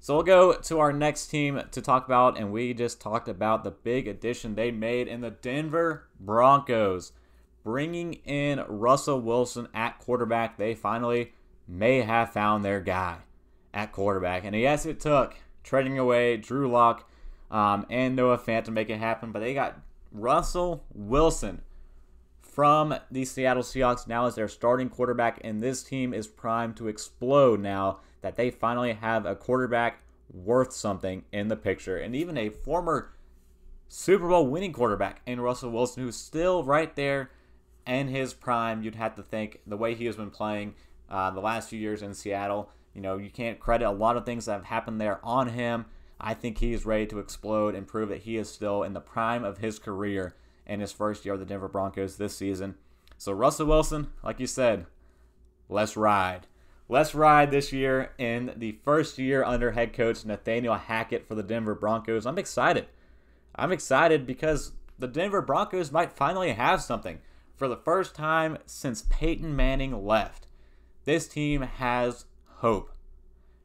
So 0.00 0.14
we'll 0.14 0.22
go 0.22 0.52
to 0.52 0.78
our 0.78 0.92
next 0.92 1.28
team 1.28 1.60
to 1.72 1.80
talk 1.80 2.04
about, 2.04 2.38
and 2.38 2.52
we 2.52 2.74
just 2.74 3.00
talked 3.00 3.26
about 3.26 3.64
the 3.64 3.70
big 3.70 4.06
addition 4.06 4.54
they 4.54 4.70
made 4.70 5.08
in 5.08 5.22
the 5.22 5.30
Denver 5.30 6.08
Broncos, 6.20 7.12
bringing 7.64 8.14
in 8.24 8.62
Russell 8.68 9.20
Wilson 9.20 9.66
at 9.74 9.98
quarterback. 9.98 10.58
They 10.58 10.74
finally 10.74 11.32
may 11.66 12.02
have 12.02 12.32
found 12.32 12.64
their 12.64 12.80
guy 12.80 13.18
at 13.78 13.92
quarterback. 13.92 14.44
And 14.44 14.56
yes, 14.56 14.84
it 14.84 14.98
took 14.98 15.36
trading 15.62 16.00
away 16.00 16.36
Drew 16.36 16.68
Lock 16.68 17.08
um, 17.48 17.86
and 17.88 18.16
Noah 18.16 18.36
Fant 18.36 18.64
to 18.64 18.72
make 18.72 18.90
it 18.90 18.98
happen, 18.98 19.30
but 19.30 19.38
they 19.38 19.54
got 19.54 19.78
Russell 20.10 20.84
Wilson 20.92 21.62
from 22.40 22.96
the 23.08 23.24
Seattle 23.24 23.62
Seahawks 23.62 24.08
now 24.08 24.26
as 24.26 24.34
their 24.34 24.48
starting 24.48 24.88
quarterback, 24.88 25.40
and 25.44 25.62
this 25.62 25.84
team 25.84 26.12
is 26.12 26.26
primed 26.26 26.76
to 26.78 26.88
explode 26.88 27.60
now 27.60 28.00
that 28.20 28.34
they 28.34 28.50
finally 28.50 28.94
have 28.94 29.24
a 29.24 29.36
quarterback 29.36 30.02
worth 30.28 30.72
something 30.72 31.24
in 31.32 31.46
the 31.46 31.56
picture, 31.56 31.96
and 31.96 32.16
even 32.16 32.36
a 32.36 32.50
former 32.50 33.12
Super 33.86 34.26
Bowl 34.26 34.48
winning 34.48 34.72
quarterback 34.72 35.22
in 35.24 35.40
Russell 35.40 35.70
Wilson, 35.70 36.02
who's 36.02 36.16
still 36.16 36.64
right 36.64 36.94
there 36.96 37.30
in 37.86 38.08
his 38.08 38.34
prime. 38.34 38.82
You'd 38.82 38.96
have 38.96 39.14
to 39.14 39.22
think 39.22 39.60
the 39.66 39.76
way 39.76 39.94
he 39.94 40.06
has 40.06 40.16
been 40.16 40.30
playing 40.30 40.74
uh, 41.08 41.30
the 41.30 41.40
last 41.40 41.70
few 41.70 41.78
years 41.78 42.02
in 42.02 42.12
Seattle. 42.12 42.70
You 42.98 43.02
know, 43.02 43.16
you 43.16 43.30
can't 43.30 43.60
credit 43.60 43.86
a 43.86 43.92
lot 43.92 44.16
of 44.16 44.26
things 44.26 44.46
that 44.46 44.54
have 44.54 44.64
happened 44.64 45.00
there 45.00 45.20
on 45.24 45.50
him. 45.50 45.86
I 46.20 46.34
think 46.34 46.58
he's 46.58 46.84
ready 46.84 47.06
to 47.06 47.20
explode 47.20 47.76
and 47.76 47.86
prove 47.86 48.08
that 48.08 48.22
he 48.22 48.36
is 48.36 48.50
still 48.50 48.82
in 48.82 48.92
the 48.92 49.00
prime 49.00 49.44
of 49.44 49.58
his 49.58 49.78
career 49.78 50.34
in 50.66 50.80
his 50.80 50.90
first 50.90 51.24
year 51.24 51.34
of 51.34 51.38
the 51.38 51.46
Denver 51.46 51.68
Broncos 51.68 52.16
this 52.16 52.36
season. 52.36 52.74
So, 53.16 53.30
Russell 53.30 53.68
Wilson, 53.68 54.08
like 54.24 54.40
you 54.40 54.48
said, 54.48 54.86
let's 55.68 55.96
ride. 55.96 56.48
Let's 56.88 57.14
ride 57.14 57.52
this 57.52 57.72
year 57.72 58.14
in 58.18 58.52
the 58.56 58.80
first 58.82 59.16
year 59.16 59.44
under 59.44 59.70
head 59.70 59.92
coach 59.92 60.24
Nathaniel 60.24 60.74
Hackett 60.74 61.28
for 61.28 61.36
the 61.36 61.44
Denver 61.44 61.76
Broncos. 61.76 62.26
I'm 62.26 62.36
excited. 62.36 62.88
I'm 63.54 63.70
excited 63.70 64.26
because 64.26 64.72
the 64.98 65.06
Denver 65.06 65.40
Broncos 65.40 65.92
might 65.92 66.10
finally 66.10 66.50
have 66.50 66.82
something 66.82 67.20
for 67.54 67.68
the 67.68 67.76
first 67.76 68.16
time 68.16 68.58
since 68.66 69.04
Peyton 69.08 69.54
Manning 69.54 70.04
left 70.04 70.48
this 71.08 71.26
team 71.26 71.62
has 71.62 72.26
hope. 72.58 72.90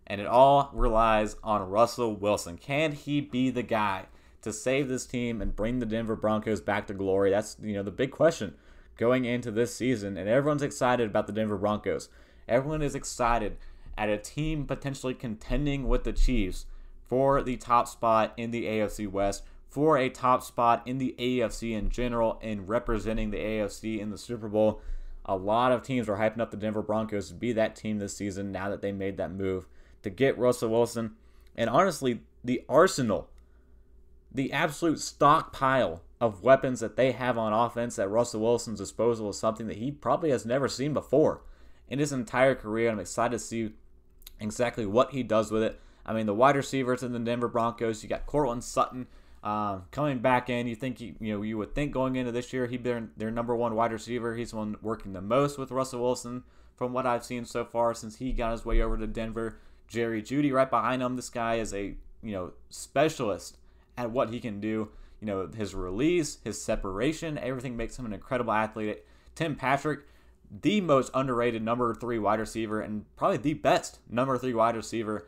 And 0.06 0.19
it 0.19 0.27
all 0.27 0.69
relies 0.73 1.36
on 1.43 1.69
Russell 1.69 2.15
Wilson. 2.15 2.58
Can 2.58 2.91
he 2.91 3.21
be 3.21 3.49
the 3.49 3.63
guy 3.63 4.08
to 4.41 4.51
save 4.51 4.89
this 4.89 5.06
team 5.06 5.41
and 5.41 5.56
bring 5.56 5.79
the 5.79 5.86
Denver 5.86 6.15
Broncos 6.15 6.62
back 6.62 6.88
to 6.88 6.93
glory? 6.93 7.32
That's 7.32 7.58
you 7.62 7.73
know 7.73 7.84
the 7.84 7.91
big 7.91 8.12
question 8.12 8.56
going 8.97 9.25
into 9.25 9.51
this 9.51 9.75
season. 9.75 10.17
And 10.17 10.29
everyone's 10.29 10.62
excited 10.62 11.10
about 11.10 11.27
the 11.27 11.34
Denver 11.34 11.58
Broncos. 11.58 12.10
Everyone 12.47 12.82
is 12.82 12.95
excited 12.95 13.58
at 13.97 14.10
a 14.10 14.17
team 14.17 14.65
potentially 14.65 15.13
contending 15.13 15.88
with 15.88 16.03
the 16.03 16.13
Chiefs 16.13 16.65
for 17.08 17.41
the 17.41 17.58
top 17.58 17.88
spot 17.88 18.34
in 18.38 18.51
the 18.51 18.65
AFC 18.65 19.10
West, 19.10 19.43
for 19.69 19.97
a 19.97 20.10
top 20.10 20.43
spot 20.43 20.82
in 20.86 20.97
the 20.97 21.15
AFC 21.17 21.77
in 21.77 21.89
general, 21.89 22.39
and 22.41 22.67
representing 22.67 23.32
the 23.32 23.38
AFC 23.38 23.99
in 23.99 24.10
the 24.10 24.17
Super 24.17 24.49
Bowl. 24.49 24.82
A 25.25 25.36
lot 25.36 25.71
of 25.71 25.83
teams 25.83 26.07
were 26.07 26.17
hyping 26.17 26.39
up 26.39 26.51
the 26.51 26.57
Denver 26.57 26.81
Broncos 26.81 27.29
to 27.29 27.33
be 27.33 27.53
that 27.53 27.75
team 27.75 27.99
this 27.99 28.15
season 28.15 28.51
now 28.51 28.69
that 28.69 28.81
they 28.81 28.91
made 28.91 29.17
that 29.17 29.31
move 29.31 29.67
to 30.01 30.09
get 30.09 30.38
Russell 30.38 30.69
Wilson. 30.69 31.15
And 31.55 31.69
honestly, 31.69 32.21
the 32.43 32.63
arsenal, 32.67 33.29
the 34.31 34.51
absolute 34.51 34.99
stockpile 34.99 36.01
of 36.19 36.43
weapons 36.43 36.79
that 36.79 36.95
they 36.95 37.12
have 37.12 37.38
on 37.38 37.53
offense 37.53 37.97
at 37.99 38.09
Russell 38.09 38.41
Wilson's 38.41 38.79
disposal 38.79 39.29
is 39.29 39.39
something 39.39 39.67
that 39.67 39.77
he 39.77 39.91
probably 39.91 40.29
has 40.29 40.45
never 40.45 40.67
seen 40.67 40.93
before 40.93 41.41
in 41.89 41.99
his 41.99 42.12
entire 42.12 42.55
career. 42.55 42.89
I'm 42.89 42.99
excited 42.99 43.38
to 43.38 43.39
see 43.39 43.71
exactly 44.39 44.86
what 44.86 45.12
he 45.12 45.23
does 45.23 45.51
with 45.51 45.63
it. 45.63 45.79
I 46.05 46.13
mean, 46.13 46.25
the 46.25 46.33
wide 46.33 46.57
receivers 46.57 47.03
in 47.03 47.13
the 47.13 47.19
Denver 47.19 47.47
Broncos, 47.47 48.03
you 48.03 48.09
got 48.09 48.25
Courtland 48.25 48.63
Sutton 48.63 49.07
um, 49.43 49.84
coming 49.91 50.19
back 50.19 50.49
in. 50.49 50.67
You 50.67 50.75
think 50.75 51.01
you, 51.01 51.15
you 51.19 51.34
know 51.34 51.41
you 51.41 51.58
would 51.58 51.75
think 51.75 51.91
going 51.91 52.15
into 52.15 52.32
this 52.32 52.53
year 52.53 52.65
he'd 52.67 52.84
be 52.84 52.95
their, 53.17 53.32
number 53.32 53.56
one 53.56 53.75
wide 53.75 53.91
receiver. 53.91 54.36
He's 54.36 54.51
the 54.51 54.58
one 54.58 54.77
working 54.82 55.13
the 55.13 55.21
most 55.21 55.58
with 55.58 55.71
Russell 55.71 56.01
Wilson 56.01 56.43
from 56.75 56.93
what 56.93 57.06
I've 57.06 57.25
seen 57.25 57.45
so 57.45 57.65
far 57.65 57.93
since 57.93 58.17
he 58.17 58.32
got 58.32 58.51
his 58.51 58.65
way 58.65 58.82
over 58.82 58.97
to 58.97 59.08
Denver. 59.08 59.60
Jerry 59.88 60.21
Jeudy 60.21 60.51
right 60.51 60.69
behind 60.69 61.01
him. 61.01 61.15
This 61.15 61.29
guy 61.29 61.56
is 61.56 61.73
a 61.73 61.95
you 62.23 62.32
know 62.32 62.53
specialist 62.69 63.58
at 63.97 64.12
what 64.12 64.29
he 64.29 64.39
can 64.39 64.62
do. 64.62 64.89
You 65.19 65.27
know 65.27 65.47
his 65.47 65.75
release, 65.75 66.38
his 66.43 66.62
separation, 66.62 67.38
everything 67.38 67.75
makes 67.75 67.99
him 67.99 68.06
an 68.06 68.13
incredible 68.13 68.53
athlete. 68.53 69.03
Tim 69.36 69.56
Patrick, 69.56 70.01
the 70.62 70.79
most 70.79 71.12
underrated 71.13 71.63
number 71.63 71.93
three 71.93 72.19
wide 72.19 72.39
receiver 72.39 72.79
and 72.79 73.06
probably 73.17 73.38
the 73.38 73.56
best 73.56 73.99
number 74.10 74.38
three 74.38 74.53
wide 74.53 74.75
receiver 74.75 75.27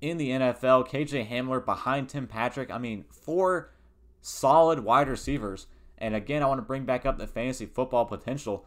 in 0.00 0.16
the 0.16 0.30
NFL. 0.30 0.88
KJ 0.88 1.28
Hamler 1.28 1.64
behind 1.64 2.08
Tim 2.08 2.26
Patrick. 2.26 2.70
I 2.70 2.78
mean, 2.78 3.04
four 3.10 3.72
solid 4.20 4.80
wide 4.80 5.08
receivers. 5.08 5.66
And 5.98 6.14
again, 6.14 6.42
I 6.42 6.46
want 6.46 6.58
to 6.58 6.66
bring 6.66 6.84
back 6.84 7.04
up 7.04 7.18
the 7.18 7.26
fantasy 7.26 7.66
football 7.66 8.06
potential. 8.06 8.66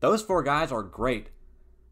Those 0.00 0.22
four 0.22 0.42
guys 0.42 0.72
are 0.72 0.82
great. 0.82 1.28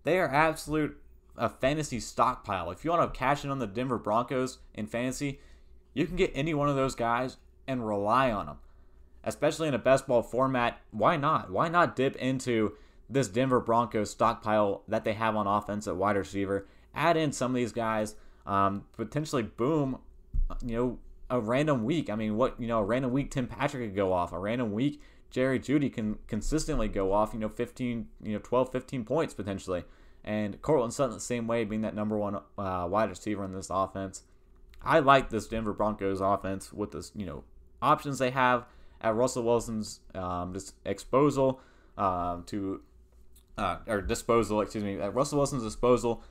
They 0.05 0.19
are 0.19 0.29
absolute 0.29 0.97
a 1.37 1.49
fantasy 1.49 2.01
stockpile. 2.01 2.71
If 2.71 2.85
you 2.85 2.91
want 2.91 3.13
to 3.13 3.19
cash 3.19 3.45
in 3.45 3.51
on 3.51 3.59
the 3.59 3.67
Denver 3.67 3.99
Broncos 3.99 4.59
in 4.75 4.87
fantasy, 4.87 5.41
you 5.95 6.07
can 6.07 6.17
get 6.17 6.31
any 6.35 6.55
one 6.55 6.69
of 6.69 6.77
those 6.77 6.95
guys 6.95 7.39
and 7.67 7.87
rely 7.87 8.31
on 8.31 8.47
them. 8.47 8.59
Especially 9.25 9.69
in 9.69 9.75
a 9.75 9.79
best 9.79 10.07
ball 10.07 10.23
format, 10.23 10.81
why 10.91 11.17
not? 11.17 11.51
Why 11.51 11.69
not 11.69 11.97
dip 11.97 12.17
into 12.17 12.75
this 13.09 13.29
Denver 13.29 13.61
Broncos 13.61 14.11
stockpile 14.11 14.83
that 14.89 15.05
they 15.05 15.15
have 15.15 15.37
on 15.37 15.47
offense 15.47 15.87
at 15.87 15.97
wide 15.97 16.17
receiver? 16.17 16.67
Add 16.95 17.17
in 17.17 17.33
some 17.33 17.53
of 17.53 17.57
these 17.57 17.73
guys, 17.73 18.17
um, 18.51 18.85
potentially 18.97 19.45
boom, 19.45 19.99
you 20.67 20.77
know, 20.77 20.99
a 21.31 21.41
random 21.41 21.85
week. 21.85 22.11
I 22.11 22.17
mean, 22.17 22.37
what 22.37 22.61
you 22.61 22.67
know, 22.67 22.81
a 22.81 22.85
random 22.85 23.13
week 23.13 23.31
Tim 23.31 23.47
Patrick 23.47 23.85
could 23.85 23.97
go 23.97 24.13
off. 24.13 24.33
A 24.33 24.39
random 24.39 24.73
week 24.73 25.01
Jerry 25.31 25.61
Jeudy 25.61 25.91
can 25.91 26.19
consistently 26.27 26.89
go 26.89 27.13
off. 27.13 27.33
You 27.33 27.39
know, 27.39 27.49
15, 27.49 28.09
you 28.25 28.33
know, 28.33 28.41
12, 28.43 28.73
15 28.73 29.05
points 29.05 29.35
potentially. 29.35 29.85
And 30.25 30.61
Courtland 30.61 30.93
Sutton 30.93 31.15
the 31.15 31.21
same 31.21 31.47
way, 31.47 31.65
being 31.65 31.83
that 31.83 31.95
number 31.95 32.19
one 32.19 32.41
uh, 32.59 32.87
wide 32.91 33.09
receiver 33.09 33.45
in 33.45 33.53
this 33.53 33.71
offense. 33.71 34.25
I 34.83 34.99
like 34.99 35.31
this 35.31 35.47
Denver 35.47 35.73
Broncos 35.73 36.21
offense 36.21 36.73
with 36.73 36.91
this, 36.91 37.13
you 37.15 37.25
know, 37.25 37.45
options 37.81 38.19
they 38.19 38.31
have 38.31 38.65
at 39.01 39.15
Russell 39.15 39.45
Wilson's 39.45 40.01
um, 40.15 40.57
disposal 40.85 41.61
um, 41.97 42.43
to 42.47 42.83
uh, 43.57 43.77
or 43.87 44.01
disposal, 44.01 44.61
excuse 44.61 44.83
me, 44.83 44.99
at 44.99 45.15
Russell 45.15 45.39
Wilson's 45.39 45.63
disposal 45.63 46.25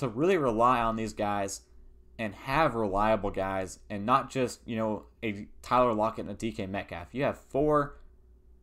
to 0.00 0.08
really 0.08 0.36
rely 0.36 0.80
on 0.80 0.96
these 0.96 1.12
guys 1.12 1.62
and 2.18 2.34
have 2.34 2.74
reliable 2.74 3.30
guys 3.30 3.78
and 3.88 4.04
not 4.04 4.30
just, 4.30 4.60
you 4.66 4.76
know, 4.76 5.04
a 5.22 5.46
Tyler 5.62 5.94
Lockett 5.94 6.26
and 6.26 6.30
a 6.30 6.34
DK 6.34 6.68
Metcalf. 6.68 7.08
You 7.12 7.22
have 7.24 7.38
four 7.38 7.96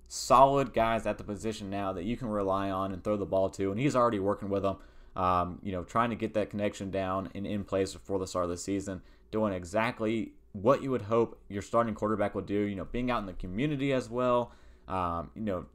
solid 0.07 0.73
guys 0.73 1.05
at 1.05 1.17
the 1.17 1.23
position 1.23 1.69
now 1.69 1.93
that 1.93 2.03
you 2.03 2.15
can 2.17 2.27
rely 2.27 2.69
on 2.69 2.91
and 2.91 3.03
throw 3.03 3.17
the 3.17 3.25
ball 3.25 3.49
to, 3.49 3.71
and 3.71 3.79
he's 3.79 3.95
already 3.95 4.19
working 4.19 4.49
with 4.49 4.63
them. 4.63 4.77
Um, 5.15 5.59
you 5.63 5.71
know, 5.71 5.83
trying 5.83 6.11
to 6.11 6.15
get 6.15 6.35
that 6.35 6.51
connection 6.51 6.91
down 6.91 7.29
and 7.33 7.47
in 7.47 7.63
place 7.63 7.93
before 7.93 8.19
the 8.19 8.27
start 8.27 8.45
of 8.45 8.51
the 8.51 8.57
season, 8.57 9.01
doing 9.31 9.51
exactly 9.51 10.33
what 10.53 10.83
you 10.83 10.91
would 10.91 11.01
hope 11.03 11.39
your 11.49 11.63
starting 11.63 11.95
quarterback 11.95 12.35
would 12.35 12.45
do. 12.45 12.59
You 12.59 12.75
know, 12.75 12.85
being 12.85 13.09
out 13.09 13.19
in 13.19 13.25
the 13.25 13.33
community 13.33 13.93
as 13.93 14.09
well. 14.09 14.51
Um, 14.87 15.31
you 15.35 15.41
know, 15.41 15.65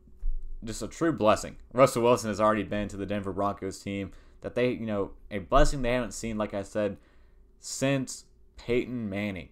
just 0.65 0.83
a 0.83 0.89
true 0.89 1.13
blessing. 1.13 1.57
Russell 1.73 2.03
Wilson 2.03 2.31
has 2.31 2.41
already 2.41 2.63
been 2.63 2.89
to 2.89 2.97
the 2.97 3.07
Denver 3.07 3.33
Broncos 3.33 3.81
team 3.81 4.13
that 4.43 4.55
they, 4.55 4.71
you 4.71 4.87
know, 4.87 5.13
a 5.31 5.39
blessing 5.39 5.83
they 5.83 5.93
haven't 5.93 6.13
seen, 6.13 6.37
like 6.37 6.55
I 6.55 6.63
said, 6.63 6.99
since 7.59 8.25
Peyton 8.57 9.09
Manning. 9.09 9.49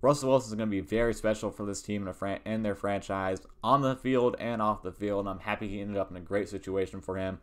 Russell 0.00 0.30
Wilson 0.30 0.52
is 0.52 0.54
going 0.54 0.68
to 0.68 0.70
be 0.70 0.80
very 0.80 1.12
special 1.12 1.50
for 1.50 1.66
this 1.66 1.82
team 1.82 2.08
and, 2.44 2.64
their 2.64 2.76
franchise 2.76 3.40
on 3.64 3.82
the 3.82 3.96
field 3.96 4.36
and 4.38 4.62
off 4.62 4.82
the 4.82 4.92
field. 4.92 5.20
And 5.20 5.28
I'm 5.28 5.40
happy 5.40 5.68
he 5.68 5.80
ended 5.80 5.96
up 5.96 6.10
in 6.10 6.16
a 6.16 6.20
great 6.20 6.48
situation 6.48 7.00
for 7.00 7.16
him. 7.16 7.40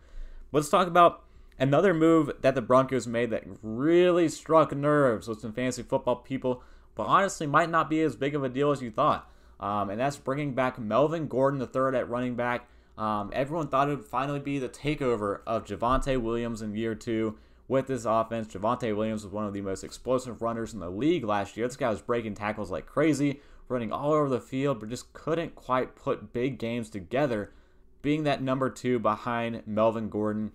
Let's 0.54 0.70
talk 0.70 0.88
about 0.88 1.24
another 1.60 1.94
move 1.94 2.32
that 2.42 2.56
the 2.56 2.62
Broncos 2.62 3.08
made 3.08 3.30
that 3.32 3.44
really 3.62 4.30
struck 4.30 4.74
nerves 4.74 5.28
with 5.28 5.42
some 5.42 5.52
fantasy 5.52 5.84
football 5.84 6.18
people, 6.18 6.64
but 6.96 7.04
honestly 7.04 7.46
might 7.46 7.70
not 7.70 7.90
be 7.90 8.02
as 8.02 8.16
big 8.16 8.36
of 8.36 8.44
a 8.44 8.50
deal 8.50 8.72
as 8.72 8.82
you 8.82 8.90
thought. 8.90 9.30
Um, 9.60 9.90
and 9.90 10.00
that's 10.00 10.18
bringing 10.18 10.54
back 10.54 10.80
Melvin 10.80 11.28
Gordon 11.28 11.60
III 11.60 12.00
at 12.00 12.10
running 12.10 12.36
back. 12.36 12.70
Um, 12.98 13.32
everyone 13.34 13.68
thought 13.68 13.90
it 13.90 13.98
would 13.98 14.06
finally 14.06 14.40
be 14.40 14.60
the 14.60 14.70
takeover 14.70 15.42
of 15.46 15.66
Javonte 15.66 16.22
Williams 16.22 16.62
in 16.62 16.76
year 16.76 16.96
two 16.96 17.38
with 17.68 17.88
this 17.88 18.06
offense. 18.06 18.54
Javonte 18.54 18.96
Williams 18.96 19.24
was 19.24 19.34
one 19.34 19.46
of 19.46 19.54
the 19.54 19.62
most 19.62 19.84
explosive 19.84 20.42
runners 20.42 20.74
in 20.74 20.80
the 20.80 20.90
league 20.90 21.24
last 21.24 21.58
year. 21.58 21.68
This 21.68 21.78
guy 21.78 21.90
was 21.90 22.02
breaking 22.02 22.36
tackles 22.36 22.72
like 22.72 22.86
crazy, 22.86 23.42
running 23.68 23.92
all 23.92 24.14
over 24.14 24.30
the 24.30 24.40
field, 24.40 24.80
but 24.80 24.90
just 24.90 25.12
couldn't 25.14 25.56
quite 25.56 25.96
put 25.96 26.32
big 26.32 26.58
games 26.58 26.90
together, 26.90 27.52
being 28.02 28.24
that 28.24 28.42
number 28.42 28.70
two 28.70 29.00
behind 29.00 29.64
Melvin 29.66 30.10
Gordon. 30.10 30.52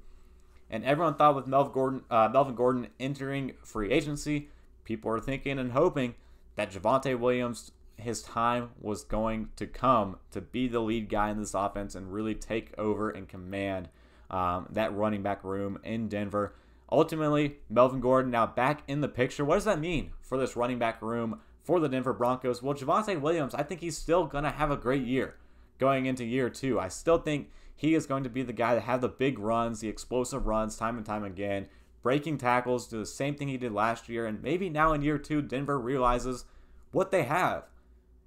And 0.71 0.85
everyone 0.85 1.17
thought 1.17 1.35
with 1.35 1.49
Melvin 1.49 1.73
Gordon, 1.73 2.03
uh, 2.11 2.29
Melvin 2.33 2.55
Gordon 2.55 2.87
entering 3.01 3.53
free 3.63 3.91
agency, 3.91 4.49
people 4.85 5.11
were 5.11 5.21
thinking 5.21 5.59
and 5.59 5.73
hoping 5.73 6.15
that 6.55 6.71
Javonte 6.71 7.19
Williams, 7.19 7.73
his 8.01 8.23
time 8.23 8.71
was 8.81 9.05
going 9.05 9.49
to 9.57 9.67
come 9.67 10.17
to 10.31 10.41
be 10.41 10.69
the 10.69 10.81
lead 10.81 11.09
guy 11.09 11.31
in 11.31 11.39
this 11.39 11.55
offense 11.55 11.95
and 11.95 12.13
really 12.13 12.35
take 12.35 12.73
over 12.79 13.11
and 13.11 13.29
command 13.29 13.89
um, 14.31 14.67
that 14.71 14.95
running 14.95 15.23
back 15.23 15.43
room 15.45 15.79
in 15.83 16.09
Denver. 16.09 16.55
Ultimately, 16.91 17.57
Melvin 17.69 18.01
Gordon 18.01 18.31
now 18.31 18.47
back 18.47 18.83
in 18.89 19.01
the 19.01 19.09
picture. 19.09 19.45
What 19.45 19.55
does 19.57 19.65
that 19.65 19.81
mean 19.81 20.13
for 20.21 20.39
this 20.39 20.57
running 20.57 20.79
back 20.79 21.01
room 21.03 21.41
for 21.63 21.79
the 21.81 21.89
Denver 21.89 22.13
Broncos? 22.13 22.63
Well, 22.63 22.75
Javonte 22.75 23.21
Williams, 23.21 23.55
I 23.55 23.63
think 23.63 23.81
he's 23.81 23.97
still 23.97 24.27
going 24.27 24.45
to 24.45 24.51
have 24.51 24.71
a 24.71 24.77
great 24.77 25.05
year 25.05 25.37
going 25.79 26.07
into 26.07 26.25
year 26.25 26.51
two. 26.51 26.79
I 26.79 26.89
still 26.89 27.19
think 27.19 27.51
he 27.75 27.95
is 27.95 28.07
going 28.07 28.25
to 28.25 28.31
be 28.31 28.43
the 28.43 28.53
guy 28.53 28.75
that 28.75 28.83
have 28.83 29.01
the 29.01 29.09
big 29.09 29.39
runs, 29.39 29.81
the 29.81 29.89
explosive 29.89 30.47
runs 30.47 30.77
time 30.77 30.97
and 30.97 31.07
time 31.07 31.25
again, 31.25 31.67
breaking 32.03 32.39
tackles, 32.39 32.89
do 32.89 32.99
the 32.99 33.07
same 33.07 33.35
thing 33.35 33.49
he 33.49 33.57
did 33.57 33.73
last 33.73 34.09
year. 34.09 34.27
And 34.27 34.43
maybe 34.43 34.69
now 34.69 34.93
in 34.93 35.03
year 35.03 35.19
two, 35.19 35.43
Denver 35.43 35.79
realizes 35.79 36.45
what 36.93 37.11
they 37.11 37.23
have 37.23 37.65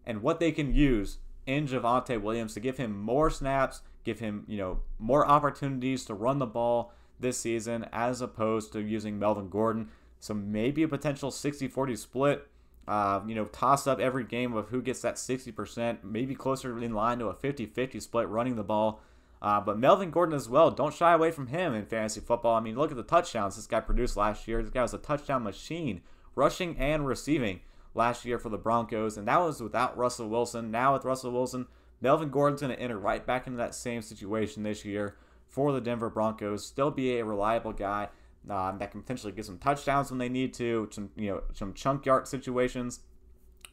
and 0.06 0.22
what 0.22 0.40
they 0.40 0.52
can 0.52 0.74
use 0.74 1.18
in 1.46 1.68
Javonte 1.68 2.22
Williams 2.22 2.54
to 2.54 2.60
give 2.60 2.78
him 2.78 3.00
more 3.00 3.30
snaps, 3.30 3.82
give 4.04 4.20
him, 4.20 4.46
you 4.48 4.58
know, 4.58 4.80
more 5.00 5.28
opportunities 5.28 6.06
to 6.06 6.14
run 6.14 6.40
the 6.40 6.46
ball 6.46 6.94
this 7.20 7.40
season 7.40 7.88
as 7.92 8.22
opposed 8.22 8.72
to 8.74 8.82
using 8.82 9.20
Melvin 9.20 9.50
Gordon. 9.50 9.90
So 10.20 10.34
maybe 10.34 10.84
a 10.84 10.88
potential 10.88 11.32
60 11.32 11.68
40 11.68 11.96
split. 11.96 12.48
Uh, 12.86 13.22
you 13.26 13.34
know, 13.34 13.46
toss 13.46 13.88
up 13.88 14.00
every 14.00 14.26
game 14.26 14.54
of 14.54 14.68
who 14.68 14.82
gets 14.82 15.02
that 15.02 15.16
60%, 15.16 16.04
maybe 16.04 16.36
closer 16.36 16.78
in 16.84 16.94
line 16.94 17.18
to 17.20 17.28
a 17.28 17.34
50 17.34 17.66
50 17.66 18.00
split 18.02 18.28
running 18.28 18.58
the 18.58 18.64
ball. 18.64 19.02
Uh, 19.42 19.60
but 19.62 19.78
Melvin 19.80 20.12
Gordon 20.12 20.36
as 20.36 20.50
well, 20.50 20.72
don't 20.72 20.94
shy 20.94 21.14
away 21.14 21.32
from 21.32 21.48
him 21.48 21.74
in 21.74 21.86
fantasy 21.86 22.20
football. 22.20 22.56
I 22.56 22.62
mean, 22.62 22.76
look 22.76 22.92
at 22.92 22.98
the 22.98 23.04
touchdowns 23.04 23.56
this 23.56 23.68
guy 23.68 23.80
produced 23.80 24.18
last 24.18 24.48
year. 24.48 24.62
This 24.62 24.72
guy 24.72 24.82
was 24.82 24.94
a 24.94 24.98
touchdown 24.98 25.44
machine, 25.44 26.02
rushing 26.36 26.78
and 26.78 27.06
receiving 27.08 27.62
last 27.94 28.26
year 28.26 28.40
for 28.40 28.50
the 28.50 28.58
Broncos, 28.58 29.18
and 29.18 29.28
that 29.28 29.40
was 29.40 29.62
without 29.62 29.98
Russell 29.98 30.30
Wilson. 30.30 30.72
Now 30.72 30.94
with 30.94 31.06
Russell 31.06 31.32
Wilson, 31.32 31.68
Melvin 32.02 32.30
Gordon's 32.30 32.62
going 32.62 32.76
to 32.76 32.82
enter 32.82 32.98
right 32.98 33.26
back 33.26 33.48
into 33.48 33.58
that 33.58 33.76
same 33.76 34.02
situation 34.02 34.64
this 34.64 34.84
year 34.84 35.16
for 35.48 35.72
the 35.72 35.82
Denver 35.82 36.10
Broncos. 36.10 36.66
Still 36.66 36.92
be 36.92 37.18
a 37.18 37.26
reliable 37.26 37.72
guy 37.72 38.10
um, 38.50 38.78
that 38.80 38.92
can 38.92 39.02
potentially 39.02 39.32
get 39.32 39.46
some 39.46 39.58
touchdowns 39.58 40.10
when 40.10 40.18
they 40.18 40.30
need 40.30 40.54
to, 40.56 40.90
some 40.92 41.12
you 41.16 41.30
know 41.30 41.44
some 41.54 41.74
chunk 41.74 42.06
yard 42.06 42.28
situations 42.28 43.00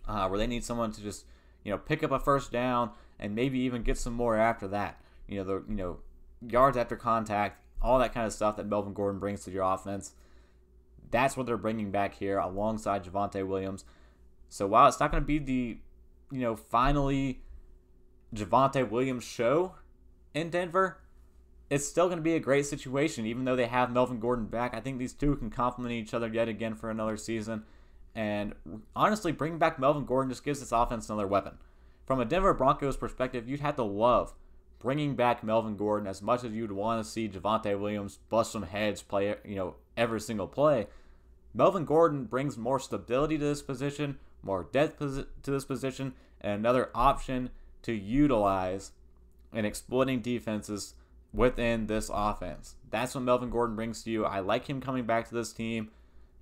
uh, 0.07 0.29
where 0.29 0.39
they 0.39 0.47
need 0.47 0.65
someone 0.65 0.93
to 0.93 1.03
just 1.03 1.25
you 1.65 1.73
know 1.73 1.79
pick 1.79 2.03
up 2.03 2.13
a 2.13 2.21
first 2.21 2.53
down 2.53 2.91
and 3.19 3.35
maybe 3.35 3.59
even 3.59 3.83
get 3.83 3.99
some 3.99 4.13
more 4.13 4.37
after 4.37 4.69
that. 4.69 5.01
You 5.27 5.39
know 5.39 5.45
the 5.45 5.65
you 5.69 5.77
know 5.77 5.99
yards 6.47 6.77
after 6.77 6.97
contact, 6.97 7.61
all 7.83 7.99
that 7.99 8.15
kind 8.15 8.27
of 8.27 8.33
stuff 8.33 8.57
that 8.57 8.67
Melvin 8.67 8.95
Gordon 8.95 9.19
brings 9.19 9.45
to 9.45 9.51
your 9.51 9.65
offense. 9.65 10.13
That's 11.11 11.37
what 11.37 11.47
they're 11.47 11.57
bringing 11.57 11.91
back 11.91 12.15
here 12.15 12.39
alongside 12.39 13.05
Javonte 13.05 13.47
Williams. 13.47 13.85
So 14.51 14.67
while 14.67 14.87
it's 14.89 15.01
not 15.01 15.11
going 15.11 15.23
to 15.23 15.27
be 15.27 15.39
the 15.39 15.79
you 16.31 16.41
know 16.43 16.55
finally 16.55 17.41
Javonte 18.35 18.89
Williams 18.91 19.25
show 19.25 19.77
in 20.35 20.51
Denver, 20.51 20.99
it's 21.71 21.87
still 21.87 22.07
going 22.07 22.19
to 22.19 22.23
be 22.23 22.35
a 22.35 22.41
great 22.41 22.67
situation, 22.67 23.25
even 23.27 23.45
though 23.45 23.57
they 23.57 23.67
have 23.67 23.91
Melvin 23.93 24.21
Gordon 24.21 24.47
back. 24.47 24.75
I 24.75 24.81
think 24.81 24.99
these 24.99 25.13
two 25.13 25.37
can 25.37 25.51
complement 25.51 25.95
each 25.95 26.13
other 26.13 26.29
yet 26.29 26.49
again 26.49 26.75
for 26.75 26.91
another 26.91 27.17
season. 27.17 27.63
And 28.15 28.55
honestly, 28.95 29.33
bringing 29.33 29.59
back 29.59 29.79
Melvin 29.79 30.05
Gordon 30.05 30.31
just 30.31 30.45
gives 30.45 30.61
this 30.61 30.73
offense 30.73 31.09
another 31.09 31.29
weapon. 31.29 31.59
From 32.05 32.19
a 32.21 32.25
Denver 32.25 32.55
Broncos 32.55 32.97
perspective, 32.97 33.49
you'd 33.49 33.61
have 33.61 33.77
to 33.77 33.85
love 33.85 34.35
bringing 34.81 35.15
back 35.15 35.45
Melvin 35.45 35.77
Gordon 35.77 36.09
as 36.09 36.21
much 36.21 36.43
as 36.43 36.53
you'd 36.53 36.73
want 36.73 37.05
to 37.05 37.09
see 37.09 37.29
Javonte 37.29 37.79
Williams 37.79 38.19
bust 38.29 38.51
some 38.51 38.65
heads 38.65 39.03
play, 39.03 39.37
you 39.45 39.55
know, 39.55 39.77
every 39.97 40.21
single 40.21 40.49
play. 40.49 40.89
Melvin 41.55 41.85
Gordon 41.85 42.25
brings 42.25 42.57
more 42.57 42.81
stability 42.81 43.39
to 43.39 43.45
this 43.45 43.63
position, 43.63 44.19
more 44.43 44.69
depth 44.73 44.99
to 44.99 45.51
this 45.51 45.65
position, 45.65 46.15
and 46.41 46.55
another 46.55 46.91
option 46.95 47.51
to 47.83 47.93
utilize 47.93 48.93
in 49.53 49.65
exploiting 49.65 50.21
defenses 50.21 50.95
within 51.33 51.87
this 51.87 52.11
offense. 52.13 52.77
That's 52.91 53.15
what 53.15 53.25
Melvin 53.25 53.51
Gordon 53.51 53.77
brings 53.77 54.03
to 54.03 54.11
you. 54.11 54.25
I 54.25 54.41
like 54.41 54.69
him 54.69 54.81
coming 54.81 55.05
back 55.05 55.29
to 55.29 55.35
this 55.35 55.53
team 55.53 55.91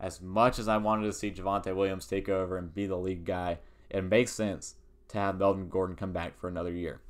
as 0.01 0.21
much 0.21 0.59
as 0.59 0.69
I 0.69 0.77
wanted 0.77 1.07
to 1.07 1.13
see 1.13 1.31
Javonte 1.31 1.75
Williams 1.75 2.07
take 2.07 2.29
over 2.29 2.57
and 2.57 2.75
be 2.75 2.87
the 2.87 2.97
lead 2.97 3.25
guy. 3.25 3.59
It 3.91 4.03
makes 4.05 4.33
sense 4.33 4.77
to 5.09 5.19
have 5.19 5.39
Melvin 5.39 5.69
Gordon 5.69 5.97
come 5.97 6.13
back 6.13 6.39
for 6.39 6.49
another 6.49 6.73
year. 6.73 7.01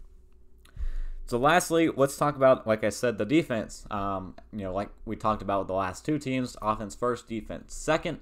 So, 1.27 1.37
lastly, 1.37 1.91
let's 1.95 2.17
talk 2.17 2.37
about, 2.37 2.67
like 2.67 2.83
I 2.83 2.89
said, 2.89 3.19
the 3.19 3.27
defense. 3.27 3.87
Um, 3.91 4.35
you 4.51 4.61
know, 4.61 4.73
like 4.73 4.89
we 5.05 5.15
talked 5.15 5.43
about 5.43 5.61
with 5.61 5.69
the 5.69 5.75
last 5.75 6.07
two 6.07 6.19
teams 6.19 6.57
offense 6.63 6.95
first, 6.95 7.29
defense 7.29 7.75
second. 7.75 8.21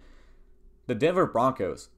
The 0.87 0.95
Denver 0.95 1.27
Broncos 1.27 1.89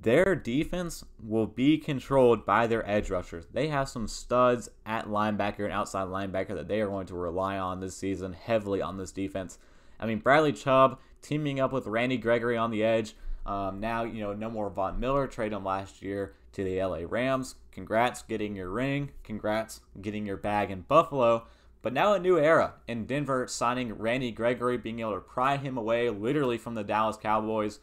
their 0.00 0.34
defense 0.34 1.04
will 1.22 1.46
be 1.46 1.78
controlled 1.78 2.44
by 2.44 2.66
their 2.66 2.88
edge 2.88 3.10
rushers. 3.10 3.46
They 3.52 3.68
have 3.68 3.88
some 3.88 4.08
studs 4.08 4.68
at 4.84 5.06
linebacker 5.06 5.64
and 5.64 5.72
outside 5.72 6.08
linebacker 6.08 6.54
that 6.54 6.68
they 6.68 6.80
are 6.80 6.88
going 6.88 7.06
to 7.06 7.14
rely 7.14 7.58
on 7.58 7.80
this 7.80 7.96
season 7.96 8.32
heavily 8.34 8.82
on 8.82 8.98
this 8.98 9.10
defense. 9.10 9.58
I 9.98 10.06
mean, 10.06 10.18
Bradley 10.18 10.52
Chubb 10.52 10.98
teaming 11.22 11.60
up 11.60 11.72
with 11.72 11.86
Randy 11.86 12.18
Gregory 12.18 12.56
on 12.56 12.70
the 12.70 12.84
edge. 12.84 13.16
Um, 13.46 13.80
now, 13.80 14.04
you 14.04 14.20
know, 14.20 14.32
no 14.32 14.50
more 14.50 14.68
Von 14.70 15.00
Miller. 15.00 15.26
Trade 15.26 15.52
him 15.52 15.64
last 15.64 16.02
year 16.02 16.34
to 16.52 16.62
the 16.62 16.82
LA 16.82 17.00
Rams. 17.08 17.54
Congrats 17.72 18.22
getting 18.22 18.54
your 18.54 18.70
ring. 18.70 19.10
Congrats 19.24 19.80
getting 20.00 20.26
your 20.26 20.36
bag 20.36 20.70
in 20.70 20.82
Buffalo. 20.82 21.46
But 21.82 21.92
now 21.92 22.14
a 22.14 22.18
new 22.18 22.38
era 22.38 22.74
in 22.88 23.06
Denver 23.06 23.46
signing 23.46 23.94
Randy 23.94 24.32
Gregory, 24.32 24.76
being 24.76 25.00
able 25.00 25.14
to 25.14 25.20
pry 25.20 25.56
him 25.56 25.78
away 25.78 26.10
literally 26.10 26.58
from 26.58 26.74
the 26.74 26.82
Dallas 26.82 27.16
Cowboys 27.16 27.78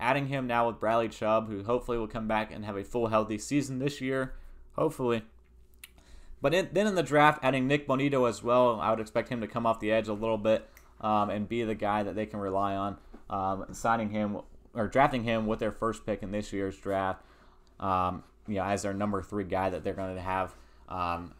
Adding 0.00 0.28
him 0.28 0.46
now 0.46 0.68
with 0.68 0.78
Bradley 0.78 1.08
Chubb, 1.08 1.48
who 1.48 1.64
hopefully 1.64 1.98
will 1.98 2.06
come 2.06 2.28
back 2.28 2.52
and 2.52 2.64
have 2.64 2.76
a 2.76 2.84
full 2.84 3.08
healthy 3.08 3.38
season 3.38 3.78
this 3.78 4.00
year. 4.00 4.34
Hopefully. 4.76 5.22
But 6.40 6.54
in, 6.54 6.68
then 6.72 6.86
in 6.86 6.94
the 6.94 7.02
draft, 7.02 7.40
adding 7.42 7.66
Nik 7.66 7.88
Bonitto 7.88 8.28
as 8.28 8.42
well, 8.42 8.78
I 8.80 8.90
would 8.90 9.00
expect 9.00 9.28
him 9.28 9.40
to 9.40 9.48
come 9.48 9.66
off 9.66 9.80
the 9.80 9.90
edge 9.90 10.06
a 10.06 10.12
little 10.12 10.38
bit 10.38 10.68
um, 11.00 11.30
and 11.30 11.48
be 11.48 11.64
the 11.64 11.74
guy 11.74 12.02
that 12.02 12.14
they 12.14 12.26
can 12.26 12.38
rely 12.38 12.76
on. 12.76 12.96
Um, 13.28 13.66
signing 13.72 14.10
him 14.10 14.38
or 14.74 14.86
drafting 14.86 15.24
him 15.24 15.46
with 15.46 15.58
their 15.58 15.72
first 15.72 16.06
pick 16.06 16.22
in 16.22 16.30
this 16.30 16.52
year's 16.52 16.76
draft, 16.76 17.22
um, 17.80 18.22
you 18.46 18.54
know, 18.54 18.64
as 18.64 18.82
their 18.82 18.94
number 18.94 19.20
three 19.20 19.44
guy 19.44 19.68
that 19.70 19.82
they're 19.84 19.94
going 19.94 20.14
to 20.14 20.22
have 20.22 20.54
um, 20.88 21.34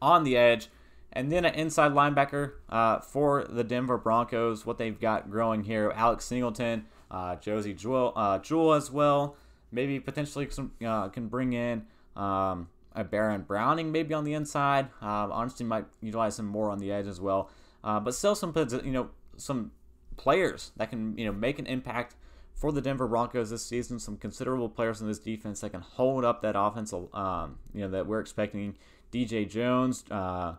on 0.00 0.24
the 0.24 0.36
edge. 0.36 0.68
And 1.12 1.32
then 1.32 1.44
an 1.44 1.54
inside 1.54 1.92
linebacker 1.92 2.52
uh, 2.68 2.98
for 2.98 3.44
the 3.44 3.64
Denver 3.64 3.96
Broncos, 3.96 4.66
what 4.66 4.78
they've 4.78 4.98
got 4.98 5.30
growing 5.30 5.64
here, 5.64 5.92
Alex 5.94 6.24
Singleton 6.24 6.86
uh, 7.10 7.36
Josey 7.36 7.74
Jewell, 7.74 8.12
uh, 8.16 8.38
Jewell 8.38 8.74
as 8.74 8.90
well. 8.90 9.36
Maybe 9.70 9.98
potentially 10.00 10.48
some 10.50 10.72
uh, 10.84 11.08
can 11.08 11.28
bring 11.28 11.52
in 11.52 11.86
um, 12.16 12.68
a 12.92 13.04
Baron 13.04 13.42
Browning 13.42 13.90
maybe 13.92 14.14
on 14.14 14.24
the 14.24 14.34
inside. 14.34 14.86
Uh, 15.02 15.28
honestly, 15.30 15.66
might 15.66 15.86
utilize 16.00 16.38
him 16.38 16.46
more 16.46 16.70
on 16.70 16.78
the 16.78 16.92
edge 16.92 17.06
as 17.06 17.20
well. 17.20 17.50
Uh, 17.82 18.00
but 18.00 18.14
still, 18.14 18.34
some 18.34 18.52
you 18.84 18.92
know 18.92 19.10
some 19.36 19.72
players 20.16 20.72
that 20.76 20.90
can 20.90 21.16
you 21.18 21.26
know 21.26 21.32
make 21.32 21.58
an 21.58 21.66
impact 21.66 22.14
for 22.54 22.70
the 22.70 22.80
Denver 22.80 23.08
Broncos 23.08 23.50
this 23.50 23.66
season. 23.66 23.98
Some 23.98 24.16
considerable 24.16 24.68
players 24.68 25.00
in 25.00 25.08
this 25.08 25.18
defense 25.18 25.60
that 25.60 25.70
can 25.70 25.80
hold 25.80 26.24
up 26.24 26.40
that 26.42 26.54
offense. 26.56 26.92
Um, 26.92 27.58
you 27.74 27.80
know 27.80 27.90
that 27.90 28.06
we're 28.06 28.20
expecting. 28.20 28.76
DJ 29.12 29.48
Jones, 29.48 30.04
uh, 30.10 30.54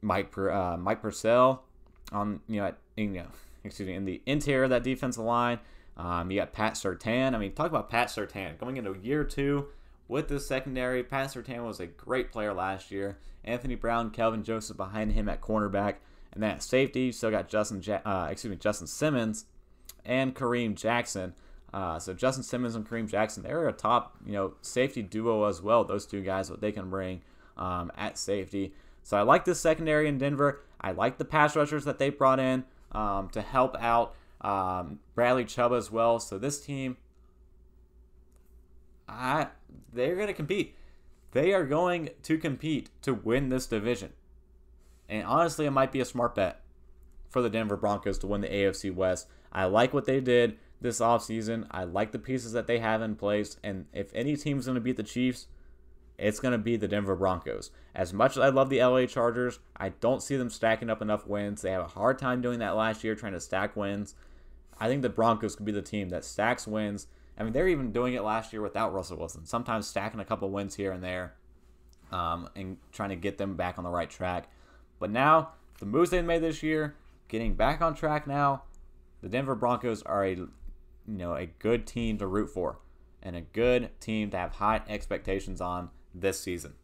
Mike 0.00 0.36
uh, 0.38 0.78
Mike 0.78 1.02
Purcell 1.02 1.62
on 2.10 2.40
you 2.48 2.60
know, 2.60 2.66
at, 2.68 2.78
you 2.96 3.08
know 3.08 3.26
excuse 3.66 3.88
me, 3.88 3.94
in 3.94 4.04
the 4.04 4.22
interior 4.26 4.64
of 4.64 4.70
that 4.70 4.82
defensive 4.82 5.24
line. 5.24 5.58
Um, 5.96 6.30
you 6.30 6.40
got 6.40 6.52
Pat 6.52 6.74
Surtain. 6.74 7.34
I 7.34 7.38
mean, 7.38 7.52
talk 7.52 7.68
about 7.68 7.88
Pat 7.88 8.08
Surtain 8.08 8.58
going 8.58 8.76
into 8.76 8.96
year 9.02 9.24
two 9.24 9.68
with 10.08 10.28
the 10.28 10.38
secondary. 10.38 11.02
Pat 11.02 11.28
Surtain 11.28 11.64
was 11.64 11.80
a 11.80 11.86
great 11.86 12.30
player 12.30 12.52
last 12.52 12.90
year. 12.90 13.18
Anthony 13.44 13.76
Brown, 13.76 14.10
Kelvin 14.10 14.42
Joseph 14.42 14.76
behind 14.76 15.12
him 15.12 15.28
at 15.28 15.40
cornerback, 15.40 15.96
and 16.32 16.42
then 16.42 16.50
at 16.50 16.62
safety, 16.62 17.00
you 17.02 17.12
still 17.12 17.30
got 17.30 17.48
Justin, 17.48 17.82
uh, 18.04 18.28
excuse 18.30 18.50
me, 18.50 18.56
Justin 18.56 18.86
Simmons 18.86 19.46
and 20.04 20.34
Kareem 20.34 20.74
Jackson. 20.74 21.34
Uh, 21.72 21.98
so 21.98 22.12
Justin 22.12 22.42
Simmons 22.42 22.74
and 22.74 22.88
Kareem 22.88 23.08
Jackson, 23.08 23.42
they're 23.42 23.68
a 23.68 23.72
top, 23.72 24.16
you 24.24 24.32
know, 24.32 24.54
safety 24.62 25.02
duo 25.02 25.44
as 25.44 25.62
well. 25.62 25.84
Those 25.84 26.06
two 26.06 26.22
guys, 26.22 26.50
what 26.50 26.60
they 26.60 26.72
can 26.72 26.90
bring 26.90 27.22
um, 27.56 27.90
at 27.96 28.18
safety. 28.18 28.74
So 29.02 29.16
I 29.16 29.22
like 29.22 29.44
this 29.44 29.60
secondary 29.60 30.08
in 30.08 30.18
Denver. 30.18 30.62
I 30.80 30.92
like 30.92 31.18
the 31.18 31.24
pass 31.24 31.54
rushers 31.56 31.84
that 31.84 31.98
they 31.98 32.10
brought 32.10 32.40
in 32.40 32.64
um, 32.96 33.28
to 33.28 33.42
help 33.42 33.76
out 33.78 34.14
um, 34.40 35.00
Bradley 35.14 35.44
Chubb 35.44 35.72
as 35.72 35.92
well. 35.92 36.18
So 36.18 36.38
this 36.38 36.60
team, 36.60 36.96
I 39.06 39.48
they're 39.92 40.16
going 40.16 40.28
to 40.28 40.32
compete. 40.32 40.74
They 41.32 41.52
are 41.52 41.66
going 41.66 42.10
to 42.22 42.38
compete 42.38 42.88
to 43.02 43.12
win 43.12 43.50
this 43.50 43.66
division. 43.66 44.14
And 45.08 45.24
honestly, 45.26 45.66
it 45.66 45.70
might 45.70 45.92
be 45.92 46.00
a 46.00 46.04
smart 46.04 46.34
bet 46.34 46.62
for 47.28 47.42
the 47.42 47.50
Denver 47.50 47.76
Broncos 47.76 48.18
to 48.20 48.26
win 48.26 48.40
the 48.40 48.48
AFC 48.48 48.92
West. 48.92 49.28
I 49.52 49.66
like 49.66 49.92
what 49.92 50.06
they 50.06 50.20
did 50.20 50.56
this 50.80 51.00
offseason. 51.00 51.66
I 51.70 51.84
like 51.84 52.12
the 52.12 52.18
pieces 52.18 52.52
that 52.52 52.66
they 52.66 52.78
have 52.78 53.02
in 53.02 53.14
place. 53.14 53.58
And 53.62 53.86
if 53.92 54.10
any 54.14 54.36
team's 54.36 54.64
going 54.66 54.76
to 54.76 54.80
beat 54.80 54.96
the 54.96 55.02
Chiefs, 55.02 55.46
it's 56.18 56.40
going 56.40 56.52
to 56.52 56.58
be 56.58 56.76
the 56.76 56.88
Denver 56.88 57.16
Broncos. 57.16 57.70
As 57.94 58.12
much 58.12 58.32
as 58.32 58.38
I 58.38 58.48
love 58.48 58.70
the 58.70 58.82
LA 58.82 59.06
Chargers, 59.06 59.58
I 59.76 59.90
don't 59.90 60.22
see 60.22 60.36
them 60.36 60.50
stacking 60.50 60.90
up 60.90 61.02
enough 61.02 61.26
wins. 61.26 61.62
They 61.62 61.70
have 61.70 61.82
a 61.82 61.88
hard 61.88 62.18
time 62.18 62.40
doing 62.40 62.58
that 62.60 62.76
last 62.76 63.04
year, 63.04 63.14
trying 63.14 63.32
to 63.34 63.40
stack 63.40 63.76
wins. 63.76 64.14
I 64.78 64.88
think 64.88 65.02
the 65.02 65.08
Broncos 65.08 65.56
could 65.56 65.66
be 65.66 65.72
the 65.72 65.82
team 65.82 66.08
that 66.10 66.24
stacks 66.24 66.66
wins. 66.66 67.06
I 67.38 67.42
mean, 67.42 67.52
they're 67.52 67.68
even 67.68 67.92
doing 67.92 68.14
it 68.14 68.22
last 68.22 68.52
year 68.52 68.62
without 68.62 68.94
Russell 68.94 69.18
Wilson, 69.18 69.44
sometimes 69.44 69.86
stacking 69.86 70.20
a 70.20 70.24
couple 70.24 70.50
wins 70.50 70.74
here 70.74 70.92
and 70.92 71.02
there 71.02 71.34
um, 72.10 72.48
and 72.56 72.78
trying 72.92 73.10
to 73.10 73.16
get 73.16 73.38
them 73.38 73.56
back 73.56 73.78
on 73.78 73.84
the 73.84 73.90
right 73.90 74.08
track. 74.08 74.48
But 74.98 75.10
now, 75.10 75.50
the 75.78 75.86
moves 75.86 76.10
they 76.10 76.22
made 76.22 76.42
this 76.42 76.62
year, 76.62 76.96
getting 77.28 77.54
back 77.54 77.82
on 77.82 77.94
track 77.94 78.26
now, 78.26 78.62
the 79.20 79.28
Denver 79.28 79.54
Broncos 79.54 80.02
are 80.02 80.24
a 80.24 80.34
you 80.34 80.48
know 81.06 81.34
a 81.34 81.46
good 81.46 81.86
team 81.86 82.18
to 82.18 82.26
root 82.26 82.48
for 82.48 82.78
and 83.22 83.36
a 83.36 83.40
good 83.40 83.90
team 84.00 84.30
to 84.30 84.36
have 84.36 84.52
high 84.52 84.82
expectations 84.88 85.60
on 85.60 85.90
this 86.20 86.40
season. 86.40 86.74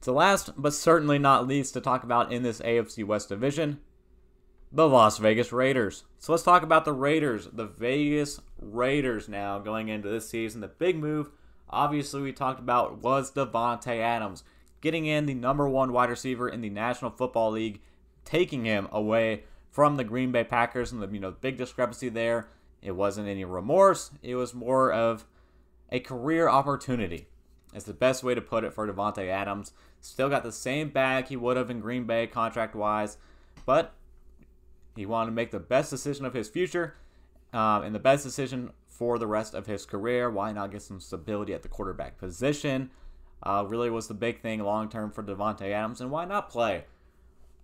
So, 0.00 0.12
last 0.12 0.50
but 0.56 0.74
certainly 0.74 1.18
not 1.18 1.46
least 1.46 1.74
to 1.74 1.80
talk 1.80 2.04
about 2.04 2.32
in 2.32 2.42
this 2.42 2.60
AFC 2.60 3.04
West 3.04 3.28
division, 3.28 3.80
the 4.70 4.88
Las 4.88 5.18
Vegas 5.18 5.52
Raiders. 5.52 6.04
So, 6.18 6.32
let's 6.32 6.44
talk 6.44 6.62
about 6.62 6.84
the 6.84 6.92
Raiders, 6.92 7.48
the 7.52 7.66
Vegas 7.66 8.40
Raiders 8.60 9.28
now 9.28 9.58
going 9.58 9.88
into 9.88 10.08
this 10.08 10.28
season. 10.28 10.60
The 10.60 10.68
big 10.68 10.96
move, 10.96 11.30
obviously, 11.68 12.22
we 12.22 12.32
talked 12.32 12.60
about 12.60 13.02
was 13.02 13.32
Davante 13.32 13.98
Adams 13.98 14.44
getting 14.80 15.06
in 15.06 15.26
the 15.26 15.34
number 15.34 15.68
one 15.68 15.92
wide 15.92 16.10
receiver 16.10 16.48
in 16.48 16.60
the 16.60 16.70
National 16.70 17.10
Football 17.10 17.52
League, 17.52 17.80
taking 18.24 18.64
him 18.64 18.88
away 18.92 19.44
from 19.70 19.96
the 19.96 20.04
Green 20.04 20.32
Bay 20.32 20.44
Packers, 20.44 20.92
and 20.92 21.02
the 21.02 21.08
you 21.08 21.20
know 21.20 21.32
big 21.32 21.56
discrepancy 21.56 22.08
there. 22.08 22.48
It 22.80 22.92
wasn't 22.92 23.28
any 23.28 23.44
remorse. 23.44 24.12
It 24.22 24.36
was 24.36 24.54
more 24.54 24.92
of 24.92 25.26
a 25.90 26.00
career 26.00 26.48
opportunity. 26.48 27.28
It's 27.74 27.84
the 27.84 27.92
best 27.92 28.22
way 28.22 28.34
to 28.34 28.40
put 28.40 28.64
it 28.64 28.72
for 28.72 28.86
Davante 28.86 29.28
Adams. 29.28 29.72
Still 30.00 30.28
got 30.28 30.42
the 30.42 30.52
same 30.52 30.88
bag 30.90 31.28
he 31.28 31.36
would 31.36 31.56
have 31.56 31.70
in 31.70 31.80
Green 31.80 32.04
Bay 32.04 32.26
contract 32.26 32.74
wise, 32.74 33.18
but 33.66 33.94
he 34.96 35.06
wanted 35.06 35.30
to 35.30 35.36
make 35.36 35.50
the 35.50 35.60
best 35.60 35.90
decision 35.90 36.24
of 36.24 36.34
his 36.34 36.48
future 36.48 36.96
um, 37.52 37.82
and 37.82 37.94
the 37.94 38.00
best 38.00 38.24
decision 38.24 38.70
for 38.86 39.18
the 39.18 39.26
rest 39.26 39.54
of 39.54 39.66
his 39.66 39.86
career. 39.86 40.30
Why 40.30 40.52
not 40.52 40.72
get 40.72 40.82
some 40.82 41.00
stability 41.00 41.54
at 41.54 41.62
the 41.62 41.68
quarterback 41.68 42.18
position? 42.18 42.90
Uh, 43.42 43.64
really 43.68 43.90
was 43.90 44.08
the 44.08 44.14
big 44.14 44.40
thing 44.40 44.60
long 44.60 44.88
term 44.88 45.12
for 45.12 45.22
Davante 45.22 45.70
Adams, 45.70 46.00
and 46.00 46.10
why 46.10 46.24
not 46.24 46.50
play 46.50 46.84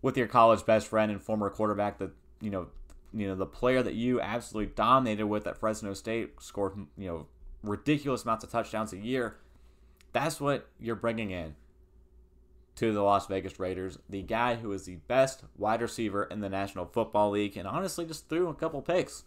with 0.02 0.16
your 0.16 0.28
college 0.28 0.64
best 0.64 0.86
friend 0.86 1.10
and 1.10 1.20
former 1.20 1.50
quarterback 1.50 1.98
that 1.98 2.10
you 2.40 2.50
know, 2.50 2.68
you 3.12 3.26
know 3.26 3.34
the 3.34 3.46
player 3.46 3.82
that 3.82 3.94
you 3.94 4.20
absolutely 4.20 4.72
dominated 4.74 5.26
with 5.26 5.46
at 5.46 5.56
Fresno 5.56 5.94
State, 5.94 6.40
scored 6.40 6.76
you 6.96 7.08
know 7.08 7.26
ridiculous 7.64 8.24
amounts 8.24 8.44
of 8.44 8.50
touchdowns 8.50 8.92
a 8.92 8.98
year. 8.98 9.36
That's 10.12 10.40
what 10.40 10.68
you're 10.78 10.94
bringing 10.94 11.30
in 11.30 11.56
to 12.76 12.92
the 12.92 13.02
Las 13.02 13.26
Vegas 13.26 13.58
Raiders. 13.58 13.98
The 14.08 14.22
guy 14.22 14.56
who 14.56 14.72
is 14.72 14.84
the 14.84 14.96
best 14.96 15.44
wide 15.56 15.82
receiver 15.82 16.24
in 16.24 16.40
the 16.40 16.48
National 16.48 16.86
Football 16.86 17.30
League, 17.30 17.56
and 17.56 17.66
honestly 17.68 18.04
just 18.04 18.28
threw 18.28 18.48
a 18.48 18.54
couple 18.54 18.82
picks 18.82 19.24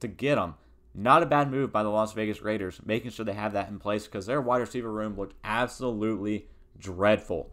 to 0.00 0.08
get 0.08 0.38
him. 0.38 0.54
Not 0.94 1.22
a 1.24 1.26
bad 1.26 1.50
move 1.50 1.72
by 1.72 1.82
the 1.82 1.88
Las 1.88 2.12
Vegas 2.12 2.40
Raiders, 2.40 2.80
making 2.84 3.10
sure 3.10 3.24
they 3.24 3.32
have 3.32 3.52
that 3.52 3.68
in 3.68 3.80
place 3.80 4.06
because 4.06 4.26
their 4.26 4.40
wide 4.40 4.60
receiver 4.60 4.92
room 4.92 5.16
looked 5.16 5.34
absolutely 5.42 6.46
dreadful 6.78 7.50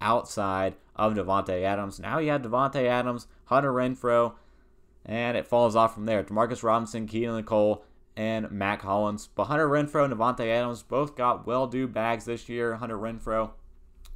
outside 0.00 0.74
of 0.96 1.14
Davante 1.14 1.62
Adams. 1.62 2.00
Now 2.00 2.18
you 2.18 2.30
have 2.30 2.42
Davante 2.42 2.84
Adams, 2.86 3.28
Hunter 3.44 3.72
Renfrow, 3.72 4.34
and 5.06 5.36
it 5.36 5.46
falls 5.46 5.76
off 5.76 5.94
from 5.94 6.06
there. 6.06 6.24
Demarcus 6.24 6.64
Robinson, 6.64 7.06
Keelan 7.06 7.44
Cole, 7.44 7.84
and 8.16 8.50
Mack 8.50 8.82
Hollins. 8.82 9.28
But 9.34 9.44
Hunter 9.44 9.68
Renfrow 9.68 10.04
and 10.04 10.14
Davante 10.14 10.46
Adams 10.48 10.82
both 10.82 11.16
got 11.16 11.46
well 11.46 11.66
due 11.66 11.88
bags 11.88 12.24
this 12.24 12.48
year. 12.48 12.76
Hunter 12.76 12.98
Renfrow, 12.98 13.52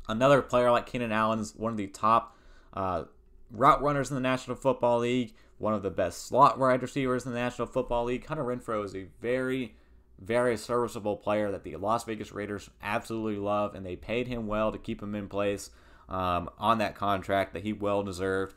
another 0.08 0.42
player 0.42 0.70
like 0.70 0.86
Keenan 0.86 1.12
Allen, 1.12 1.38
is 1.38 1.54
one 1.56 1.72
of 1.72 1.78
the 1.78 1.86
top 1.86 2.36
uh, 2.74 3.04
route 3.50 3.82
runners 3.82 4.10
in 4.10 4.14
the 4.14 4.20
National 4.20 4.56
Football 4.56 5.00
League, 5.00 5.34
one 5.58 5.74
of 5.74 5.82
the 5.82 5.90
best 5.90 6.26
slot 6.26 6.58
wide 6.58 6.82
receivers 6.82 7.24
in 7.24 7.32
the 7.32 7.38
National 7.38 7.66
Football 7.66 8.04
League. 8.04 8.26
Hunter 8.26 8.44
Renfrow 8.44 8.84
is 8.84 8.94
a 8.94 9.06
very, 9.20 9.74
very 10.18 10.56
serviceable 10.56 11.16
player 11.16 11.50
that 11.50 11.64
the 11.64 11.76
Las 11.76 12.04
Vegas 12.04 12.32
Raiders 12.32 12.68
absolutely 12.82 13.40
love, 13.40 13.74
and 13.74 13.84
they 13.84 13.96
paid 13.96 14.28
him 14.28 14.46
well 14.46 14.72
to 14.72 14.78
keep 14.78 15.02
him 15.02 15.14
in 15.14 15.28
place 15.28 15.70
um, 16.08 16.50
on 16.58 16.78
that 16.78 16.94
contract 16.94 17.54
that 17.54 17.62
he 17.62 17.72
well 17.72 18.02
deserved. 18.02 18.54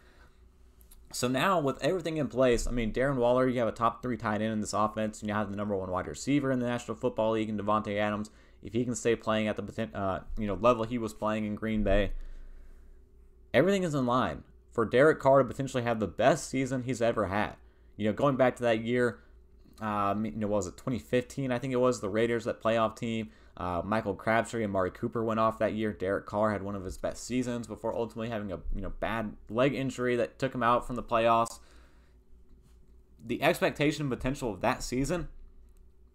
So 1.11 1.27
now 1.27 1.59
with 1.59 1.81
everything 1.83 2.17
in 2.17 2.27
place, 2.27 2.67
I 2.67 2.71
mean 2.71 2.93
Darren 2.93 3.15
Waller, 3.15 3.47
you 3.47 3.59
have 3.59 3.67
a 3.67 3.73
top 3.73 4.01
three 4.01 4.17
tight 4.17 4.41
end 4.41 4.53
in 4.53 4.61
this 4.61 4.73
offense, 4.73 5.21
and 5.21 5.29
you 5.29 5.35
have 5.35 5.49
the 5.49 5.57
number 5.57 5.75
one 5.75 5.89
wide 5.89 6.07
receiver 6.07 6.51
in 6.51 6.59
the 6.59 6.67
National 6.67 6.95
Football 6.95 7.31
League, 7.31 7.49
and 7.49 7.59
Davante 7.59 7.97
Adams. 7.97 8.29
If 8.61 8.73
he 8.73 8.83
can 8.83 8.95
stay 8.95 9.15
playing 9.15 9.47
at 9.47 9.55
the 9.55 9.89
uh, 9.93 10.21
you 10.37 10.45
know 10.45 10.55
level 10.55 10.83
he 10.83 10.97
was 10.97 11.13
playing 11.13 11.45
in 11.45 11.55
Green 11.55 11.83
Bay, 11.83 12.11
everything 13.53 13.83
is 13.83 13.95
in 13.95 14.05
line 14.05 14.43
for 14.71 14.85
Derek 14.85 15.19
Carr 15.19 15.39
to 15.39 15.45
potentially 15.45 15.83
have 15.83 15.99
the 15.99 16.07
best 16.07 16.49
season 16.49 16.83
he's 16.83 17.01
ever 17.01 17.27
had. 17.27 17.55
You 17.97 18.07
know, 18.07 18.13
going 18.13 18.35
back 18.35 18.55
to 18.57 18.63
that 18.63 18.81
year, 18.81 19.19
um, 19.81 20.25
you 20.25 20.31
know, 20.31 20.47
was 20.47 20.67
it 20.67 20.77
2015? 20.77 21.51
I 21.51 21.57
think 21.57 21.73
it 21.73 21.77
was 21.77 22.01
the 22.01 22.09
Raiders 22.09 22.45
that 22.45 22.61
playoff 22.61 22.95
team. 22.95 23.29
Uh, 23.59 23.81
Michael 23.83 24.15
Crabtree 24.15 24.63
and 24.63 24.71
Mari 24.71 24.89
Cooper 24.89 25.21
went 25.21 25.39
off 25.39 25.59
that 25.59 25.73
year. 25.73 25.91
Derek 25.91 26.25
Carr 26.25 26.51
had 26.51 26.63
one 26.63 26.75
of 26.75 26.85
his 26.85 26.97
best 26.97 27.25
seasons 27.25 27.67
before 27.67 27.93
ultimately 27.93 28.29
having 28.29 28.51
a 28.53 28.59
you 28.73 28.81
know 28.81 28.93
bad 29.01 29.35
leg 29.49 29.75
injury 29.75 30.15
that 30.15 30.39
took 30.39 30.55
him 30.55 30.63
out 30.63 30.87
from 30.87 30.95
the 30.95 31.03
playoffs. 31.03 31.59
The 33.25 33.43
expectation 33.43 34.03
and 34.03 34.11
potential 34.11 34.53
of 34.53 34.61
that 34.61 34.81
season, 34.81 35.27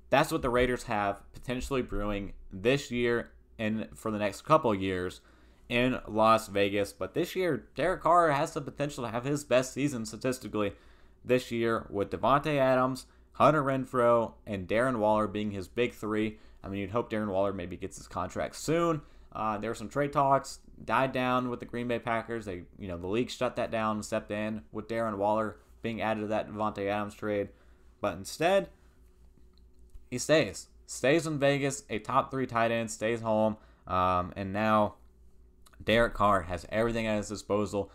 that's 0.08 0.32
what 0.32 0.40
the 0.40 0.48
Raiders 0.48 0.84
have 0.84 1.20
potentially 1.34 1.82
brewing 1.82 2.32
this 2.50 2.90
year 2.90 3.30
and 3.58 3.88
for 3.94 4.10
the 4.10 4.18
next 4.18 4.42
couple 4.42 4.74
years 4.74 5.20
in 5.68 6.00
Las 6.08 6.48
Vegas. 6.48 6.94
But 6.94 7.12
this 7.12 7.36
year, 7.36 7.66
Derek 7.74 8.02
Carr 8.02 8.30
has 8.30 8.52
the 8.52 8.62
potential 8.62 9.04
to 9.04 9.10
have 9.10 9.24
his 9.24 9.44
best 9.44 9.74
season 9.74 10.06
statistically 10.06 10.72
this 11.22 11.50
year 11.50 11.86
with 11.90 12.10
Davante 12.10 12.56
Adams, 12.56 13.04
Hunter 13.32 13.62
Renfrow, 13.62 14.32
and 14.46 14.66
Darren 14.66 14.96
Waller 14.96 15.26
being 15.26 15.50
his 15.50 15.68
big 15.68 15.92
three. 15.92 16.38
I 16.64 16.68
mean, 16.68 16.80
you'd 16.80 16.90
hope 16.90 17.10
Darren 17.10 17.28
Waller 17.28 17.52
maybe 17.52 17.76
gets 17.76 17.98
his 17.98 18.08
contract 18.08 18.56
soon. 18.56 19.02
Uh, 19.32 19.58
there 19.58 19.70
were 19.70 19.74
some 19.74 19.88
trade 19.88 20.12
talks, 20.12 20.60
died 20.82 21.12
down 21.12 21.50
with 21.50 21.60
the 21.60 21.66
Green 21.66 21.88
Bay 21.88 21.98
Packers. 21.98 22.46
They, 22.46 22.62
you 22.78 22.88
know, 22.88 22.96
the 22.96 23.06
league 23.06 23.30
shut 23.30 23.56
that 23.56 23.70
down 23.70 24.02
stepped 24.02 24.30
in 24.30 24.62
with 24.72 24.88
Darren 24.88 25.16
Waller 25.16 25.56
being 25.82 26.00
added 26.00 26.22
to 26.22 26.26
that 26.28 26.48
Davante 26.48 26.88
Adams 26.88 27.14
trade. 27.14 27.50
But 28.00 28.16
instead, 28.16 28.70
he 30.10 30.18
stays. 30.18 30.68
Stays 30.86 31.26
in 31.26 31.38
Vegas, 31.38 31.82
a 31.90 31.98
top 31.98 32.30
three 32.30 32.46
tight 32.46 32.70
end, 32.70 32.90
stays 32.90 33.20
home. 33.20 33.56
Um, 33.86 34.32
and 34.36 34.52
now 34.52 34.94
Derek 35.82 36.14
Carr 36.14 36.42
has 36.42 36.66
everything 36.70 37.06
at 37.06 37.18
his 37.18 37.28
disposal. 37.28 37.90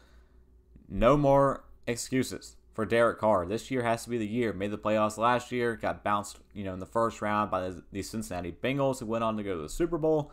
No 0.88 1.18
more 1.18 1.64
excuses 1.88 2.56
for 2.80 2.86
Derek 2.86 3.20
Carr. 3.20 3.46
This 3.46 3.70
year 3.70 3.84
has 3.84 4.06
to 4.06 4.10
be 4.10 4.18
the 4.18 4.26
year. 4.26 4.54
Made 4.54 4.72
the 4.72 4.78
playoffs 4.78 5.18
last 5.18 5.52
year, 5.52 5.76
got 5.76 6.02
bounced, 6.02 6.40
you 6.54 6.64
know, 6.64 6.72
in 6.72 6.80
the 6.80 6.86
first 6.86 7.22
round 7.22 7.52
by 7.52 7.60
the, 7.60 7.84
the 7.92 8.02
Cincinnati 8.02 8.54
Bengals, 8.54 9.00
who 9.02 9.06
went 9.06 9.22
on 9.22 9.36
to 9.36 9.44
go 9.44 9.58
to 9.58 9.62
the 9.62 9.68
Super 9.68 9.98
Bowl. 9.98 10.32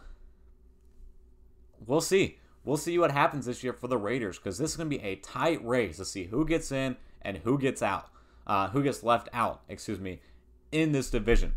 We'll 1.84 2.00
see. 2.00 2.38
We'll 2.64 2.76
see 2.76 3.00
what 3.00 3.10
happens 3.10 3.46
this 3.46 3.64
year 3.64 3.72
for 3.72 3.88
the 3.88 3.98
Raiders 3.98 4.38
because 4.38 4.58
this 4.58 4.70
is 4.70 4.76
going 4.76 4.88
to 4.88 4.96
be 4.96 5.02
a 5.02 5.16
tight 5.16 5.66
race 5.66 5.96
to 5.96 6.04
see 6.04 6.26
who 6.26 6.46
gets 6.46 6.70
in 6.70 6.94
and 7.20 7.38
who 7.38 7.58
gets 7.58 7.82
out, 7.82 8.10
uh, 8.46 8.68
who 8.68 8.84
gets 8.84 9.02
left 9.02 9.28
out, 9.32 9.62
excuse 9.68 9.98
me, 9.98 10.20
in 10.70 10.92
this 10.92 11.10
division. 11.10 11.54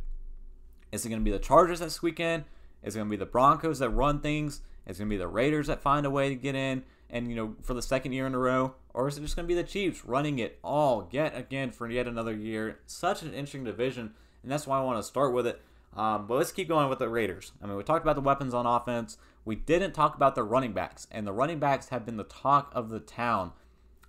Is 0.92 1.06
it 1.06 1.10
going 1.10 1.22
to 1.22 1.24
be 1.24 1.30
the 1.30 1.38
Chargers 1.38 1.84
squeak 1.94 2.20
in? 2.20 2.46
Is 2.82 2.96
it 2.96 2.98
going 2.98 3.10
to 3.10 3.16
be 3.16 3.16
the 3.16 3.28
Broncos 3.28 3.78
that 3.78 3.92
run 3.92 4.22
things? 4.22 4.62
Is 4.88 4.98
it 4.98 5.04
going 5.04 5.10
to 5.10 5.14
be 5.14 5.18
the 5.18 5.28
Raiders 5.28 5.68
that 5.68 5.82
find 5.82 6.08
a 6.08 6.10
way 6.10 6.30
to 6.30 6.36
get 6.36 6.56
in? 6.56 6.84
and 7.10 7.30
you 7.30 7.36
know 7.36 7.56
for 7.62 7.74
the 7.74 7.82
second 7.82 8.12
year 8.12 8.28
in 8.28 8.34
a 8.34 8.40
row, 8.40 8.74
or 8.94 9.08
is 9.08 9.18
it 9.18 9.22
just 9.22 9.36
going 9.36 9.48
to 9.48 9.54
be 9.54 9.60
the 9.60 9.68
Chiefs 9.68 10.06
running 10.06 10.40
it 10.40 10.60
all 10.64 11.08
yet 11.12 11.38
again 11.38 11.72
for 11.72 11.90
yet 11.90 12.08
another 12.08 12.36
year? 12.36 12.80
Such 12.86 13.22
an 13.22 13.30
interesting 13.30 13.64
division, 13.64 14.14
and 14.44 14.52
that's 14.52 14.68
why 14.68 14.80
I 14.80 14.84
want 14.84 15.00
to 15.00 15.04
start 15.04 15.34
with 15.34 15.48
it. 15.48 15.62
Um, 15.96 16.28
but 16.28 16.36
let's 16.36 16.52
keep 16.52 16.68
going 16.68 16.90
with 16.90 17.00
the 17.00 17.10
Raiders. 17.10 17.52
I 17.62 17.68
mean, 17.68 17.76
we 17.76 17.84
talked 17.84 18.06
about 18.06 18.16
the 18.16 18.22
weapons 18.22 18.54
on 18.54 18.66
offense. 18.66 19.18
We 19.46 19.56
didn't 19.56 19.94
talk 19.94 20.16
about 20.16 20.36
the 20.36 20.44
running 20.44 20.74
backs, 20.74 21.08
and 21.12 21.26
the 21.26 21.34
running 21.34 21.60
backs 21.60 21.90
have 21.90 22.06
been 22.06 22.18
the 22.18 22.24
talk 22.24 22.72
of 22.74 22.90
the 22.90 23.00
town 23.00 23.52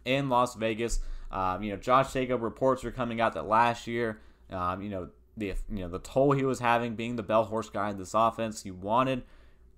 in 0.05 0.28
Las 0.28 0.55
Vegas. 0.55 1.01
Um, 1.31 1.62
you 1.62 1.70
know, 1.70 1.76
Josh 1.76 2.12
Jacob 2.12 2.43
reports 2.43 2.85
are 2.85 2.91
coming 2.91 3.20
out 3.20 3.35
that 3.35 3.47
last 3.47 3.87
year, 3.87 4.20
um, 4.51 4.83
you 4.83 4.91
know, 4.91 5.09
the 5.37 5.55
you 5.70 5.78
know 5.78 5.89
the 5.89 5.99
toll 5.99 6.33
he 6.33 6.45
was 6.45 6.59
having 6.59 6.97
being 6.97 7.16
the 7.16 7.22
bell 7.22 7.45
horse 7.45 7.70
guy 7.70 7.91
in 7.91 7.99
this 7.99 8.14
offense. 8.14 8.62
He 8.62 8.70
wanted 8.70 9.22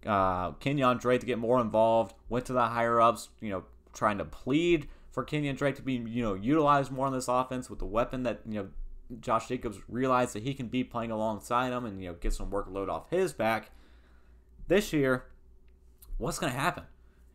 uh, 0.06 0.52
Kenyan 0.52 1.00
Drake 1.00 1.20
to 1.20 1.26
get 1.26 1.38
more 1.38 1.60
involved. 1.60 2.14
Went 2.28 2.46
to 2.46 2.52
the 2.52 2.66
higher 2.66 3.00
ups, 3.00 3.28
you 3.40 3.50
know, 3.50 3.64
trying 3.92 4.18
to 4.18 4.24
plead 4.24 4.88
for 5.10 5.24
Kenyan 5.24 5.56
Drake 5.56 5.76
to 5.76 5.82
be, 5.82 5.94
you 5.94 6.22
know, 6.22 6.34
utilized 6.34 6.90
more 6.90 7.06
on 7.06 7.12
this 7.12 7.28
offense 7.28 7.68
with 7.68 7.78
the 7.78 7.86
weapon 7.86 8.22
that 8.22 8.40
you 8.48 8.54
know 8.54 8.68
Josh 9.20 9.48
Jacobs 9.48 9.78
realized 9.88 10.34
that 10.34 10.42
he 10.42 10.54
can 10.54 10.68
be 10.68 10.84
playing 10.84 11.10
alongside 11.10 11.72
him 11.72 11.84
and 11.84 12.02
you 12.02 12.08
know 12.08 12.14
get 12.14 12.32
some 12.32 12.50
workload 12.50 12.88
off 12.88 13.10
his 13.10 13.32
back. 13.32 13.70
This 14.68 14.92
year, 14.92 15.24
what's 16.18 16.38
going 16.38 16.52
to 16.52 16.58
happen? 16.58 16.84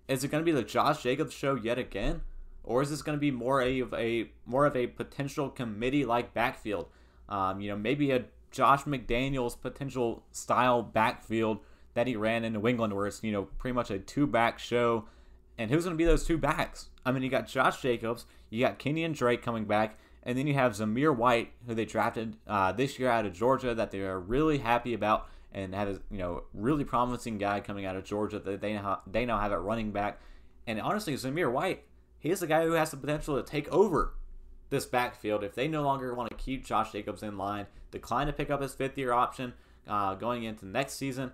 Is 0.08 0.24
it 0.24 0.32
going 0.32 0.44
to 0.44 0.46
be 0.46 0.56
the 0.56 0.64
Josh 0.64 1.04
Jacobs 1.04 1.34
show 1.34 1.56
yet 1.56 1.78
again, 1.78 2.22
or 2.64 2.82
is 2.82 2.90
this 2.90 3.02
going 3.02 3.18
to 3.18 3.20
be 3.20 3.32
more 3.32 3.62
of 3.62 3.94
a 3.94 4.30
more 4.46 4.66
of 4.66 4.76
a 4.76 4.88
potential 4.88 5.50
committee 5.50 6.06
like 6.06 6.34
backfield? 6.34 6.88
Um, 7.30 7.60
you 7.60 7.70
know, 7.70 7.78
maybe 7.78 8.12
a 8.12 8.26
Josh 8.52 8.84
McDaniels 8.84 9.60
potential 9.60 10.24
style 10.32 10.82
backfield 10.82 11.60
that 11.94 12.08
he 12.08 12.16
ran 12.16 12.46
in 12.46 12.54
New 12.54 12.68
England, 12.68 12.94
where 12.94 13.08
it's 13.08 13.24
you 13.24 13.32
know 13.32 13.44
pretty 13.58 13.74
much 13.76 13.92
a 13.92 14.00
two 14.00 14.26
back 14.26 14.60
show. 14.60 15.06
And 15.58 15.72
who's 15.72 15.84
going 15.86 15.96
to 15.96 15.98
be 15.98 16.06
those 16.06 16.26
two 16.26 16.38
backs? 16.38 16.90
I 17.06 17.12
mean, 17.12 17.24
you 17.24 17.30
got 17.30 17.48
Josh 17.48 17.82
Jacobs, 17.82 18.26
you 18.50 18.62
got 18.62 18.80
Kenyan 18.80 19.16
Drake 19.16 19.42
coming 19.42 19.66
back, 19.66 19.98
and 20.24 20.38
then 20.38 20.46
you 20.46 20.54
have 20.54 20.74
Zamir 20.74 21.16
White, 21.16 21.52
who 21.66 21.74
they 21.74 21.86
drafted 21.86 22.36
uh, 22.48 22.72
this 22.72 23.00
year 23.00 23.10
out 23.10 23.26
of 23.26 23.34
Georgia, 23.34 23.74
that 23.74 23.92
they 23.92 24.02
are 24.02 24.20
really 24.20 24.60
happy 24.60 24.94
about, 24.94 25.28
and 25.52 25.74
have 25.74 25.88
a 25.88 26.02
you 26.12 26.18
know 26.18 26.44
really 26.54 26.84
promising 26.84 27.38
guy 27.38 27.60
coming 27.60 27.86
out 27.86 27.96
of 27.96 28.04
Georgia 28.04 28.40
that 28.40 28.62
they 28.62 28.74
now 28.74 29.02
they 29.08 29.26
now 29.26 29.40
have 29.40 29.52
at 29.52 29.62
running 29.62 29.92
back. 29.92 30.20
And 30.68 30.82
honestly, 30.82 31.14
Zamir 31.14 31.52
White, 31.52 31.84
he's 32.20 32.42
the 32.42 32.48
guy 32.48 32.64
who 32.64 32.74
has 32.74 32.92
the 32.92 32.98
potential 32.98 33.38
to 33.38 33.44
take 33.44 33.68
over 33.70 34.14
this 34.70 34.86
backfield 34.86 35.44
if 35.44 35.56
they 35.56 35.68
no 35.68 35.82
longer 35.82 36.14
want 36.14 36.30
to 36.30 36.36
keep 36.36 36.66
Josh 36.66 36.92
Jacobs 36.92 37.24
in 37.24 37.38
line, 37.38 37.68
decline 37.90 38.28
to 38.28 38.34
pick 38.34 38.50
up 38.50 38.62
his 38.62 38.74
fifth 38.74 38.98
year 38.98 39.14
option 39.14 39.54
uh, 39.88 40.14
going 40.16 40.44
into 40.44 40.66
next 40.66 40.96
season 40.96 41.32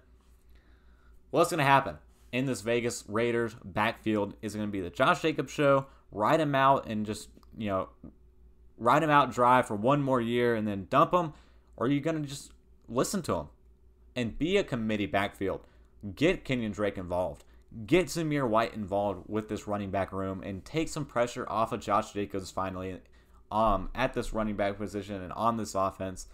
what's 1.34 1.50
going 1.50 1.58
to 1.58 1.64
happen 1.64 1.98
in 2.34 2.48
this 2.48 2.62
Vegas 2.62 3.06
Raiders 3.08 3.56
backfield 3.64 4.34
is 4.42 4.56
going 4.56 4.68
to 4.68 4.72
be 4.72 4.82
the 4.82 4.90
Josh 4.90 5.22
Jacobs 5.22 5.52
show, 5.52 5.86
ride 6.12 6.42
him 6.42 6.56
out 6.56 6.88
and 6.90 7.06
just, 7.06 7.30
you 7.56 7.70
know, 7.70 7.90
ride 8.78 9.04
him 9.04 9.12
out 9.12 9.32
dry 9.32 9.62
for 9.62 9.76
one 9.76 10.02
more 10.02 10.20
year 10.20 10.56
and 10.56 10.68
then 10.68 10.88
dump 10.90 11.14
him? 11.14 11.34
Or 11.78 11.86
are 11.86 11.90
you 11.90 12.02
going 12.02 12.22
to 12.22 12.28
just 12.28 12.52
listen 12.90 13.22
to 13.24 13.36
him 13.36 13.48
and 14.16 14.38
be 14.38 14.58
a 14.58 14.64
committee 14.64 15.06
backfield? 15.06 15.62
Get 16.16 16.44
Kenyan 16.44 16.74
Drake 16.74 16.98
involved. 16.98 17.46
Get 17.86 18.08
Zamir 18.08 18.50
White 18.50 18.74
involved 18.74 19.30
with 19.30 19.48
this 19.48 19.68
running 19.68 19.92
back 19.92 20.12
room 20.12 20.42
and 20.44 20.66
take 20.66 20.90
some 20.90 21.06
pressure 21.06 21.46
off 21.48 21.72
of 21.72 21.82
Josh 21.82 22.14
Jacobs 22.14 22.50
finally 22.50 23.00
um, 23.52 23.90
at 23.94 24.14
this 24.14 24.34
running 24.34 24.56
back 24.56 24.78
position 24.78 25.22
and 25.22 25.32
on 25.34 25.58
this 25.58 25.76
offense. 25.76 26.28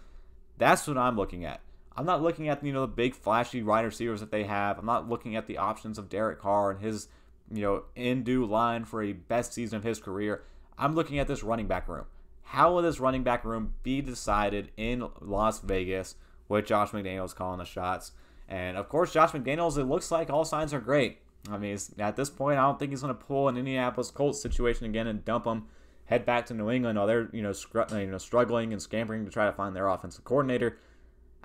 That's 0.56 0.86
what 0.88 0.96
I'm 0.96 1.16
looking 1.16 1.44
at. 1.44 1.60
I'm 2.00 2.06
not 2.06 2.22
looking 2.22 2.48
at 2.48 2.64
you 2.64 2.72
know 2.72 2.80
the 2.80 2.86
big 2.86 3.14
flashy 3.14 3.62
wide 3.62 3.84
receivers 3.84 4.20
that 4.20 4.30
they 4.30 4.44
have. 4.44 4.78
I'm 4.78 4.86
not 4.86 5.10
looking 5.10 5.36
at 5.36 5.46
the 5.46 5.58
options 5.58 5.98
of 5.98 6.08
Derek 6.08 6.40
Carr 6.40 6.70
and 6.70 6.80
his 6.80 7.08
you 7.52 7.60
know 7.60 7.84
in 7.94 8.22
due 8.22 8.46
line 8.46 8.86
for 8.86 9.02
a 9.02 9.12
best 9.12 9.52
season 9.52 9.76
of 9.76 9.84
his 9.84 10.00
career. 10.00 10.42
I'm 10.78 10.94
looking 10.94 11.18
at 11.18 11.28
this 11.28 11.42
running 11.42 11.66
back 11.66 11.88
room. 11.88 12.06
How 12.42 12.72
will 12.72 12.80
this 12.80 13.00
running 13.00 13.22
back 13.22 13.44
room 13.44 13.74
be 13.82 14.00
decided 14.00 14.70
in 14.78 15.10
Las 15.20 15.60
Vegas 15.60 16.14
with 16.48 16.64
Josh 16.64 16.88
McDaniels 16.88 17.34
calling 17.34 17.58
the 17.58 17.66
shots? 17.66 18.12
And 18.48 18.78
of 18.78 18.88
course, 18.88 19.12
Josh 19.12 19.32
McDaniels, 19.32 19.76
it 19.76 19.84
looks 19.84 20.10
like 20.10 20.30
all 20.30 20.46
signs 20.46 20.72
are 20.72 20.80
great. 20.80 21.18
I 21.50 21.58
mean, 21.58 21.76
at 21.98 22.16
this 22.16 22.30
point, 22.30 22.58
I 22.58 22.62
don't 22.62 22.78
think 22.78 22.92
he's 22.92 23.02
going 23.02 23.14
to 23.14 23.24
pull 23.24 23.48
an 23.48 23.58
Indianapolis 23.58 24.10
Colts 24.10 24.40
situation 24.40 24.86
again 24.86 25.06
and 25.06 25.22
dump 25.22 25.44
them, 25.44 25.66
head 26.06 26.24
back 26.24 26.46
to 26.46 26.54
New 26.54 26.70
England 26.70 26.96
while 26.96 27.06
they're 27.06 27.28
you 27.34 27.42
know, 27.42 27.52
you 27.92 28.06
know 28.06 28.18
struggling 28.18 28.72
and 28.72 28.80
scampering 28.80 29.26
to 29.26 29.30
try 29.30 29.44
to 29.44 29.52
find 29.52 29.76
their 29.76 29.86
offensive 29.86 30.24
coordinator. 30.24 30.78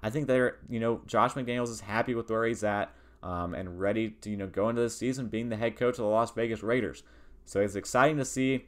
I 0.06 0.12
think 0.12 0.28
they're, 0.28 0.58
you 0.70 0.80
know, 0.80 1.02
Josh 1.08 1.34
McDaniels 1.34 1.72
is 1.72 1.80
happy 1.80 2.14
with 2.14 2.30
where 2.30 2.46
he's 2.46 2.64
at 2.64 2.94
um, 3.24 3.56
and 3.56 3.80
ready 3.80 4.12
to, 4.22 4.30
you 4.30 4.38
know, 4.38 4.46
go 4.46 4.70
into 4.70 4.84
the 4.84 4.90
season 4.92 5.30
being 5.30 5.50
the 5.50 5.56
head 5.56 5.78
coach 5.78 5.94
of 5.94 6.04
the 6.04 6.12
Las 6.12 6.30
Vegas 6.30 6.62
Raiders. 6.62 7.02
So 7.44 7.60
it's 7.60 7.74
exciting 7.74 8.18
to 8.18 8.26
see, 8.26 8.68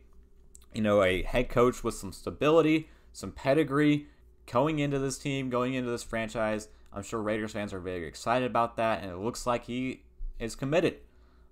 you 0.74 0.82
know, 0.82 1.04
a 1.04 1.22
head 1.22 1.48
coach 1.48 1.84
with 1.84 1.94
some 1.94 2.12
stability, 2.12 2.90
some 3.14 3.32
pedigree 3.32 4.08
going 4.52 4.80
into 4.80 4.98
this 4.98 5.20
team, 5.20 5.52
going 5.52 5.76
into 5.76 5.92
this 5.92 6.02
franchise. 6.02 6.70
I'm 6.92 7.04
sure 7.04 7.22
Raiders 7.22 7.52
fans 7.52 7.72
are 7.72 7.80
very 7.80 8.08
excited 8.08 8.50
about 8.50 8.76
that, 8.78 9.04
and 9.04 9.12
it 9.12 9.18
looks 9.20 9.46
like 9.46 9.66
he 9.66 10.02
is 10.40 10.56
committed 10.56 10.96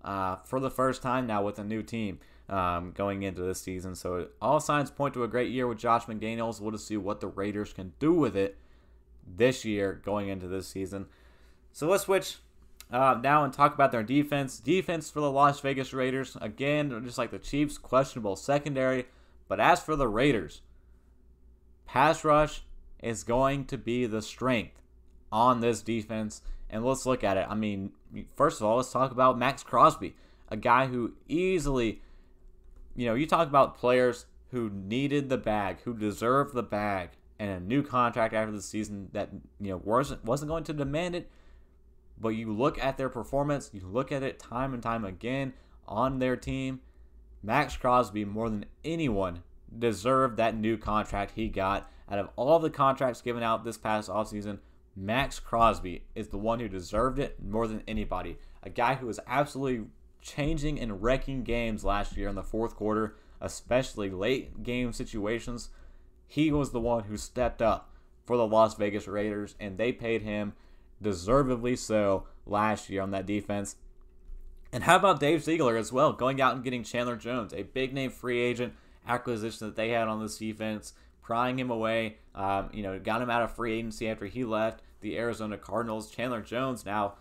uh, 0.03 0.37
for 0.37 0.59
the 0.59 0.71
first 0.71 1.03
time 1.03 1.27
now 1.27 1.43
with 1.43 1.59
a 1.59 1.63
new 1.63 1.83
team 1.83 2.17
um, 2.49 2.91
going 2.97 3.21
into 3.21 3.43
this 3.43 3.61
season. 3.61 3.93
So 3.93 4.29
all 4.41 4.59
signs 4.59 4.89
point 4.89 5.13
to 5.13 5.23
a 5.23 5.27
great 5.27 5.51
year 5.51 5.67
with 5.67 5.77
Josh 5.77 6.05
McDaniels. 6.05 6.59
We'll 6.59 6.71
just 6.71 6.87
see 6.87 6.97
what 6.97 7.21
the 7.21 7.27
Raiders 7.27 7.71
can 7.71 7.93
do 7.99 8.13
with 8.13 8.35
it 8.35 8.57
this 9.25 9.65
year 9.65 10.01
going 10.05 10.29
into 10.29 10.47
this 10.47 10.67
season. 10.67 11.07
So 11.71 11.87
let's 11.87 12.03
switch 12.03 12.37
uh, 12.91 13.19
now 13.21 13.43
and 13.43 13.51
talk 13.51 13.73
about 13.73 13.91
their 13.91 14.03
defense. 14.03 14.59
Defense 14.59 15.09
for 15.09 15.19
the 15.19 15.31
Las 15.31 15.59
Vegas 15.59 15.93
Raiders, 15.93 16.37
again, 16.39 17.03
just 17.03 17.17
like 17.17 17.31
the 17.31 17.39
Chiefs, 17.39 17.77
questionable 17.77 18.35
secondary. 18.35 19.05
But 19.47 19.59
as 19.59 19.81
for 19.81 19.95
the 19.95 20.07
Raiders, 20.07 20.61
pass 21.85 22.23
rush 22.23 22.63
is 23.01 23.23
going 23.23 23.65
to 23.65 23.77
be 23.77 24.05
the 24.05 24.21
strength 24.21 24.81
on 25.31 25.59
this 25.59 25.81
defense. 25.81 26.41
And 26.69 26.83
let's 26.83 27.05
look 27.05 27.23
at 27.23 27.37
it. 27.37 27.45
I 27.49 27.55
mean, 27.55 27.91
first 28.35 28.59
of 28.59 28.65
all, 28.65 28.77
let's 28.77 28.91
talk 28.91 29.11
about 29.11 29.37
Maxx 29.37 29.63
Crosby, 29.63 30.15
a 30.49 30.57
guy 30.57 30.87
who 30.87 31.13
easily, 31.27 32.01
you 32.95 33.05
know, 33.05 33.13
you 33.13 33.27
talk 33.27 33.47
about 33.47 33.77
players 33.77 34.25
who 34.51 34.69
needed 34.69 35.29
the 35.29 35.37
bag, 35.37 35.81
who 35.83 35.93
deserved 35.93 36.53
the 36.53 36.63
bag, 36.63 37.09
and 37.39 37.49
a 37.49 37.59
new 37.59 37.83
contract 37.83 38.33
after 38.33 38.51
the 38.51 38.61
season 38.61 39.09
that 39.13 39.29
you 39.59 39.71
know 39.71 39.81
wasn't 39.83 40.23
wasn't 40.23 40.49
going 40.49 40.63
to 40.65 40.73
demand 40.73 41.15
it. 41.15 41.29
But 42.17 42.29
you 42.29 42.53
look 42.53 42.81
at 42.81 42.97
their 42.97 43.09
performance, 43.09 43.69
you 43.73 43.81
look 43.85 44.11
at 44.11 44.23
it 44.23 44.39
time 44.39 44.73
and 44.73 44.81
time 44.81 45.03
again 45.03 45.53
on 45.87 46.19
their 46.19 46.37
team. 46.37 46.81
Maxx 47.43 47.75
Crosby, 47.77 48.25
more 48.25 48.49
than 48.49 48.65
anyone, 48.83 49.43
deserved 49.77 50.37
that 50.37 50.55
new 50.55 50.77
contract 50.77 51.33
he 51.35 51.47
got. 51.49 51.91
Out 52.09 52.19
of 52.19 52.29
all 52.35 52.59
the 52.59 52.69
contracts 52.69 53.21
given 53.21 53.43
out 53.43 53.63
this 53.63 53.77
past 53.77 54.09
offseason, 54.09 54.59
Maxx 54.95 55.39
Crosby 55.39 56.05
is 56.15 56.29
the 56.29 56.37
one 56.37 56.59
who 56.59 56.69
deserved 56.69 57.19
it 57.19 57.43
more 57.43 57.67
than 57.67 57.83
anybody. 57.87 58.37
A 58.63 58.69
guy 58.69 58.95
who 58.95 59.07
was 59.07 59.19
absolutely 59.27 59.87
changing 60.21 60.79
and 60.79 61.03
wrecking 61.03 61.43
games 61.43 61.83
last 61.83 62.15
year 62.15 62.29
in 62.29 62.35
the 62.35 62.43
fourth 62.43 62.75
quarter, 62.75 63.15
especially 63.41 64.09
late 64.09 64.63
game 64.63 64.93
situations. 64.93 65.69
He 66.27 66.51
was 66.51 66.71
the 66.71 66.79
one 66.79 67.05
who 67.05 67.17
stepped 67.17 67.61
up 67.61 67.89
for 68.25 68.37
the 68.37 68.47
Las 68.47 68.75
Vegas 68.75 69.07
Raiders, 69.07 69.55
and 69.59 69.77
they 69.77 69.91
paid 69.91 70.21
him 70.21 70.53
deservedly 71.01 71.75
so 71.75 72.25
last 72.45 72.89
year 72.89 73.01
on 73.01 73.11
that 73.11 73.25
defense. 73.25 73.75
And 74.71 74.83
how 74.83 74.95
about 74.97 75.19
Dave 75.19 75.43
Ziegler 75.43 75.77
as 75.77 75.93
well, 75.93 76.11
going 76.11 76.41
out 76.41 76.55
and 76.55 76.63
getting 76.63 76.83
Chandler 76.83 77.15
Jones, 77.15 77.53
a 77.53 77.63
big 77.63 77.93
name 77.93 78.11
free 78.11 78.39
agent 78.39 78.73
acquisition 79.07 79.67
that 79.67 79.75
they 79.75 79.89
had 79.89 80.07
on 80.07 80.21
this 80.21 80.37
defense, 80.37 80.93
prying 81.21 81.59
him 81.59 81.69
away. 81.69 82.17
Um, 82.33 82.69
you 82.73 82.83
know, 82.83 82.99
got 82.99 83.21
him 83.21 83.29
out 83.29 83.41
of 83.41 83.55
free 83.55 83.77
agency 83.77 84.09
after 84.09 84.25
he 84.25 84.43
left 84.43 84.81
the 85.01 85.17
Arizona 85.17 85.57
Cardinals. 85.57 86.09
Chandler 86.09 86.41
Jones 86.41 86.85
now, 86.85 87.13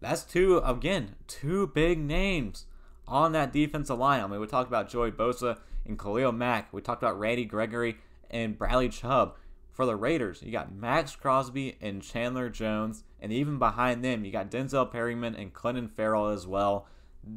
that's 0.00 0.24
two, 0.24 0.58
again, 0.58 1.14
two 1.28 1.68
big 1.68 1.98
names 1.98 2.66
on 3.06 3.32
that 3.32 3.52
defensive 3.52 3.98
line. 3.98 4.22
I 4.22 4.26
mean, 4.26 4.40
we 4.40 4.46
talked 4.46 4.68
about 4.68 4.88
Joey 4.88 5.12
Bosa 5.12 5.58
and 5.86 5.98
Khalil 5.98 6.32
Mack. 6.32 6.72
We 6.72 6.80
talked 6.80 7.02
about 7.02 7.18
Randy 7.18 7.44
Gregory 7.44 7.98
and 8.32 8.56
Bradley 8.56 8.88
Chubb. 8.88 9.36
For 9.70 9.86
the 9.86 9.96
Raiders, 9.96 10.42
you 10.42 10.52
got 10.52 10.74
Maxx 10.74 11.16
Crosby 11.16 11.78
and 11.80 12.02
Chandler 12.02 12.50
Jones, 12.50 13.04
and 13.20 13.32
even 13.32 13.58
behind 13.58 14.04
them, 14.04 14.22
you 14.22 14.30
got 14.30 14.50
Denzel 14.50 14.90
Perryman 14.90 15.34
and 15.34 15.54
Clelin 15.54 15.90
Ferrell 15.90 16.28
as 16.28 16.46
well. 16.46 16.86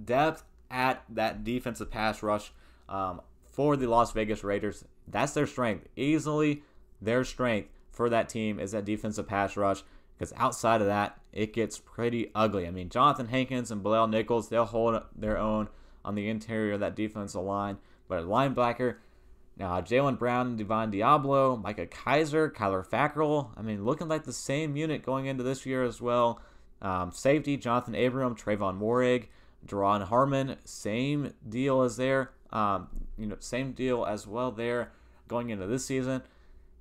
Depth 0.04 0.44
at 0.70 1.04
that 1.08 1.46
defensive 1.46 1.90
pass 1.90 2.22
rush 2.22 2.52
um, 2.90 3.22
for 3.50 3.78
the 3.78 3.88
Las 3.88 4.12
Vegas 4.12 4.44
Raiders, 4.44 4.84
that's 5.08 5.32
their 5.32 5.48
strength. 5.48 5.88
Easily 5.96 6.64
their 7.02 7.24
strength 7.24 7.70
for 7.90 8.10
that 8.10 8.28
team 8.28 8.60
is 8.60 8.74
that 8.74 8.84
defensive 8.84 9.28
pass 9.28 9.56
rush 9.56 9.84
because 10.18 10.34
outside 10.38 10.82
of 10.82 10.88
that, 10.88 11.20
it 11.34 11.54
gets 11.54 11.80
pretty 11.80 12.32
ugly. 12.34 12.68
I 12.68 12.72
mean, 12.72 12.90
Johnathan 12.90 13.30
Hankins 13.30 13.72
and 13.72 13.84
Bilal 13.84 14.08
Nichols, 14.08 14.50
they'll 14.50 14.66
hold 14.66 15.02
their 15.16 15.38
own 15.38 15.70
on 16.04 16.16
the 16.16 16.30
interior 16.30 16.74
of 16.74 16.80
that 16.80 16.96
defensive 16.96 17.42
line. 17.42 17.78
But 18.08 18.20
at 18.20 18.26
linebacker, 18.26 18.98
now, 19.58 19.80
Jayon 19.80 20.20
Brown, 20.20 20.58
Divine 20.58 20.92
Deablo, 20.92 21.62
Micah 21.62 21.88
Kiser, 21.88 22.52
Kyler 22.52 22.86
Fackrell. 22.86 23.52
I 23.56 23.62
mean, 23.62 23.86
looking 23.86 24.10
like 24.10 24.26
the 24.26 24.34
same 24.34 24.76
unit 24.76 25.06
going 25.06 25.28
into 25.28 25.44
this 25.44 25.66
year 25.66 25.84
as 25.84 26.02
well. 26.02 26.42
Um, 26.82 27.12
safety, 27.12 27.58
Johnathan 27.58 28.06
Abram, 28.06 28.36
Tre'von 28.36 28.78
Moehrig, 28.78 29.28
Duron 29.66 30.04
Harmon, 30.04 30.58
same 30.66 31.34
deal 31.48 31.82
as 31.82 31.96
there. 31.96 32.32
Um, 32.52 32.88
you 33.18 33.28
know, 33.28 33.38
same 33.40 33.72
deal 33.72 34.06
as 34.06 34.28
well 34.28 34.52
there 34.52 34.92
going 35.28 35.50
into 35.50 35.68
this 35.68 35.86
season. 35.86 36.22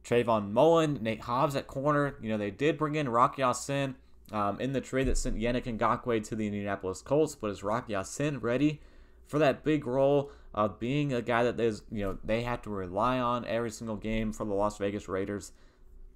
Trayvon 0.04 0.50
Mullen, 0.50 0.98
Nate 1.00 1.22
Hobbs 1.22 1.56
at 1.56 1.66
corner. 1.66 2.16
You 2.20 2.28
know, 2.30 2.38
they 2.38 2.50
did 2.50 2.76
bring 2.76 2.94
in 2.94 3.08
Rock 3.08 3.38
Ya-Sin 3.38 3.94
um, 4.32 4.60
in 4.60 4.72
the 4.72 4.80
trade 4.80 5.06
that 5.06 5.16
sent 5.16 5.38
Yannick 5.38 5.64
Ngakoue 5.64 6.22
to 6.28 6.36
the 6.36 6.46
Indianapolis 6.46 7.02
Colts, 7.02 7.34
but 7.34 7.50
is 7.50 7.62
Rock 7.62 7.88
Ya-Sin 7.88 8.40
ready 8.40 8.80
for 9.26 9.38
that 9.38 9.64
big 9.64 9.86
role? 9.86 10.30
Of 10.54 10.78
being 10.78 11.12
a 11.12 11.20
guy 11.20 11.42
that 11.42 11.58
is, 11.58 11.82
you 11.90 12.04
know, 12.04 12.18
they 12.22 12.42
have 12.42 12.62
to 12.62 12.70
rely 12.70 13.18
on 13.18 13.44
every 13.44 13.70
single 13.70 13.96
game 13.96 14.32
for 14.32 14.46
the 14.46 14.54
Las 14.54 14.78
Vegas 14.78 15.08
Raiders. 15.08 15.52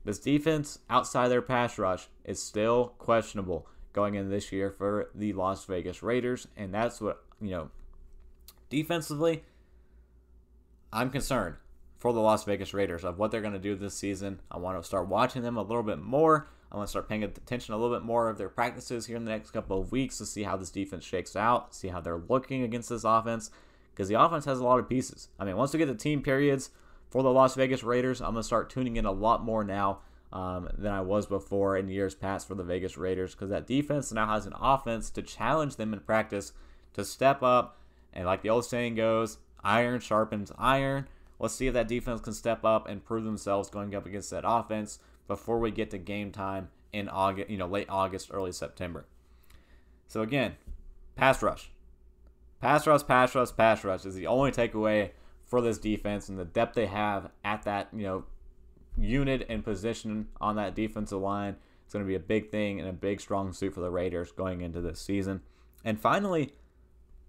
This 0.05 0.21
defense 0.21 0.79
outside 0.89 1.29
their 1.29 1.43
pass 1.43 1.77
rush 1.77 2.09
is 2.25 2.41
still 2.41 2.95
questionable 2.99 3.67
going 3.93 4.15
in 4.15 4.31
this 4.31 4.53
year 4.53 4.71
for 4.71 5.11
the 5.15 5.33
Las 5.33 5.65
Vegas 5.65 6.03
Raiders, 6.03 6.47
and 6.57 6.73
that's 6.73 7.01
what, 7.01 7.25
you 7.41 7.51
know, 7.51 7.71
defensively, 8.71 9.43
I'm 10.93 11.11
concerned 11.11 11.57
for 11.99 12.13
the 12.13 12.21
Las 12.21 12.45
Vegas 12.45 12.73
Raiders 12.73 13.05
of 13.05 13.19
what 13.19 13.33
they're 13.33 13.41
going 13.41 13.55
to 13.55 13.59
do 13.59 13.75
this 13.75 13.95
season. 13.95 14.41
I 14.53 14.59
want 14.59 14.81
to 14.81 14.87
start 14.87 15.09
watching 15.09 15.43
them 15.43 15.57
a 15.57 15.63
little 15.63 15.83
bit 15.83 15.99
more. 15.99 16.49
I 16.71 16.77
want 16.77 16.87
to 16.87 16.91
start 16.91 17.09
paying 17.09 17.25
attention 17.25 17.75
a 17.75 17.77
little 17.77 17.97
bit 17.97 18.05
more 18.05 18.29
of 18.29 18.39
their 18.39 18.49
practices 18.49 19.07
here 19.07 19.17
in 19.17 19.25
the 19.25 19.33
next 19.33 19.51
couple 19.51 19.81
of 19.81 19.91
weeks 19.91 20.19
to 20.19 20.27
see 20.27 20.45
how 20.45 20.57
this 20.57 20.71
defense 20.71 21.03
shakes 21.03 21.35
out, 21.35 21.75
see 21.75 21.89
how 21.89 22.01
they're 22.01 22.23
looking 22.29 22.63
against 22.63 22.91
this 22.91 23.05
offense, 23.05 23.51
because 23.99 24.09
the 24.09 24.15
offense 24.15 24.45
has 24.45 24.61
a 24.61 24.65
lot 24.65 24.79
of 24.79 24.89
pieces. 24.89 25.29
I 25.41 25.45
mean, 25.45 25.57
once 25.57 25.73
we 25.73 25.79
get 25.81 25.87
the 25.87 25.95
team 25.97 26.23
periods 26.23 26.71
for 27.11 27.25
the 27.25 27.33
Las 27.33 27.57
Vegas 27.57 27.83
Raiders, 27.83 28.21
I'm 28.21 28.31
going 28.31 28.43
to 28.43 28.47
start 28.47 28.71
tuning 28.71 28.95
in 28.95 29.05
a 29.05 29.11
lot 29.11 29.43
more 29.43 29.65
now 29.65 29.99
um, 30.33 30.69
than 30.79 30.93
I 30.93 31.01
was 31.01 31.27
before 31.27 31.77
in 31.77 31.89
years 31.89 32.15
past 32.15 32.47
for 32.47 32.55
the 32.55 32.63
Vegas 32.63 32.97
Raiders 32.97 33.35
because 33.35 33.51
that 33.51 33.67
defense 33.67 34.13
now 34.13 34.29
has 34.29 34.47
an 34.47 34.53
offense 34.61 35.11
to 35.11 35.23
challenge 35.23 35.75
them 35.75 35.93
in 35.93 35.99
practice 35.99 36.53
to 36.93 37.05
step 37.05 37.43
up. 37.43 37.77
And 38.13 38.25
like 38.25 38.43
the 38.43 38.51
old 38.51 38.65
saying 38.65 38.95
goes, 38.95 39.39
iron 39.65 39.99
sharpens 39.99 40.53
iron. 40.57 41.09
Let's 41.41 41.57
see 41.57 41.67
if 41.67 41.75
that 41.75 41.89
defense 41.89 42.21
can 42.21 42.35
step 42.35 42.65
up 42.65 42.89
and 42.89 43.05
prove 43.05 43.25
themselves 43.25 43.69
going 43.69 43.97
up 43.97 44.07
against 44.07 44.31
that 44.31 44.45
offense 44.47 45.01
before 45.27 45.59
we 45.59 45.73
get 45.73 45.91
to 45.91 45.99
game 45.99 46.31
time 46.31 46.69
in 46.93 47.09
August, 47.09 47.51
you 47.51 47.59
know, 47.59 47.67
late 47.67 47.89
August, 47.89 48.31
early 48.33 48.53
September. 48.53 49.07
So 50.07 50.23
again, 50.23 50.55
pass 51.17 51.43
rush. 51.43 51.73
Pass 52.61 52.87
rush, 52.87 53.07
pass 53.07 53.35
rush, 53.35 53.57
pass 53.57 53.85
rush 53.85 54.05
is 54.05 54.15
the 54.15 54.27
only 54.27 54.51
takeaway 54.51 55.11
for 55.45 55.61
this 55.61 55.79
defense 55.79 56.29
and 56.29 56.39
the 56.39 56.45
depth 56.45 56.75
they 56.75 56.87
have 56.87 57.31
at 57.45 57.63
that, 57.63 57.89
you 57.93 58.03
know, 58.03 58.25
unit 58.97 59.47
and 59.49 59.65
position 59.65 60.29
on 60.41 60.57
that 60.57 60.75
defensive 60.75 61.21
line. 61.21 61.57
It's 61.85 61.93
going 61.93 62.05
to 62.05 62.09
be 62.09 62.17
a 62.17 62.21
big 62.21 62.51
thing 62.51 62.81
and 62.81 62.89
a 62.89 62.93
big 62.93 63.21
strong 63.21 63.53
suit 63.53 63.75
for 63.75 63.81
the 63.81 63.91
Raiders 63.91 64.33
going 64.33 64.61
into 64.61 64.81
this 64.81 65.01
season. 65.01 65.41
And 65.85 65.99
finally, 65.99 66.53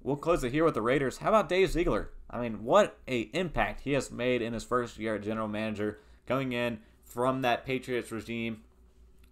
we'll 0.02 0.18
close 0.18 0.44
it 0.44 0.52
here 0.52 0.66
with 0.66 0.74
the 0.74 0.82
Raiders. 0.82 1.20
How 1.20 1.30
about 1.30 1.48
Dave 1.48 1.70
Ziegler? 1.70 2.10
I 2.30 2.42
mean, 2.42 2.64
what 2.64 2.98
a 3.08 3.22
impact 3.34 3.82
he 3.82 3.94
has 3.94 4.12
made 4.12 4.42
in 4.42 4.54
his 4.54 4.64
first 4.64 4.98
year 4.98 5.16
at 5.16 5.24
general 5.24 5.48
manager, 5.48 6.00
coming 6.28 6.52
in 6.52 6.80
from 7.04 7.44
that 7.44 7.66
Patriots 7.66 8.12
regime. 8.12 8.62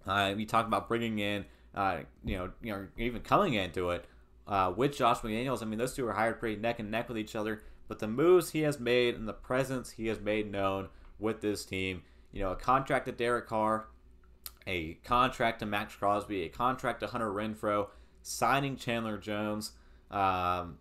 Uh, 0.06 0.34
we 0.38 0.46
talk 0.46 0.66
about 0.68 0.88
bringing 0.88 1.20
in, 1.20 1.46
uh, 1.76 2.00
you 2.24 2.38
know, 2.38 2.52
you 2.62 2.72
know, 2.72 2.88
even 2.98 3.22
coming 3.22 3.56
into 3.56 3.90
it 3.90 4.06
uh, 4.48 4.74
with 4.76 4.96
Josh 4.96 5.20
McDaniels. 5.20 5.62
I 5.62 5.66
mean, 5.66 5.80
those 5.80 5.94
two 5.94 6.08
are 6.08 6.14
hired 6.14 6.40
pretty 6.40 6.60
neck 6.60 6.80
and 6.80 6.90
neck 6.90 7.10
with 7.10 7.18
each 7.18 7.36
other. 7.36 7.64
But 7.88 8.00
the 8.00 8.08
moves 8.08 8.52
he 8.52 8.62
has 8.62 8.80
made 8.80 9.16
and 9.16 9.28
the 9.28 9.34
presence 9.34 9.92
he 9.92 10.08
has 10.08 10.20
made 10.20 10.52
known 10.52 10.90
with 11.20 11.42
this 11.42 11.66
team, 11.66 12.04
you 12.32 12.42
know, 12.42 12.52
a 12.52 12.56
contract 12.56 13.06
to 13.06 13.12
Derek 13.12 13.48
Carr, 13.48 13.88
a 14.66 14.96
contract 15.06 15.60
to 15.60 15.66
Maxx 15.66 15.96
Crosby, 15.96 16.44
a 16.44 16.50
contract 16.50 17.00
to 17.00 17.08
Hunter 17.08 17.32
Renfrow, 17.32 17.88
signing 18.22 18.76
Chandler 18.76 19.18
Jones, 19.18 19.72
um, 20.12 20.78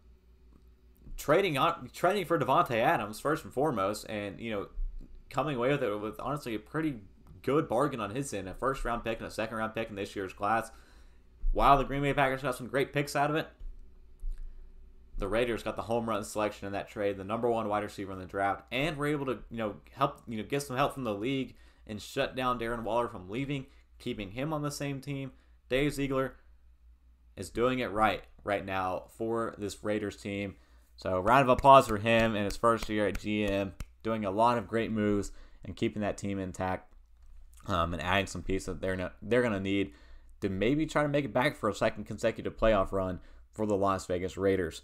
trading 1.16 1.56
on 1.56 1.90
trading 1.94 2.24
for 2.24 2.38
Davante 2.38 2.76
Adams 2.76 3.20
first 3.20 3.44
and 3.44 3.52
foremost, 3.52 4.06
and 4.08 4.40
you 4.40 4.50
know, 4.50 4.66
coming 5.30 5.56
away 5.56 5.70
with 5.70 5.82
it 5.82 6.00
with 6.00 6.18
honestly 6.18 6.54
a 6.56 6.58
pretty 6.58 6.96
good 7.42 7.68
bargain 7.68 8.00
on 8.00 8.10
his 8.10 8.34
end, 8.34 8.48
a 8.48 8.54
first 8.54 8.84
round 8.84 9.04
pick 9.04 9.18
and 9.18 9.26
a 9.26 9.30
second 9.30 9.56
round 9.56 9.74
pick 9.74 9.88
in 9.88 9.94
this 9.94 10.16
year's 10.16 10.32
class. 10.32 10.70
While 11.52 11.78
the 11.78 11.84
Green 11.84 12.02
Bay 12.02 12.12
Packers 12.12 12.42
got 12.42 12.56
some 12.56 12.68
great 12.68 12.92
picks 12.92 13.16
out 13.16 13.30
of 13.30 13.36
it, 13.36 13.48
the 15.18 15.28
Raiders 15.28 15.62
got 15.62 15.76
the 15.76 15.82
home 15.82 16.08
run 16.08 16.24
selection 16.24 16.66
in 16.66 16.72
that 16.72 16.88
trade, 16.88 17.16
the 17.16 17.24
number 17.24 17.48
one 17.48 17.68
wide 17.68 17.82
receiver 17.82 18.12
in 18.12 18.18
the 18.18 18.26
draft, 18.26 18.64
and 18.70 18.96
were 18.96 19.06
able 19.06 19.26
to 19.26 19.38
you 19.50 19.56
know 19.56 19.76
help 19.92 20.22
you 20.28 20.36
know 20.36 20.44
get 20.44 20.62
some 20.62 20.76
help 20.76 20.94
from 20.94 21.04
the 21.04 21.14
league 21.14 21.54
and 21.86 22.02
shut 22.02 22.36
down 22.36 22.58
Darren 22.58 22.82
Waller 22.82 23.08
from 23.08 23.30
leaving, 23.30 23.66
keeping 23.98 24.32
him 24.32 24.52
on 24.52 24.62
the 24.62 24.70
same 24.70 25.00
team. 25.00 25.32
Dave 25.68 25.94
Ziegler 25.94 26.36
is 27.36 27.50
doing 27.50 27.78
it 27.78 27.90
right 27.90 28.24
right 28.44 28.64
now 28.64 29.04
for 29.16 29.54
this 29.58 29.82
Raiders 29.82 30.16
team. 30.16 30.56
So 30.96 31.18
round 31.20 31.42
of 31.42 31.48
applause 31.48 31.88
for 31.88 31.98
him 31.98 32.34
in 32.34 32.44
his 32.44 32.56
first 32.56 32.88
year 32.88 33.06
at 33.06 33.18
GM, 33.18 33.72
doing 34.02 34.24
a 34.24 34.30
lot 34.30 34.58
of 34.58 34.68
great 34.68 34.90
moves 34.90 35.32
and 35.64 35.76
keeping 35.76 36.02
that 36.02 36.16
team 36.16 36.38
intact, 36.38 36.92
um, 37.66 37.92
and 37.92 38.02
adding 38.02 38.26
some 38.26 38.42
pieces 38.42 38.66
that 38.66 38.80
they're 38.80 38.96
not, 38.96 39.14
they're 39.20 39.42
to 39.42 39.60
need 39.60 39.92
to 40.40 40.48
maybe 40.48 40.86
try 40.86 41.02
to 41.02 41.08
make 41.08 41.24
it 41.24 41.32
back 41.32 41.56
for 41.56 41.68
a 41.68 41.74
second 41.74 42.04
consecutive 42.04 42.56
playoff 42.56 42.92
run 42.92 43.20
for 43.52 43.66
the 43.66 43.76
Las 43.76 44.06
Vegas 44.06 44.36
Raiders. 44.36 44.82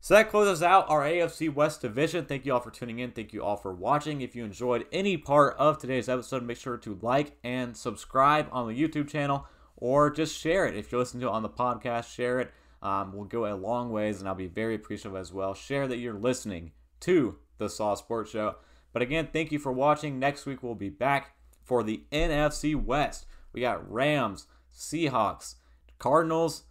So 0.00 0.14
that 0.14 0.30
closes 0.30 0.62
out 0.62 0.88
our 0.88 1.02
AFC 1.02 1.52
West 1.52 1.82
division. 1.82 2.24
Thank 2.24 2.46
you 2.46 2.54
all 2.54 2.60
for 2.60 2.70
tuning 2.70 3.00
in. 3.00 3.10
Thank 3.10 3.32
you 3.32 3.42
all 3.42 3.56
for 3.56 3.72
watching. 3.72 4.20
If 4.20 4.36
you 4.36 4.44
enjoyed 4.44 4.86
any 4.92 5.16
part 5.16 5.56
of 5.58 5.78
today's 5.78 6.08
episode, 6.08 6.44
make 6.44 6.56
sure 6.56 6.76
to 6.76 6.98
like 7.02 7.36
and 7.42 7.76
subscribe 7.76 8.46
on 8.52 8.68
the 8.68 8.80
YouTube 8.80 9.08
channel 9.08 9.46
or 9.76 10.10
just 10.10 10.38
share 10.38 10.66
it. 10.66 10.76
If 10.76 10.92
you're 10.92 11.00
listening 11.00 11.22
to 11.22 11.26
it 11.28 11.32
on 11.32 11.42
the 11.42 11.48
podcast, 11.48 12.14
share 12.14 12.38
it. 12.38 12.52
Um, 12.80 13.12
will 13.12 13.24
go 13.24 13.52
a 13.52 13.56
long 13.56 13.90
ways, 13.90 14.20
and 14.20 14.28
I'll 14.28 14.36
be 14.36 14.46
very 14.46 14.76
appreciative 14.76 15.16
as 15.16 15.32
well. 15.32 15.52
Share 15.52 15.88
that 15.88 15.98
you're 15.98 16.14
listening 16.14 16.70
to 17.00 17.36
the 17.58 17.68
Slaw 17.68 17.96
Sports 17.96 18.30
Show. 18.30 18.54
But 18.92 19.02
again, 19.02 19.28
thank 19.32 19.50
you 19.50 19.58
for 19.58 19.72
watching. 19.72 20.18
Next 20.18 20.46
week, 20.46 20.62
we'll 20.62 20.76
be 20.76 20.88
back 20.88 21.34
for 21.64 21.82
the 21.82 22.04
NFC 22.12 22.80
West. 22.80 23.26
We 23.52 23.60
got 23.60 23.90
Rams, 23.90 24.46
Seahawks, 24.74 25.56
Cardinals, 25.98 26.64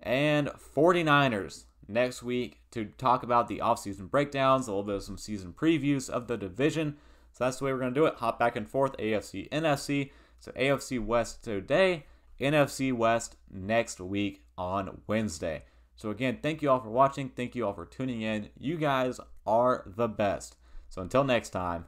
and 0.00 0.48
49ers 0.48 1.64
next 1.88 2.22
week 2.22 2.60
to 2.70 2.86
talk 2.96 3.22
about 3.22 3.48
the 3.48 3.58
offseason 3.58 4.10
breakdowns, 4.10 4.66
a 4.66 4.70
little 4.70 4.84
bit 4.84 4.96
of 4.96 5.02
some 5.02 5.18
season 5.18 5.52
previews 5.52 6.08
of 6.08 6.26
the 6.26 6.36
division. 6.36 6.96
So 7.32 7.44
that's 7.44 7.58
the 7.58 7.64
way 7.64 7.72
we're 7.72 7.80
going 7.80 7.94
to 7.94 8.00
do 8.00 8.06
it. 8.06 8.14
Hop 8.16 8.38
back 8.38 8.56
and 8.56 8.68
forth, 8.68 8.96
AFC, 8.96 9.48
NFC. 9.50 10.10
So 10.38 10.52
AFC 10.52 11.04
West 11.04 11.44
today, 11.44 12.06
NFC 12.40 12.92
West 12.92 13.36
next 13.50 14.00
week 14.00 14.44
on 14.56 15.02
Wednesday. 15.06 15.64
So 15.96 16.10
again, 16.10 16.38
thank 16.42 16.62
you 16.62 16.70
all 16.70 16.80
for 16.80 16.88
watching. 16.88 17.28
Thank 17.28 17.54
you 17.54 17.66
all 17.66 17.74
for 17.74 17.84
tuning 17.84 18.22
in. 18.22 18.48
You 18.58 18.78
guys 18.78 19.20
are 19.46 19.84
the 19.86 20.08
best. 20.08 20.56
So 20.88 21.02
until 21.02 21.24
next 21.24 21.50
time, 21.50 21.84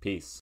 peace. 0.00 0.40